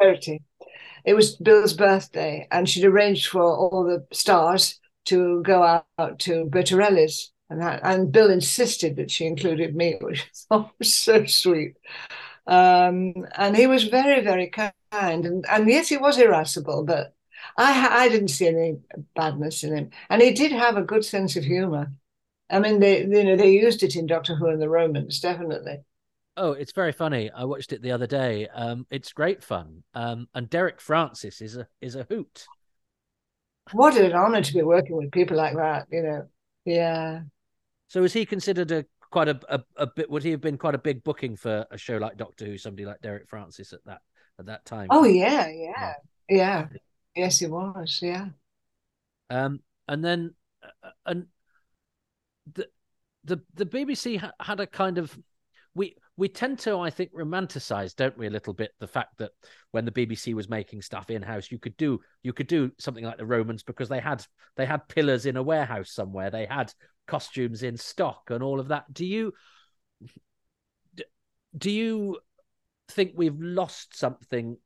Verity. 0.00 0.42
It 1.04 1.14
was 1.14 1.36
Bill's 1.36 1.74
birthday, 1.74 2.48
and 2.50 2.68
she'd 2.68 2.84
arranged 2.84 3.28
for 3.28 3.42
all 3.42 3.84
the 3.84 4.06
stars 4.14 4.80
to 5.06 5.42
go 5.42 5.62
out 5.62 6.18
to 6.20 6.46
Bertorelli's. 6.46 7.32
And, 7.50 7.62
that, 7.62 7.80
and 7.84 8.12
Bill 8.12 8.30
insisted 8.30 8.96
that 8.96 9.10
she 9.10 9.26
included 9.26 9.74
me, 9.76 9.98
which 10.02 10.28
was 10.50 10.94
so 10.94 11.26
sweet. 11.26 11.76
Um, 12.46 13.14
and 13.36 13.56
he 13.56 13.66
was 13.66 13.84
very, 13.84 14.22
very 14.22 14.48
kind. 14.48 14.72
And, 14.92 15.44
and 15.48 15.68
yes, 15.68 15.88
he 15.88 15.96
was 15.96 16.18
irascible, 16.18 16.84
but 16.84 17.14
I 17.56 18.04
I 18.04 18.08
didn't 18.08 18.28
see 18.28 18.48
any 18.48 18.78
badness 19.14 19.64
in 19.64 19.76
him, 19.76 19.90
and 20.08 20.22
he 20.22 20.32
did 20.32 20.52
have 20.52 20.76
a 20.76 20.82
good 20.82 21.04
sense 21.04 21.36
of 21.36 21.44
humor. 21.44 21.92
I 22.50 22.58
mean, 22.58 22.80
they 22.80 23.02
you 23.02 23.24
know 23.24 23.36
they 23.36 23.52
used 23.52 23.82
it 23.82 23.96
in 23.96 24.06
Doctor 24.06 24.34
Who 24.34 24.48
and 24.48 24.60
the 24.60 24.68
Romans, 24.68 25.20
definitely. 25.20 25.78
Oh, 26.36 26.52
it's 26.52 26.72
very 26.72 26.92
funny. 26.92 27.30
I 27.30 27.44
watched 27.44 27.72
it 27.72 27.82
the 27.82 27.92
other 27.92 28.06
day. 28.06 28.48
Um, 28.48 28.86
it's 28.90 29.12
great 29.12 29.42
fun. 29.42 29.82
Um, 29.94 30.28
and 30.34 30.48
Derek 30.48 30.80
Francis 30.80 31.40
is 31.40 31.56
a 31.56 31.66
is 31.80 31.96
a 31.96 32.04
hoot. 32.04 32.46
What 33.72 33.96
an 33.96 34.12
honor 34.12 34.42
to 34.42 34.54
be 34.54 34.62
working 34.62 34.96
with 34.96 35.12
people 35.12 35.36
like 35.36 35.54
that. 35.56 35.86
You 35.90 36.02
know, 36.02 36.28
yeah. 36.64 37.20
So 37.88 38.04
is 38.04 38.12
he 38.12 38.24
considered 38.24 38.70
a 38.70 38.84
quite 39.10 39.28
a, 39.28 39.38
a, 39.48 39.60
a 39.76 39.86
bit? 39.86 40.10
Would 40.10 40.22
he 40.22 40.30
have 40.30 40.40
been 40.40 40.58
quite 40.58 40.74
a 40.74 40.78
big 40.78 41.04
booking 41.04 41.36
for 41.36 41.66
a 41.70 41.76
show 41.76 41.96
like 41.96 42.16
Doctor 42.16 42.46
Who? 42.46 42.58
Somebody 42.58 42.86
like 42.86 43.02
Derek 43.02 43.28
Francis 43.28 43.72
at 43.72 43.84
that 43.84 44.00
at 44.38 44.46
that 44.46 44.64
time. 44.64 44.88
Oh 44.90 45.04
yeah, 45.04 45.48
yeah, 45.48 45.92
yeah. 46.28 46.66
yeah. 46.68 46.68
Yes, 47.14 47.38
he 47.38 47.46
was. 47.46 48.00
Yeah. 48.02 48.28
Um, 49.28 49.60
and 49.88 50.04
then 50.04 50.34
uh, 50.62 50.90
and 51.06 51.26
the 52.54 52.66
the 53.24 53.40
the 53.54 53.66
BBC 53.66 54.18
ha- 54.18 54.32
had 54.40 54.60
a 54.60 54.66
kind 54.66 54.98
of 54.98 55.16
we 55.74 55.96
we 56.16 56.28
tend 56.28 56.58
to, 56.60 56.78
I 56.78 56.90
think, 56.90 57.12
romanticize, 57.14 57.94
don't 57.94 58.18
we, 58.18 58.26
a 58.26 58.30
little 58.30 58.52
bit 58.52 58.72
the 58.78 58.86
fact 58.86 59.18
that 59.18 59.30
when 59.70 59.84
the 59.84 59.92
BBC 59.92 60.34
was 60.34 60.48
making 60.48 60.82
stuff 60.82 61.10
in 61.10 61.22
house, 61.22 61.50
you 61.50 61.58
could 61.58 61.76
do 61.76 62.00
you 62.22 62.32
could 62.32 62.46
do 62.46 62.70
something 62.78 63.04
like 63.04 63.18
the 63.18 63.26
Romans 63.26 63.62
because 63.62 63.88
they 63.88 64.00
had 64.00 64.24
they 64.56 64.66
had 64.66 64.88
pillars 64.88 65.26
in 65.26 65.36
a 65.36 65.42
warehouse 65.42 65.90
somewhere, 65.92 66.30
they 66.30 66.46
had 66.46 66.72
costumes 67.06 67.62
in 67.62 67.76
stock 67.76 68.30
and 68.30 68.42
all 68.42 68.60
of 68.60 68.68
that. 68.68 68.92
Do 68.92 69.06
you 69.06 69.32
do 71.56 71.70
you 71.70 72.18
think 72.88 73.12
we've 73.14 73.40
lost 73.40 73.96
something 73.96 74.56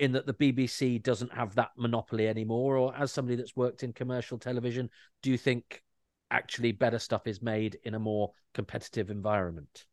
in 0.00 0.12
that 0.12 0.26
the 0.26 0.34
BBC 0.34 1.02
doesn't 1.02 1.32
have 1.32 1.54
that 1.54 1.70
monopoly 1.76 2.26
anymore? 2.26 2.76
Or 2.76 2.96
as 2.96 3.12
somebody 3.12 3.36
that's 3.36 3.54
worked 3.54 3.82
in 3.82 3.92
commercial 3.92 4.38
television, 4.38 4.88
do 5.22 5.30
you 5.30 5.36
think 5.36 5.82
actually 6.30 6.72
better 6.72 6.98
stuff 6.98 7.26
is 7.26 7.42
made 7.42 7.78
in 7.84 7.94
a 7.94 7.98
more 7.98 8.32
competitive 8.54 9.10
environment? 9.10 9.84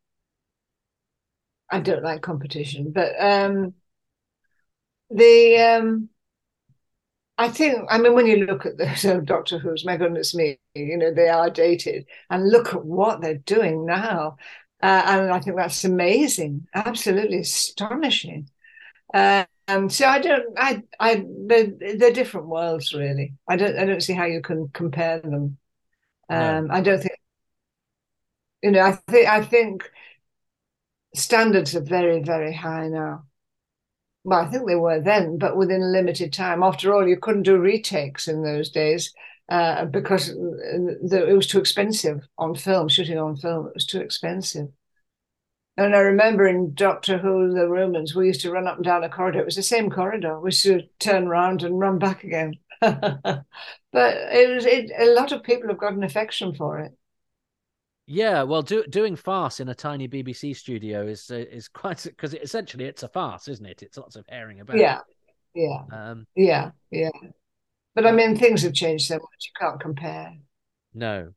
I 1.70 1.80
don't 1.80 2.02
like 2.02 2.22
competition, 2.22 2.90
but 2.92 3.12
um, 3.20 3.74
the 5.10 5.58
um, 5.58 6.08
I 7.36 7.50
think 7.50 7.86
I 7.90 7.98
mean 7.98 8.14
when 8.14 8.26
you 8.26 8.46
look 8.46 8.64
at 8.64 8.78
the 8.78 8.94
so 8.96 9.20
Doctor 9.20 9.58
Who's, 9.58 9.84
my 9.84 9.98
goodness 9.98 10.34
me, 10.34 10.58
you 10.74 10.96
know 10.96 11.12
they 11.12 11.28
are 11.28 11.50
dated, 11.50 12.06
and 12.30 12.48
look 12.48 12.68
at 12.74 12.82
what 12.82 13.20
they're 13.20 13.36
doing 13.36 13.84
now, 13.84 14.38
uh, 14.82 15.02
and 15.04 15.30
I 15.30 15.40
think 15.40 15.56
that's 15.56 15.84
amazing, 15.84 16.66
absolutely 16.74 17.40
astonishing. 17.40 18.48
Uh, 19.12 19.44
um, 19.68 19.90
so 19.90 20.06
I 20.06 20.18
don't, 20.18 20.58
I, 20.58 20.82
I, 20.98 21.24
they're, 21.46 21.72
they're 21.96 22.12
different 22.12 22.48
worlds 22.48 22.92
really. 22.94 23.34
I 23.46 23.56
don't, 23.56 23.78
I 23.78 23.84
don't 23.84 24.02
see 24.02 24.14
how 24.14 24.24
you 24.24 24.40
can 24.40 24.68
compare 24.72 25.20
them. 25.20 25.58
Um, 26.30 26.66
no. 26.66 26.74
I 26.74 26.80
don't 26.80 26.98
think, 27.00 27.18
you 28.62 28.70
know, 28.72 28.80
I 28.80 28.92
think, 28.92 29.28
I 29.28 29.44
think 29.44 29.90
standards 31.14 31.74
are 31.74 31.82
very, 31.82 32.22
very 32.22 32.52
high 32.52 32.88
now. 32.88 33.24
Well, 34.24 34.40
I 34.40 34.50
think 34.50 34.66
they 34.66 34.74
were 34.74 35.00
then, 35.00 35.38
but 35.38 35.56
within 35.56 35.82
a 35.82 35.86
limited 35.86 36.32
time. 36.32 36.62
After 36.62 36.94
all, 36.94 37.06
you 37.06 37.16
couldn't 37.16 37.44
do 37.44 37.56
retakes 37.56 38.28
in 38.28 38.42
those 38.42 38.68
days 38.70 39.14
uh, 39.48 39.86
because 39.86 40.28
it 40.30 41.34
was 41.34 41.46
too 41.46 41.60
expensive 41.60 42.26
on 42.36 42.54
film, 42.54 42.88
shooting 42.88 43.18
on 43.18 43.36
film. 43.36 43.68
It 43.68 43.74
was 43.74 43.86
too 43.86 44.00
expensive. 44.00 44.68
And 45.78 45.94
I 45.94 46.00
remember 46.00 46.48
in 46.48 46.74
Doctor 46.74 47.18
Who, 47.18 47.54
the 47.54 47.68
Romans, 47.68 48.12
we 48.12 48.26
used 48.26 48.40
to 48.40 48.50
run 48.50 48.66
up 48.66 48.76
and 48.76 48.84
down 48.84 49.04
a 49.04 49.08
corridor. 49.08 49.38
It 49.38 49.44
was 49.44 49.54
the 49.54 49.62
same 49.62 49.90
corridor. 49.90 50.40
We 50.40 50.48
used 50.48 50.64
to 50.64 50.82
turn 50.98 51.28
around 51.28 51.62
and 51.62 51.78
run 51.78 52.00
back 52.00 52.24
again. 52.24 52.54
but 52.80 53.44
it 53.92 54.54
was 54.54 54.66
it, 54.66 54.90
a 54.98 55.14
lot 55.14 55.30
of 55.30 55.44
people 55.44 55.68
have 55.68 55.78
got 55.78 55.92
an 55.92 56.02
affection 56.02 56.52
for 56.52 56.80
it. 56.80 56.92
Yeah, 58.06 58.42
well, 58.42 58.62
do, 58.62 58.82
doing 58.90 59.14
farce 59.14 59.60
in 59.60 59.68
a 59.68 59.74
tiny 59.74 60.08
BBC 60.08 60.56
studio 60.56 61.06
is 61.06 61.30
uh, 61.30 61.36
is 61.36 61.68
quite 61.68 62.02
because 62.02 62.34
it, 62.34 62.42
essentially 62.42 62.86
it's 62.86 63.04
a 63.04 63.08
farce, 63.08 63.46
isn't 63.46 63.66
it? 63.66 63.80
It's 63.84 63.98
lots 63.98 64.16
of 64.16 64.26
herring 64.28 64.58
about. 64.58 64.78
Yeah, 64.78 64.98
yeah, 65.54 65.82
um, 65.92 66.26
yeah, 66.34 66.72
yeah. 66.90 67.10
But 67.94 68.04
I 68.04 68.10
mean, 68.10 68.36
things 68.36 68.62
have 68.62 68.74
changed 68.74 69.06
so 69.06 69.14
much; 69.14 69.22
you 69.46 69.52
can't 69.60 69.80
compare. 69.80 70.34
No, 70.92 71.34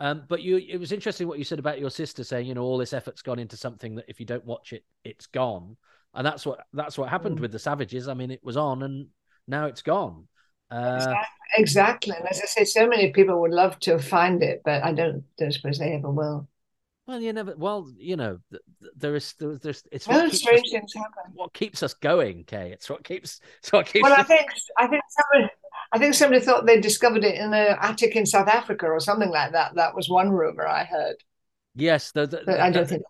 um, 0.00 0.24
but 0.28 0.42
you, 0.42 0.56
it 0.56 0.78
was 0.78 0.92
interesting 0.92 1.28
what 1.28 1.38
you 1.38 1.44
said 1.44 1.58
about 1.58 1.80
your 1.80 1.90
sister 1.90 2.24
saying, 2.24 2.46
you 2.46 2.54
know, 2.54 2.62
all 2.62 2.78
this 2.78 2.92
effort's 2.92 3.22
gone 3.22 3.38
into 3.38 3.56
something 3.56 3.94
that 3.96 4.06
if 4.08 4.20
you 4.20 4.26
don't 4.26 4.44
watch 4.44 4.72
it, 4.72 4.84
it's 5.04 5.26
gone, 5.26 5.76
and 6.14 6.26
that's 6.26 6.44
what 6.44 6.66
that's 6.72 6.98
what 6.98 7.08
happened 7.08 7.38
mm. 7.38 7.42
with 7.42 7.52
the 7.52 7.58
Savages. 7.58 8.08
I 8.08 8.14
mean, 8.14 8.30
it 8.30 8.44
was 8.44 8.56
on, 8.56 8.82
and 8.82 9.08
now 9.46 9.66
it's 9.66 9.82
gone. 9.82 10.28
Uh, 10.70 11.14
exactly. 11.56 12.14
And 12.18 12.28
as 12.28 12.40
I 12.42 12.46
say, 12.46 12.64
so 12.64 12.88
many 12.88 13.12
people 13.12 13.40
would 13.40 13.52
love 13.52 13.78
to 13.80 13.98
find 13.98 14.42
it, 14.42 14.62
but 14.64 14.82
I 14.82 14.92
don't, 14.92 15.22
don't 15.38 15.52
suppose 15.52 15.78
they 15.78 15.92
ever 15.92 16.10
will. 16.10 16.48
Well, 17.06 17.20
you 17.20 17.32
never. 17.32 17.54
Well, 17.56 17.92
you 17.96 18.16
know, 18.16 18.40
there 18.96 19.14
is 19.14 19.34
there's, 19.38 19.60
there's 19.60 19.84
it's 19.92 20.08
what 20.08 20.34
strange 20.34 20.64
us, 20.64 20.70
things 20.72 20.92
happen. 20.92 21.32
What 21.34 21.54
keeps 21.54 21.84
us 21.84 21.94
going, 21.94 22.42
Kay? 22.42 22.72
It's 22.72 22.90
what 22.90 23.04
keeps. 23.04 23.40
It's 23.60 23.72
what 23.72 23.86
keeps. 23.86 24.02
Well, 24.02 24.12
us... 24.12 24.18
I 24.18 24.22
think 24.24 24.50
I 24.76 24.86
think 24.88 25.02
somebody 25.08 25.52
I 25.92 25.98
think 25.98 26.14
somebody 26.14 26.44
thought 26.44 26.66
they 26.66 26.80
discovered 26.80 27.24
it 27.24 27.36
in 27.36 27.52
an 27.54 27.76
attic 27.80 28.16
in 28.16 28.26
South 28.26 28.48
Africa 28.48 28.86
or 28.86 29.00
something 29.00 29.30
like 29.30 29.52
that. 29.52 29.74
That 29.74 29.94
was 29.94 30.08
one 30.08 30.30
rumor 30.30 30.66
I 30.66 30.84
heard. 30.84 31.16
Yes, 31.74 32.12
the, 32.12 32.26
the, 32.26 32.42
but 32.44 32.60
I 32.60 32.70
don't 32.70 32.88
think. 32.88 33.02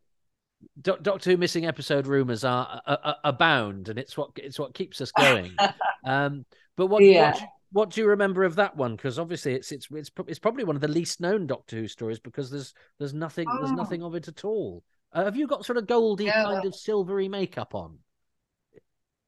Doctor 0.81 1.31
Who 1.31 1.37
missing 1.37 1.67
episode 1.67 2.07
rumors 2.07 2.45
are, 2.45 2.81
are, 2.87 3.17
abound, 3.25 3.89
and 3.89 3.99
it's 3.99 4.17
what 4.17 4.31
it's 4.37 4.59
what 4.59 4.75
keeps 4.75 5.01
us 5.01 5.13
going. 5.13 5.55
um, 6.05 6.45
but 6.77 6.87
what, 6.87 7.03
yeah. 7.03 7.33
what 7.33 7.43
what 7.73 7.91
do 7.91 8.01
you 8.01 8.09
remember 8.09 8.45
of 8.45 8.57
that 8.57 8.77
one? 8.77 8.97
Because 8.97 9.19
obviously 9.19 9.55
it's 9.55 9.73
it's 9.73 9.89
it's 9.91 10.11
it's 10.27 10.39
probably 10.39 10.65
one 10.65 10.77
of 10.77 10.83
the 10.83 10.89
least 10.89 11.21
known 11.21 11.47
Doctor 11.47 11.77
Who 11.77 11.89
stories 11.89 12.19
because 12.19 12.51
there's 12.51 12.75
there's 12.99 13.15
nothing 13.15 13.47
oh. 13.51 13.59
there's 13.59 13.73
nothing 13.73 14.03
of 14.03 14.15
it 14.15 14.29
at 14.29 14.45
all. 14.45 14.83
Uh, 15.13 15.25
have 15.25 15.37
you 15.37 15.47
got 15.47 15.65
sort 15.65 15.79
of 15.79 15.87
goldy 15.87 16.25
yeah. 16.25 16.43
kind 16.43 16.65
of 16.65 16.75
silvery 16.75 17.29
makeup 17.29 17.75
on? 17.75 17.99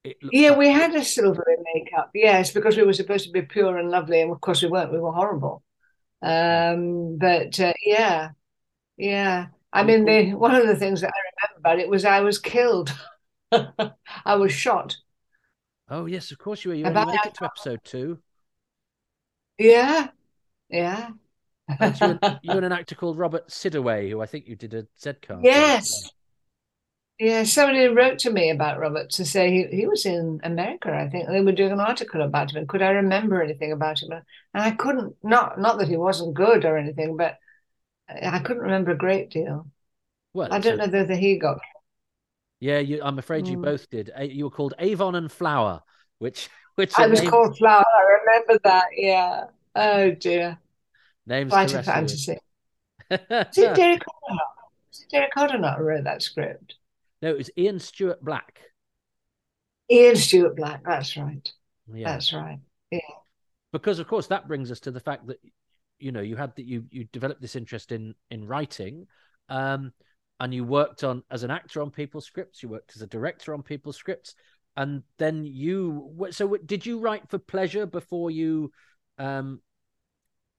Yeah, 0.03 0.49
like... 0.49 0.57
we 0.57 0.69
had 0.69 0.95
a 0.95 1.03
silvery 1.03 1.55
makeup. 1.73 2.11
Yes, 2.13 2.51
because 2.51 2.77
we 2.77 2.83
were 2.83 2.93
supposed 2.93 3.25
to 3.25 3.31
be 3.31 3.41
pure 3.41 3.77
and 3.77 3.89
lovely, 3.89 4.21
and 4.21 4.31
of 4.31 4.41
course 4.41 4.61
we 4.61 4.69
weren't. 4.69 4.91
We 4.91 4.99
were 4.99 5.11
horrible. 5.11 5.63
Um, 6.21 7.17
but 7.17 7.59
uh, 7.59 7.73
yeah, 7.85 8.29
yeah. 8.97 9.47
I 9.71 9.83
mean, 9.83 10.05
the, 10.05 10.33
one 10.33 10.55
of 10.55 10.67
the 10.67 10.75
things 10.75 11.01
that 11.01 11.11
I 11.13 11.19
remember 11.19 11.59
about 11.59 11.79
it 11.79 11.89
was 11.89 12.05
I 12.05 12.21
was 12.21 12.39
killed. 12.39 12.93
I 13.51 14.35
was 14.35 14.51
shot. 14.51 14.97
Oh 15.89 16.05
yes, 16.05 16.31
of 16.31 16.37
course 16.37 16.63
you 16.63 16.69
were. 16.69 16.75
You 16.75 16.85
only 16.85 17.05
make 17.05 17.25
it 17.25 17.33
to 17.35 17.45
episode 17.45 17.81
two. 17.83 18.19
Yeah, 19.57 20.07
yeah. 20.69 21.09
you, 21.69 21.75
and, 21.79 22.39
you 22.41 22.51
and 22.51 22.65
an 22.65 22.71
actor 22.71 22.95
called 22.95 23.17
Robert 23.17 23.49
Sidaway, 23.49 24.09
who 24.09 24.21
I 24.21 24.25
think 24.25 24.47
you 24.47 24.55
did 24.55 24.73
a 24.73 24.87
Z 24.99 25.13
card. 25.21 25.43
Yes, 25.43 26.11
yeah, 27.19 27.43
somebody 27.43 27.85
wrote 27.87 28.17
to 28.19 28.31
me 28.31 28.49
about 28.49 28.79
Robert 28.79 29.09
to 29.11 29.25
say 29.25 29.51
he, 29.51 29.75
he 29.75 29.85
was 29.85 30.05
in 30.05 30.39
America, 30.43 30.93
I 30.93 31.09
think. 31.09 31.27
They 31.27 31.41
were 31.41 31.51
doing 31.51 31.73
an 31.73 31.81
article 31.81 32.21
about 32.21 32.51
him. 32.51 32.59
And 32.59 32.69
could 32.69 32.81
I 32.81 32.91
remember 32.91 33.43
anything 33.43 33.73
about 33.73 34.01
him? 34.01 34.13
And 34.13 34.23
I 34.53 34.71
couldn't, 34.71 35.15
not 35.21 35.59
not 35.59 35.79
that 35.79 35.89
he 35.89 35.97
wasn't 35.97 36.33
good 36.33 36.63
or 36.63 36.77
anything, 36.77 37.17
but 37.17 37.37
I 38.09 38.39
couldn't 38.39 38.63
remember 38.63 38.91
a 38.91 38.97
great 38.97 39.29
deal. 39.29 39.67
Well, 40.33 40.47
I 40.49 40.59
don't 40.59 40.79
a... 40.79 40.87
know 40.87 40.97
whether 40.97 41.15
he 41.15 41.37
got. 41.37 41.59
Yeah, 42.61 42.79
you, 42.79 43.01
I'm 43.03 43.19
afraid 43.19 43.47
you 43.47 43.57
mm. 43.57 43.63
both 43.63 43.89
did. 43.89 44.11
You 44.21 44.45
were 44.45 44.51
called 44.51 44.73
Avon 44.79 45.15
and 45.15 45.29
Flower, 45.29 45.81
which 46.19 46.49
which 46.75 46.97
I 46.97 47.07
was 47.07 47.19
names... 47.19 47.31
called 47.31 47.57
Flower. 47.57 47.83
I 47.85 48.19
remember 48.23 48.61
that. 48.63 48.85
Yeah. 48.95 49.43
Oh 49.75 50.11
dear. 50.11 50.57
Names 51.27 51.51
Quite 51.51 51.73
a 51.73 51.83
fantasy. 51.83 52.39
Is 53.11 53.19
it 53.19 53.75
Derek 53.75 54.03
it 54.03 55.09
Derek 55.11 55.31
who 55.35 55.83
wrote 55.83 56.05
that 56.05 56.21
script? 56.21 56.75
No, 57.21 57.29
it 57.29 57.37
was 57.37 57.49
Ian 57.57 57.79
Stuart 57.79 58.23
Black. 58.23 58.59
Ian 59.91 60.15
Stuart 60.15 60.55
Black. 60.55 60.81
That's 60.85 61.17
right. 61.17 61.51
Yeah. 61.93 62.13
That's 62.13 62.33
right. 62.33 62.59
Yeah. 62.91 62.99
Because 63.71 63.99
of 63.99 64.07
course 64.07 64.27
that 64.27 64.47
brings 64.47 64.71
us 64.71 64.79
to 64.81 64.91
the 64.91 64.99
fact 64.99 65.27
that 65.27 65.39
you 65.99 66.11
know 66.11 66.21
you 66.21 66.35
had 66.35 66.55
that 66.55 66.65
you 66.65 66.85
you 66.91 67.05
developed 67.11 67.41
this 67.41 67.55
interest 67.55 67.91
in 67.91 68.15
in 68.31 68.47
writing, 68.47 69.07
um, 69.49 69.91
and 70.39 70.53
you 70.53 70.63
worked 70.63 71.03
on 71.03 71.23
as 71.29 71.43
an 71.43 71.51
actor 71.51 71.81
on 71.81 71.91
people's 71.91 72.25
scripts. 72.25 72.63
You 72.63 72.69
worked 72.69 72.95
as 72.95 73.01
a 73.01 73.07
director 73.07 73.53
on 73.53 73.63
people's 73.63 73.97
scripts, 73.97 74.35
and 74.77 75.03
then 75.17 75.43
you. 75.45 76.27
So 76.31 76.55
did 76.65 76.85
you 76.85 76.99
write 76.99 77.29
for 77.29 77.37
pleasure 77.37 77.85
before 77.85 78.31
you, 78.31 78.71
um, 79.17 79.61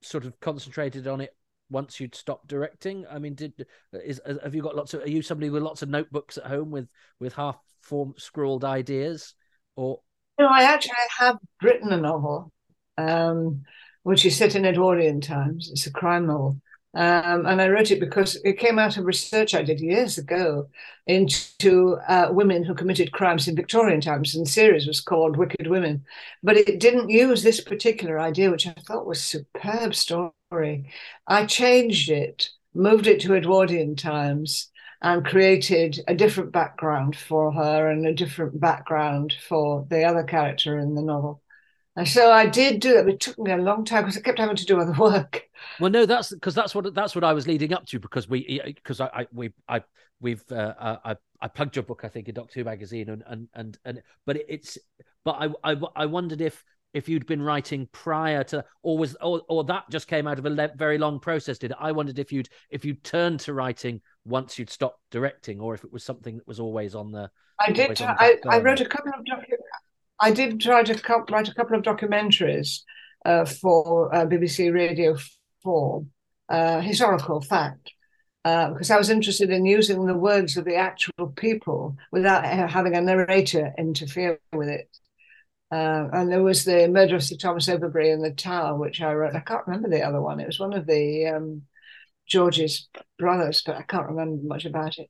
sort 0.01 0.25
of 0.25 0.39
concentrated 0.39 1.07
on 1.07 1.21
it 1.21 1.35
once 1.71 1.99
you'd 1.99 2.13
stopped 2.13 2.47
directing? 2.47 3.05
I 3.09 3.17
mean, 3.17 3.33
did 3.33 3.65
is 3.93 4.21
have 4.25 4.53
you 4.53 4.61
got 4.61 4.75
lots 4.75 4.93
of? 4.93 5.01
Are 5.03 5.09
you 5.09 5.21
somebody 5.21 5.49
with 5.49 5.63
lots 5.63 5.81
of 5.81 5.89
notebooks 5.89 6.37
at 6.37 6.45
home 6.45 6.69
with 6.69 6.87
with 7.19 7.33
half 7.33 7.57
form 7.81 8.13
scrawled 8.17 8.63
ideas, 8.63 9.33
or? 9.75 10.01
No, 10.37 10.47
I 10.47 10.63
actually 10.63 10.95
have 11.19 11.37
written 11.61 11.91
a 11.91 11.97
novel, 11.97 12.51
um, 12.97 13.63
which 14.03 14.25
is 14.25 14.37
set 14.37 14.55
in 14.55 14.65
Edwardian 14.65 15.21
times. 15.21 15.69
It's 15.71 15.87
a 15.87 15.91
crime 15.91 16.27
novel. 16.27 16.61
Um, 16.93 17.45
and 17.45 17.61
I 17.61 17.69
wrote 17.69 17.91
it 17.91 18.01
because 18.01 18.35
it 18.43 18.59
came 18.59 18.77
out 18.77 18.97
of 18.97 19.05
research 19.05 19.55
I 19.55 19.61
did 19.61 19.79
years 19.79 20.17
ago 20.17 20.67
into 21.07 21.97
uh, 22.05 22.27
women 22.31 22.65
who 22.65 22.75
committed 22.75 23.13
crimes 23.13 23.47
in 23.47 23.55
Victorian 23.55 24.01
times. 24.01 24.35
And 24.35 24.45
the 24.45 24.49
series 24.49 24.87
was 24.87 24.99
called 24.99 25.37
Wicked 25.37 25.67
Women. 25.67 26.03
But 26.43 26.57
it 26.57 26.81
didn't 26.81 27.09
use 27.09 27.43
this 27.43 27.61
particular 27.61 28.19
idea, 28.19 28.51
which 28.51 28.67
I 28.67 28.73
thought 28.85 29.05
was 29.05 29.21
superb 29.21 29.95
story. 29.95 30.31
I 31.27 31.45
changed 31.45 32.09
it, 32.09 32.49
moved 32.73 33.07
it 33.07 33.21
to 33.21 33.35
Edwardian 33.35 33.95
times, 33.95 34.69
and 35.01 35.25
created 35.25 35.99
a 36.07 36.13
different 36.13 36.51
background 36.51 37.15
for 37.15 37.51
her 37.51 37.89
and 37.89 38.05
a 38.05 38.13
different 38.13 38.59
background 38.59 39.33
for 39.47 39.85
the 39.89 40.03
other 40.03 40.23
character 40.23 40.77
in 40.77 40.93
the 40.93 41.01
novel. 41.01 41.41
And 41.95 42.07
so 42.07 42.31
I 42.31 42.45
did 42.45 42.79
do 42.79 42.97
it. 42.97 43.07
It 43.07 43.19
took 43.19 43.37
me 43.39 43.51
a 43.51 43.57
long 43.57 43.83
time 43.83 44.03
because 44.03 44.17
I 44.17 44.21
kept 44.21 44.39
having 44.39 44.55
to 44.55 44.65
do 44.65 44.79
other 44.79 44.93
work. 44.99 45.43
Well, 45.79 45.91
no, 45.91 46.05
that's 46.05 46.33
because 46.33 46.55
that's 46.55 46.75
what 46.75 46.93
that's 46.93 47.15
what 47.15 47.23
I 47.23 47.33
was 47.33 47.47
leading 47.47 47.73
up 47.73 47.85
to 47.87 47.99
because 47.99 48.29
we 48.29 48.61
because 48.65 49.01
I, 49.01 49.07
I 49.07 49.27
we 49.33 49.51
I 49.67 49.81
we've 50.19 50.43
uh, 50.51 50.73
uh, 50.77 50.97
I 51.03 51.15
I 51.41 51.47
plugged 51.47 51.75
your 51.75 51.83
book 51.83 52.01
I 52.03 52.07
think 52.07 52.29
in 52.29 52.35
Doctor 52.35 52.59
Who 52.59 52.63
magazine 52.63 53.09
and 53.09 53.23
and 53.27 53.47
and 53.53 53.77
and 53.83 54.01
but 54.25 54.37
it's 54.47 54.77
but 55.25 55.31
I 55.39 55.71
I 55.71 55.81
I 55.95 56.05
wondered 56.05 56.41
if 56.41 56.63
if 56.93 57.07
you'd 57.07 57.25
been 57.25 57.41
writing 57.41 57.87
prior 57.91 58.43
to 58.45 58.63
or 58.83 58.97
was 58.97 59.15
or, 59.21 59.41
or 59.47 59.63
that 59.63 59.83
just 59.89 60.07
came 60.07 60.27
out 60.27 60.39
of 60.39 60.45
a 60.45 60.49
le- 60.49 60.71
very 60.75 60.97
long 60.97 61.19
process 61.19 61.57
did 61.57 61.71
it? 61.71 61.77
I 61.79 61.91
wondered 61.91 62.19
if 62.19 62.31
you'd 62.31 62.49
if 62.69 62.85
you'd 62.85 63.03
turned 63.03 63.39
to 63.41 63.53
writing 63.53 64.01
once 64.25 64.59
you'd 64.59 64.69
stopped 64.69 65.01
directing 65.11 65.59
or 65.59 65.73
if 65.73 65.83
it 65.83 65.91
was 65.91 66.03
something 66.03 66.37
that 66.37 66.47
was 66.47 66.59
always 66.59 66.95
on 66.95 67.11
the 67.11 67.29
I 67.59 67.71
did 67.71 68.01
I, 68.01 68.37
I 68.49 68.59
wrote 68.59 68.81
a 68.81 68.85
couple 68.85 69.11
of 69.17 69.23
docu- 69.23 69.57
I 70.19 70.31
did 70.31 70.61
try 70.61 70.83
to 70.83 71.23
write 71.29 71.49
a 71.49 71.53
couple 71.53 71.77
of 71.77 71.83
documentaries 71.83 72.81
uh, 73.25 73.45
for 73.45 74.13
uh, 74.13 74.25
BBC 74.25 74.73
Radio 74.73 75.17
4 75.63 76.05
uh, 76.49 76.81
historical 76.81 77.41
fact 77.41 77.93
because 78.43 78.89
uh, 78.89 78.95
I 78.95 78.97
was 78.97 79.11
interested 79.11 79.51
in 79.51 79.65
using 79.65 80.05
the 80.05 80.17
words 80.17 80.57
of 80.57 80.65
the 80.65 80.75
actual 80.75 81.27
people 81.35 81.95
without 82.11 82.43
having 82.43 82.95
a 82.95 83.01
narrator 83.01 83.71
interfere 83.77 84.39
with 84.51 84.67
it. 84.67 84.89
Uh, 85.71 86.09
and 86.11 86.29
there 86.29 86.43
was 86.43 86.65
the 86.65 86.87
murder 86.89 87.15
of 87.15 87.23
Sir 87.23 87.37
Thomas 87.37 87.69
Overbury 87.69 88.11
in 88.11 88.21
the 88.21 88.31
Tower, 88.31 88.77
which 88.77 89.01
I 89.01 89.13
wrote. 89.13 89.35
I 89.35 89.39
can't 89.39 89.65
remember 89.65 89.89
the 89.89 90.03
other 90.03 90.21
one. 90.21 90.39
It 90.39 90.47
was 90.47 90.59
one 90.59 90.73
of 90.73 90.85
the 90.85 91.27
um, 91.27 91.61
George's 92.27 92.89
brothers, 93.17 93.61
but 93.65 93.77
I 93.77 93.83
can't 93.83 94.07
remember 94.07 94.41
much 94.43 94.65
about 94.65 94.97
it. 94.97 95.09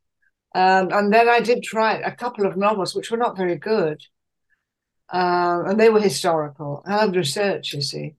Um, 0.53 0.91
and 0.91 1.11
then 1.11 1.27
I 1.27 1.39
did 1.39 1.63
try 1.63 1.95
a 1.95 2.15
couple 2.15 2.45
of 2.45 2.57
novels, 2.57 2.93
which 2.93 3.09
were 3.09 3.17
not 3.17 3.37
very 3.37 3.55
good. 3.55 4.01
Uh, 5.11 5.63
and 5.65 5.79
they 5.79 5.89
were 5.89 5.99
historical. 5.99 6.83
I 6.85 6.97
loved 6.97 7.15
research, 7.15 7.73
you 7.73 7.81
see. 7.81 8.15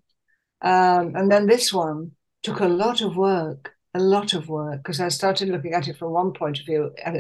Um, 0.60 1.14
and 1.14 1.30
then 1.30 1.46
this 1.46 1.72
one 1.72 2.12
took 2.42 2.60
a 2.60 2.68
lot 2.68 3.00
of 3.02 3.16
work, 3.16 3.72
a 3.94 4.00
lot 4.00 4.34
of 4.34 4.48
work, 4.48 4.78
because 4.78 5.00
I 5.00 5.08
started 5.08 5.48
looking 5.48 5.74
at 5.74 5.88
it 5.88 5.96
from 5.96 6.12
one 6.12 6.32
point 6.32 6.58
of 6.58 6.66
view 6.66 6.92
uh, 7.04 7.12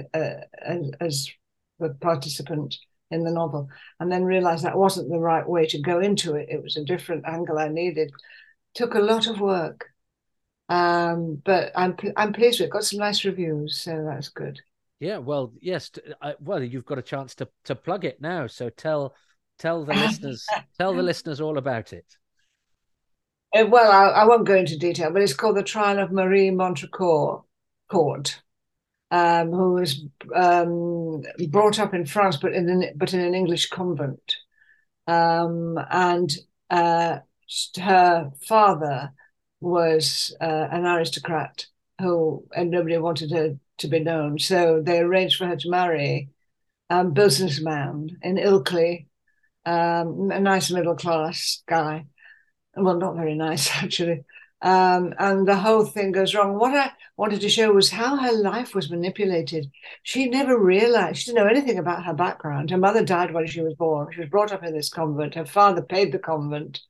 as, 0.62 0.90
as 1.00 1.30
the 1.78 1.90
participant 1.90 2.76
in 3.12 3.24
the 3.24 3.30
novel, 3.30 3.68
and 4.00 4.10
then 4.10 4.24
realized 4.24 4.64
that 4.64 4.76
wasn't 4.76 5.10
the 5.10 5.18
right 5.18 5.46
way 5.46 5.66
to 5.66 5.80
go 5.80 6.00
into 6.00 6.34
it. 6.34 6.48
It 6.50 6.62
was 6.62 6.76
a 6.76 6.84
different 6.84 7.26
angle 7.26 7.58
I 7.58 7.68
needed. 7.68 8.12
Took 8.74 8.94
a 8.94 9.00
lot 9.00 9.26
of 9.26 9.40
work, 9.40 9.86
um, 10.68 11.42
but 11.44 11.72
I'm 11.76 11.96
I'm 12.16 12.32
pleased 12.32 12.60
with 12.60 12.68
it. 12.68 12.72
Got 12.72 12.84
some 12.84 13.00
nice 13.00 13.24
reviews, 13.24 13.80
so 13.80 14.04
that's 14.04 14.28
good. 14.28 14.60
Yeah, 15.00 15.18
well, 15.18 15.52
yes. 15.60 15.90
I, 16.20 16.34
well, 16.40 16.62
you've 16.62 16.86
got 16.86 16.98
a 16.98 17.02
chance 17.02 17.34
to 17.36 17.48
to 17.64 17.74
plug 17.74 18.04
it 18.04 18.20
now. 18.20 18.46
So 18.46 18.70
tell 18.70 19.14
tell 19.58 19.84
the 19.84 19.94
listeners 19.94 20.46
tell 20.78 20.94
the 20.94 21.02
listeners 21.02 21.40
all 21.40 21.58
about 21.58 21.92
it. 21.92 22.06
Uh, 23.54 23.66
well, 23.66 23.90
I, 23.92 24.22
I, 24.22 24.24
won't 24.24 24.46
go 24.46 24.56
into 24.56 24.78
detail, 24.78 25.10
but 25.12 25.20
it's 25.20 25.34
called 25.34 25.56
the 25.56 25.62
Trial 25.62 25.98
of 25.98 26.10
Marie 26.10 26.50
Montrecourt 26.50 27.42
Court 27.90 28.40
um, 29.12 29.52
who 29.52 29.74
was 29.74 30.02
um, 30.34 31.22
brought 31.50 31.78
up 31.78 31.92
in 31.92 32.06
France, 32.06 32.38
but 32.38 32.54
in 32.54 32.68
an, 32.68 32.92
but 32.96 33.12
in 33.12 33.20
an 33.20 33.34
English 33.34 33.68
convent, 33.68 34.36
um, 35.06 35.78
and 35.90 36.32
uh, 36.70 37.18
her 37.78 38.30
father 38.48 39.12
was 39.60 40.34
uh, 40.40 40.68
an 40.72 40.86
aristocrat 40.86 41.66
who 42.00 42.44
and 42.56 42.70
nobody 42.70 42.96
wanted 42.96 43.30
her 43.30 43.58
to 43.78 43.88
be 43.88 44.00
known, 44.00 44.38
so 44.38 44.82
they 44.82 45.00
arranged 45.00 45.36
for 45.36 45.46
her 45.46 45.56
to 45.56 45.70
marry 45.70 46.30
a 46.88 46.94
um, 46.94 47.12
businessman 47.12 48.16
in 48.22 48.36
Ilkley, 48.36 49.08
um, 49.66 50.30
a 50.30 50.40
nice 50.40 50.70
middle 50.70 50.96
class 50.96 51.62
guy. 51.68 52.06
Well, 52.74 52.96
not 52.96 53.16
very 53.16 53.34
nice 53.34 53.70
actually 53.82 54.24
um, 54.62 55.12
and 55.18 55.46
the 55.46 55.56
whole 55.56 55.84
thing 55.84 56.12
goes 56.12 56.34
wrong. 56.34 56.56
What 56.56 56.72
I 56.72 56.92
wanted 57.16 57.40
to 57.40 57.48
show 57.48 57.72
was 57.72 57.90
how 57.90 58.16
her 58.16 58.32
life 58.32 58.76
was 58.76 58.90
manipulated. 58.90 59.68
She 60.04 60.28
never 60.28 60.56
realized, 60.56 61.18
she 61.18 61.26
didn't 61.26 61.44
know 61.44 61.50
anything 61.50 61.78
about 61.78 62.04
her 62.04 62.14
background. 62.14 62.70
Her 62.70 62.78
mother 62.78 63.04
died 63.04 63.34
when 63.34 63.46
she 63.48 63.60
was 63.60 63.74
born. 63.74 64.08
She 64.12 64.20
was 64.20 64.28
brought 64.28 64.52
up 64.52 64.62
in 64.62 64.72
this 64.72 64.88
convent. 64.88 65.34
Her 65.34 65.44
father 65.44 65.82
paid 65.82 66.12
the 66.12 66.20
convent 66.20 66.80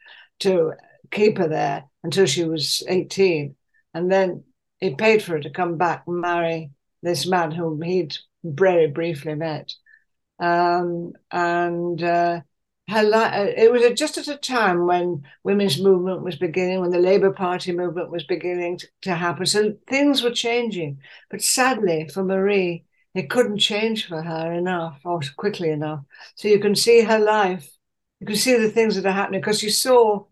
to 0.40 0.72
keep 1.10 1.38
her 1.38 1.48
there 1.48 1.84
until 2.04 2.26
she 2.26 2.44
was 2.44 2.82
18. 2.86 3.56
And 3.94 4.12
then 4.12 4.44
he 4.78 4.94
paid 4.94 5.22
for 5.22 5.32
her 5.32 5.40
to 5.40 5.50
come 5.50 5.78
back 5.78 6.04
and 6.06 6.20
marry 6.20 6.72
this 7.02 7.26
man 7.26 7.52
whom 7.52 7.80
he'd 7.80 8.14
very 8.44 8.88
briefly 8.88 9.34
met. 9.34 9.72
Um, 10.38 11.12
and 11.30 12.02
uh, 12.02 12.40
her 12.88 13.02
life, 13.02 13.32
uh, 13.34 13.52
it 13.56 13.70
was 13.70 13.82
just 13.98 14.18
at 14.18 14.28
a 14.28 14.36
time 14.36 14.86
when 14.86 15.22
women's 15.44 15.80
movement 15.80 16.22
was 16.22 16.36
beginning, 16.36 16.80
when 16.80 16.90
the 16.90 16.98
Labour 16.98 17.32
Party 17.32 17.72
movement 17.72 18.10
was 18.10 18.24
beginning 18.24 18.78
to, 18.78 18.88
to 19.02 19.14
happen. 19.14 19.46
So 19.46 19.74
things 19.88 20.22
were 20.22 20.30
changing. 20.30 20.98
But 21.30 21.42
sadly 21.42 22.08
for 22.08 22.24
Marie, 22.24 22.84
it 23.14 23.30
couldn't 23.30 23.58
change 23.58 24.08
for 24.08 24.22
her 24.22 24.52
enough 24.52 25.00
or 25.04 25.20
quickly 25.36 25.70
enough. 25.70 26.00
So 26.34 26.48
you 26.48 26.58
can 26.58 26.74
see 26.74 27.02
her 27.02 27.18
life, 27.18 27.70
you 28.20 28.26
can 28.26 28.36
see 28.36 28.56
the 28.56 28.70
things 28.70 28.96
that 28.96 29.06
are 29.06 29.12
happening 29.12 29.40
because 29.40 29.62
you 29.62 29.70
saw 29.70 30.24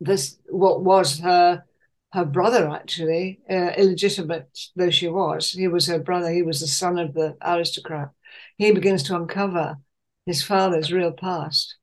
this, 0.00 0.38
what 0.48 0.82
was 0.82 1.20
her 1.20 1.64
her 2.12 2.24
brother 2.26 2.68
actually, 2.68 3.40
uh, 3.50 3.70
illegitimate 3.76 4.46
though 4.76 4.90
she 4.90 5.08
was. 5.08 5.50
He 5.50 5.66
was 5.66 5.86
her 5.86 5.98
brother. 5.98 6.30
He 6.30 6.42
was 6.42 6.60
the 6.60 6.66
son 6.66 6.98
of 6.98 7.14
the 7.14 7.36
aristocrat. 7.42 8.10
He 8.58 8.70
begins 8.72 9.02
to 9.04 9.16
uncover 9.16 9.78
his 10.26 10.42
father's 10.42 10.92
real 10.92 11.12
past. 11.12 11.76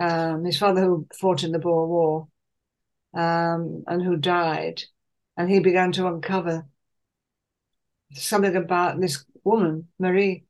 Um, 0.00 0.44
his 0.44 0.58
father, 0.58 0.80
who 0.80 1.06
fought 1.18 1.44
in 1.44 1.52
the 1.52 1.58
Boer 1.58 1.86
War 1.86 2.28
um, 3.14 3.84
and 3.86 4.02
who 4.02 4.16
died, 4.16 4.82
and 5.36 5.50
he 5.50 5.60
began 5.60 5.92
to 5.92 6.06
uncover 6.06 6.66
something 8.12 8.56
about 8.56 9.00
this 9.00 9.24
woman, 9.44 9.88
Marie, 9.98 10.44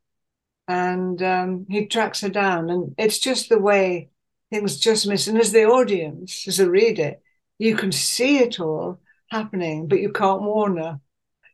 and 0.69 1.21
um, 1.23 1.67
he 1.69 1.87
tracks 1.87 2.21
her 2.21 2.29
down. 2.29 2.71
And 2.71 2.95
it's 2.97 3.19
just 3.19 3.49
the 3.49 3.59
way 3.59 4.11
things 4.51 4.79
just 4.79 5.07
miss. 5.07 5.27
And 5.27 5.39
as 5.39 5.53
the 5.53 5.65
audience, 5.65 6.47
as 6.47 6.61
a 6.61 6.71
reader, 6.71 7.17
you 7.59 7.77
can 7.77 7.93
see 7.93 8.39
it 8.39 8.61
all 8.61 9.01
happening, 9.31 9.89
but 9.89 10.01
you 10.01 10.13
can't 10.13 10.43
warn 10.43 10.77
her, 10.77 11.01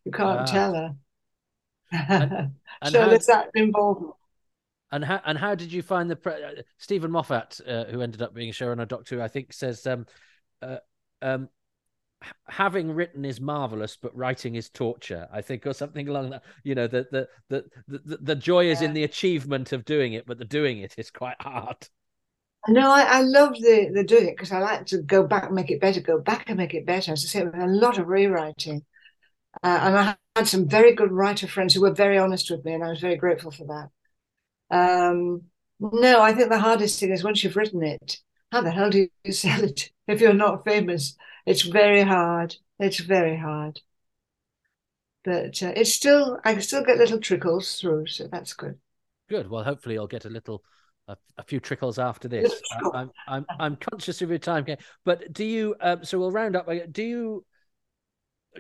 you 0.05 0.13
can't 0.13 0.41
ah. 0.41 0.45
tell 0.45 0.75
her. 0.75 0.97
And, 1.93 2.33
and 2.83 2.93
so 2.93 3.03
how, 3.03 3.09
there's 3.09 3.27
that 3.27 3.51
involvement. 3.55 4.16
And 4.97 5.05
how 5.05 5.21
and 5.27 5.37
how 5.37 5.55
did 5.55 5.71
you 5.71 5.83
find 5.83 6.11
the 6.11 6.17
pre- 6.17 6.43
uh, 6.43 6.63
Steven 6.79 7.11
Moffat, 7.11 7.61
uh, 7.69 7.85
who 7.85 8.01
ended 8.01 8.23
up 8.23 8.33
being 8.33 8.49
a 8.49 8.53
showrunner, 8.53 8.89
Doctor 8.89 9.17
Who? 9.17 9.23
I 9.23 9.29
think 9.29 9.53
says 9.53 9.87
um, 9.87 10.07
uh, 10.63 10.79
um, 11.21 11.51
having 12.49 12.95
written 12.95 13.27
is 13.27 13.39
marvelous, 13.39 13.99
but 14.01 14.17
writing 14.17 14.55
is 14.55 14.71
torture. 14.71 15.29
I 15.31 15.43
think, 15.43 15.67
or 15.67 15.75
something 15.75 16.09
along 16.09 16.31
that. 16.31 16.45
You 16.65 16.75
know, 16.75 16.87
the 16.87 17.07
the 17.11 17.29
the 17.51 17.65
the, 17.89 18.17
the 18.17 18.35
joy 18.35 18.71
is 18.71 18.81
in 18.81 18.95
the 18.95 19.05
achievement 19.05 19.73
of 19.73 19.85
doing 19.85 20.15
it, 20.15 20.25
but 20.27 20.39
the 20.39 20.47
doing 20.47 20.79
it 20.79 20.95
is 20.97 21.11
quite 21.11 21.37
hard. 21.41 21.77
No, 22.67 22.91
I, 22.91 23.03
I 23.03 23.21
love 23.21 23.53
the 23.53 23.91
the 23.93 24.03
doing 24.03 24.29
it 24.29 24.37
because 24.37 24.51
I 24.51 24.61
like 24.61 24.87
to 24.87 25.03
go 25.03 25.27
back 25.27 25.45
and 25.45 25.55
make 25.55 25.71
it 25.71 25.79
better, 25.79 26.01
go 26.01 26.19
back 26.19 26.49
and 26.49 26.57
make 26.57 26.73
it 26.73 26.87
better. 26.87 27.13
As 27.13 27.23
I 27.23 27.29
say, 27.29 27.43
a 27.43 27.67
lot 27.67 27.99
of 27.99 28.09
rewriting, 28.09 28.83
uh, 29.63 29.79
and 29.83 29.99
I 29.99 30.17
had 30.37 30.49
some 30.49 30.67
very 30.67 30.95
good 30.95 31.13
writer 31.13 31.47
friends 31.47 31.75
who 31.75 31.83
were 31.83 31.93
very 31.93 32.17
honest 32.17 32.51
with 32.51 32.65
me, 32.65 32.73
and 32.73 32.83
I 32.83 32.89
was 32.89 33.01
very 33.01 33.17
grateful 33.17 33.51
for 33.51 33.67
that. 33.67 33.91
Um, 34.71 35.43
no, 35.79 36.21
I 36.23 36.33
think 36.33 36.49
the 36.49 36.59
hardest 36.59 36.99
thing 36.99 37.11
is 37.11 37.25
once 37.25 37.45
you've 37.45 37.57
written 37.57 37.83
it, 37.83 38.19
how 38.51 38.63
the 38.63 38.71
hell 38.71 38.91
do 38.91 39.09
you 39.25 39.33
sell 39.33 39.63
it 39.63 39.91
if 40.07 40.21
you're 40.21 40.33
not 40.33 40.65
famous? 40.65 41.17
It's 41.45 41.63
very 41.63 42.03
hard. 42.03 42.57
It's 42.79 43.01
very 43.01 43.37
hard. 43.37 43.81
But 45.25 45.63
uh, 45.63 45.73
it's 45.75 45.93
still, 45.93 46.39
I 46.45 46.59
still 46.59 46.85
get 46.85 46.99
little 46.99 47.19
trickles 47.19 47.81
through, 47.81 48.07
so 48.07 48.29
that's 48.31 48.53
good. 48.53 48.79
Good. 49.29 49.51
Well, 49.51 49.65
hopefully, 49.65 49.99
I'll 49.99 50.07
get 50.07 50.25
a 50.25 50.31
little, 50.31 50.63
a, 51.09 51.17
a 51.37 51.43
few 51.43 51.59
trickles 51.59 51.99
after 51.99 52.29
this. 52.29 52.63
I, 52.73 52.91
I'm, 52.95 53.11
I'm, 53.27 53.47
I'm 53.59 53.77
conscious 53.77 54.23
of 54.23 54.29
your 54.29 54.39
time, 54.39 54.65
but 55.05 55.33
do 55.33 55.45
you? 55.45 55.75
Um, 55.81 56.05
so 56.05 56.19
we'll 56.19 56.31
round 56.31 56.55
up. 56.55 56.69
Do 56.93 57.03
you, 57.03 57.45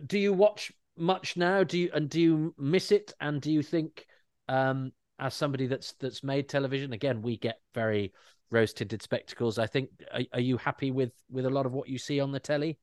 do 0.04 0.18
you 0.18 0.32
watch 0.32 0.72
much 0.96 1.36
now? 1.36 1.62
Do 1.62 1.78
you 1.78 1.90
and 1.94 2.10
do 2.10 2.20
you 2.20 2.54
miss 2.58 2.90
it? 2.90 3.12
And 3.20 3.40
do 3.40 3.52
you 3.52 3.62
think 3.62 4.04
um, 4.48 4.92
as 5.18 5.34
somebody 5.34 5.66
that's 5.66 5.94
that's 5.94 6.22
made 6.22 6.48
television 6.48 6.92
again 6.92 7.22
we 7.22 7.36
get 7.36 7.60
very 7.74 8.12
rose 8.50 8.72
tinted 8.72 9.02
spectacles. 9.02 9.58
I 9.58 9.66
think 9.66 9.90
are, 10.12 10.22
are, 10.34 10.40
you 10.40 10.56
happy 10.56 10.90
with 10.90 11.12
with 11.30 11.46
a 11.46 11.50
lot 11.50 11.66
of 11.66 11.72
what 11.72 11.88
you 11.88 11.98
see 11.98 12.20
on 12.20 12.32
the 12.32 12.40
telly? 12.40 12.78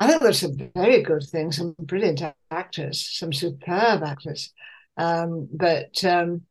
I 0.00 0.08
think 0.08 0.22
there's 0.22 0.40
some 0.40 0.56
very 0.74 1.02
good 1.02 1.22
things 1.22 1.56
some 1.56 1.74
brilliant 1.78 2.22
actors 2.50 3.08
some 3.18 3.32
superb 3.32 4.02
actors. 4.02 4.52
Um, 4.96 5.48
but 5.52 6.04
um, 6.04 6.42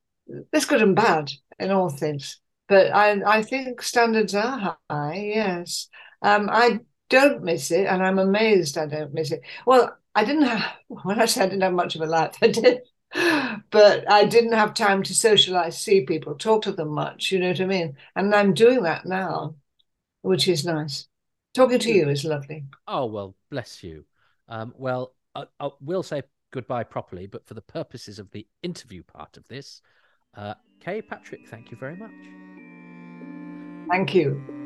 there's 0.51 0.65
good 0.65 0.81
and 0.81 0.95
bad 0.95 1.31
in 1.59 1.71
all 1.71 1.89
things. 1.89 2.39
But 2.67 2.93
i 2.93 3.21
i 3.25 3.41
think 3.43 3.81
standards 3.81 4.33
are 4.35 4.77
high 4.89 5.31
yes. 5.35 5.87
Um, 6.21 6.49
i 6.51 6.79
don't 7.09 7.43
miss 7.43 7.69
it 7.69 7.85
and 7.85 8.01
i'm 8.01 8.17
amazed 8.17 8.77
i 8.77 8.87
don't 8.87 9.13
miss 9.13 9.31
it. 9.31 9.41
Well 9.65 9.97
I 10.15 10.25
didn't 10.25 10.43
have, 10.43 10.73
when 10.87 11.19
I 11.19 11.25
said 11.25 11.43
I 11.43 11.49
didn't 11.49 11.63
have 11.63 11.73
much 11.73 11.95
of 11.95 12.01
a 12.01 12.05
life, 12.05 12.35
I 12.41 12.47
did, 12.47 12.81
but 13.13 14.09
I 14.11 14.25
didn't 14.25 14.53
have 14.53 14.73
time 14.73 15.03
to 15.03 15.13
socialize, 15.13 15.79
see 15.79 16.01
people, 16.01 16.35
talk 16.35 16.63
to 16.63 16.71
them 16.71 16.89
much. 16.89 17.31
You 17.31 17.39
know 17.39 17.49
what 17.49 17.61
I 17.61 17.65
mean? 17.65 17.95
And 18.15 18.33
I'm 18.33 18.53
doing 18.53 18.83
that 18.83 19.05
now, 19.05 19.55
which 20.21 20.47
is 20.47 20.65
nice. 20.65 21.07
Talking 21.53 21.79
to 21.79 21.91
you 21.91 22.09
is 22.09 22.25
lovely. 22.25 22.65
Oh, 22.87 23.05
well, 23.05 23.35
bless 23.51 23.83
you. 23.83 24.05
Um, 24.47 24.73
well, 24.75 25.13
I, 25.35 25.45
I 25.59 25.69
will 25.81 26.03
say 26.03 26.23
goodbye 26.51 26.83
properly, 26.83 27.27
but 27.27 27.45
for 27.45 27.53
the 27.53 27.61
purposes 27.61 28.19
of 28.19 28.31
the 28.31 28.47
interview 28.63 29.03
part 29.03 29.37
of 29.37 29.47
this, 29.47 29.81
uh, 30.35 30.55
Kay 30.79 31.01
Patrick, 31.01 31.47
thank 31.47 31.71
you 31.71 31.77
very 31.77 31.95
much. 31.95 32.11
Thank 33.89 34.15
you. 34.15 34.62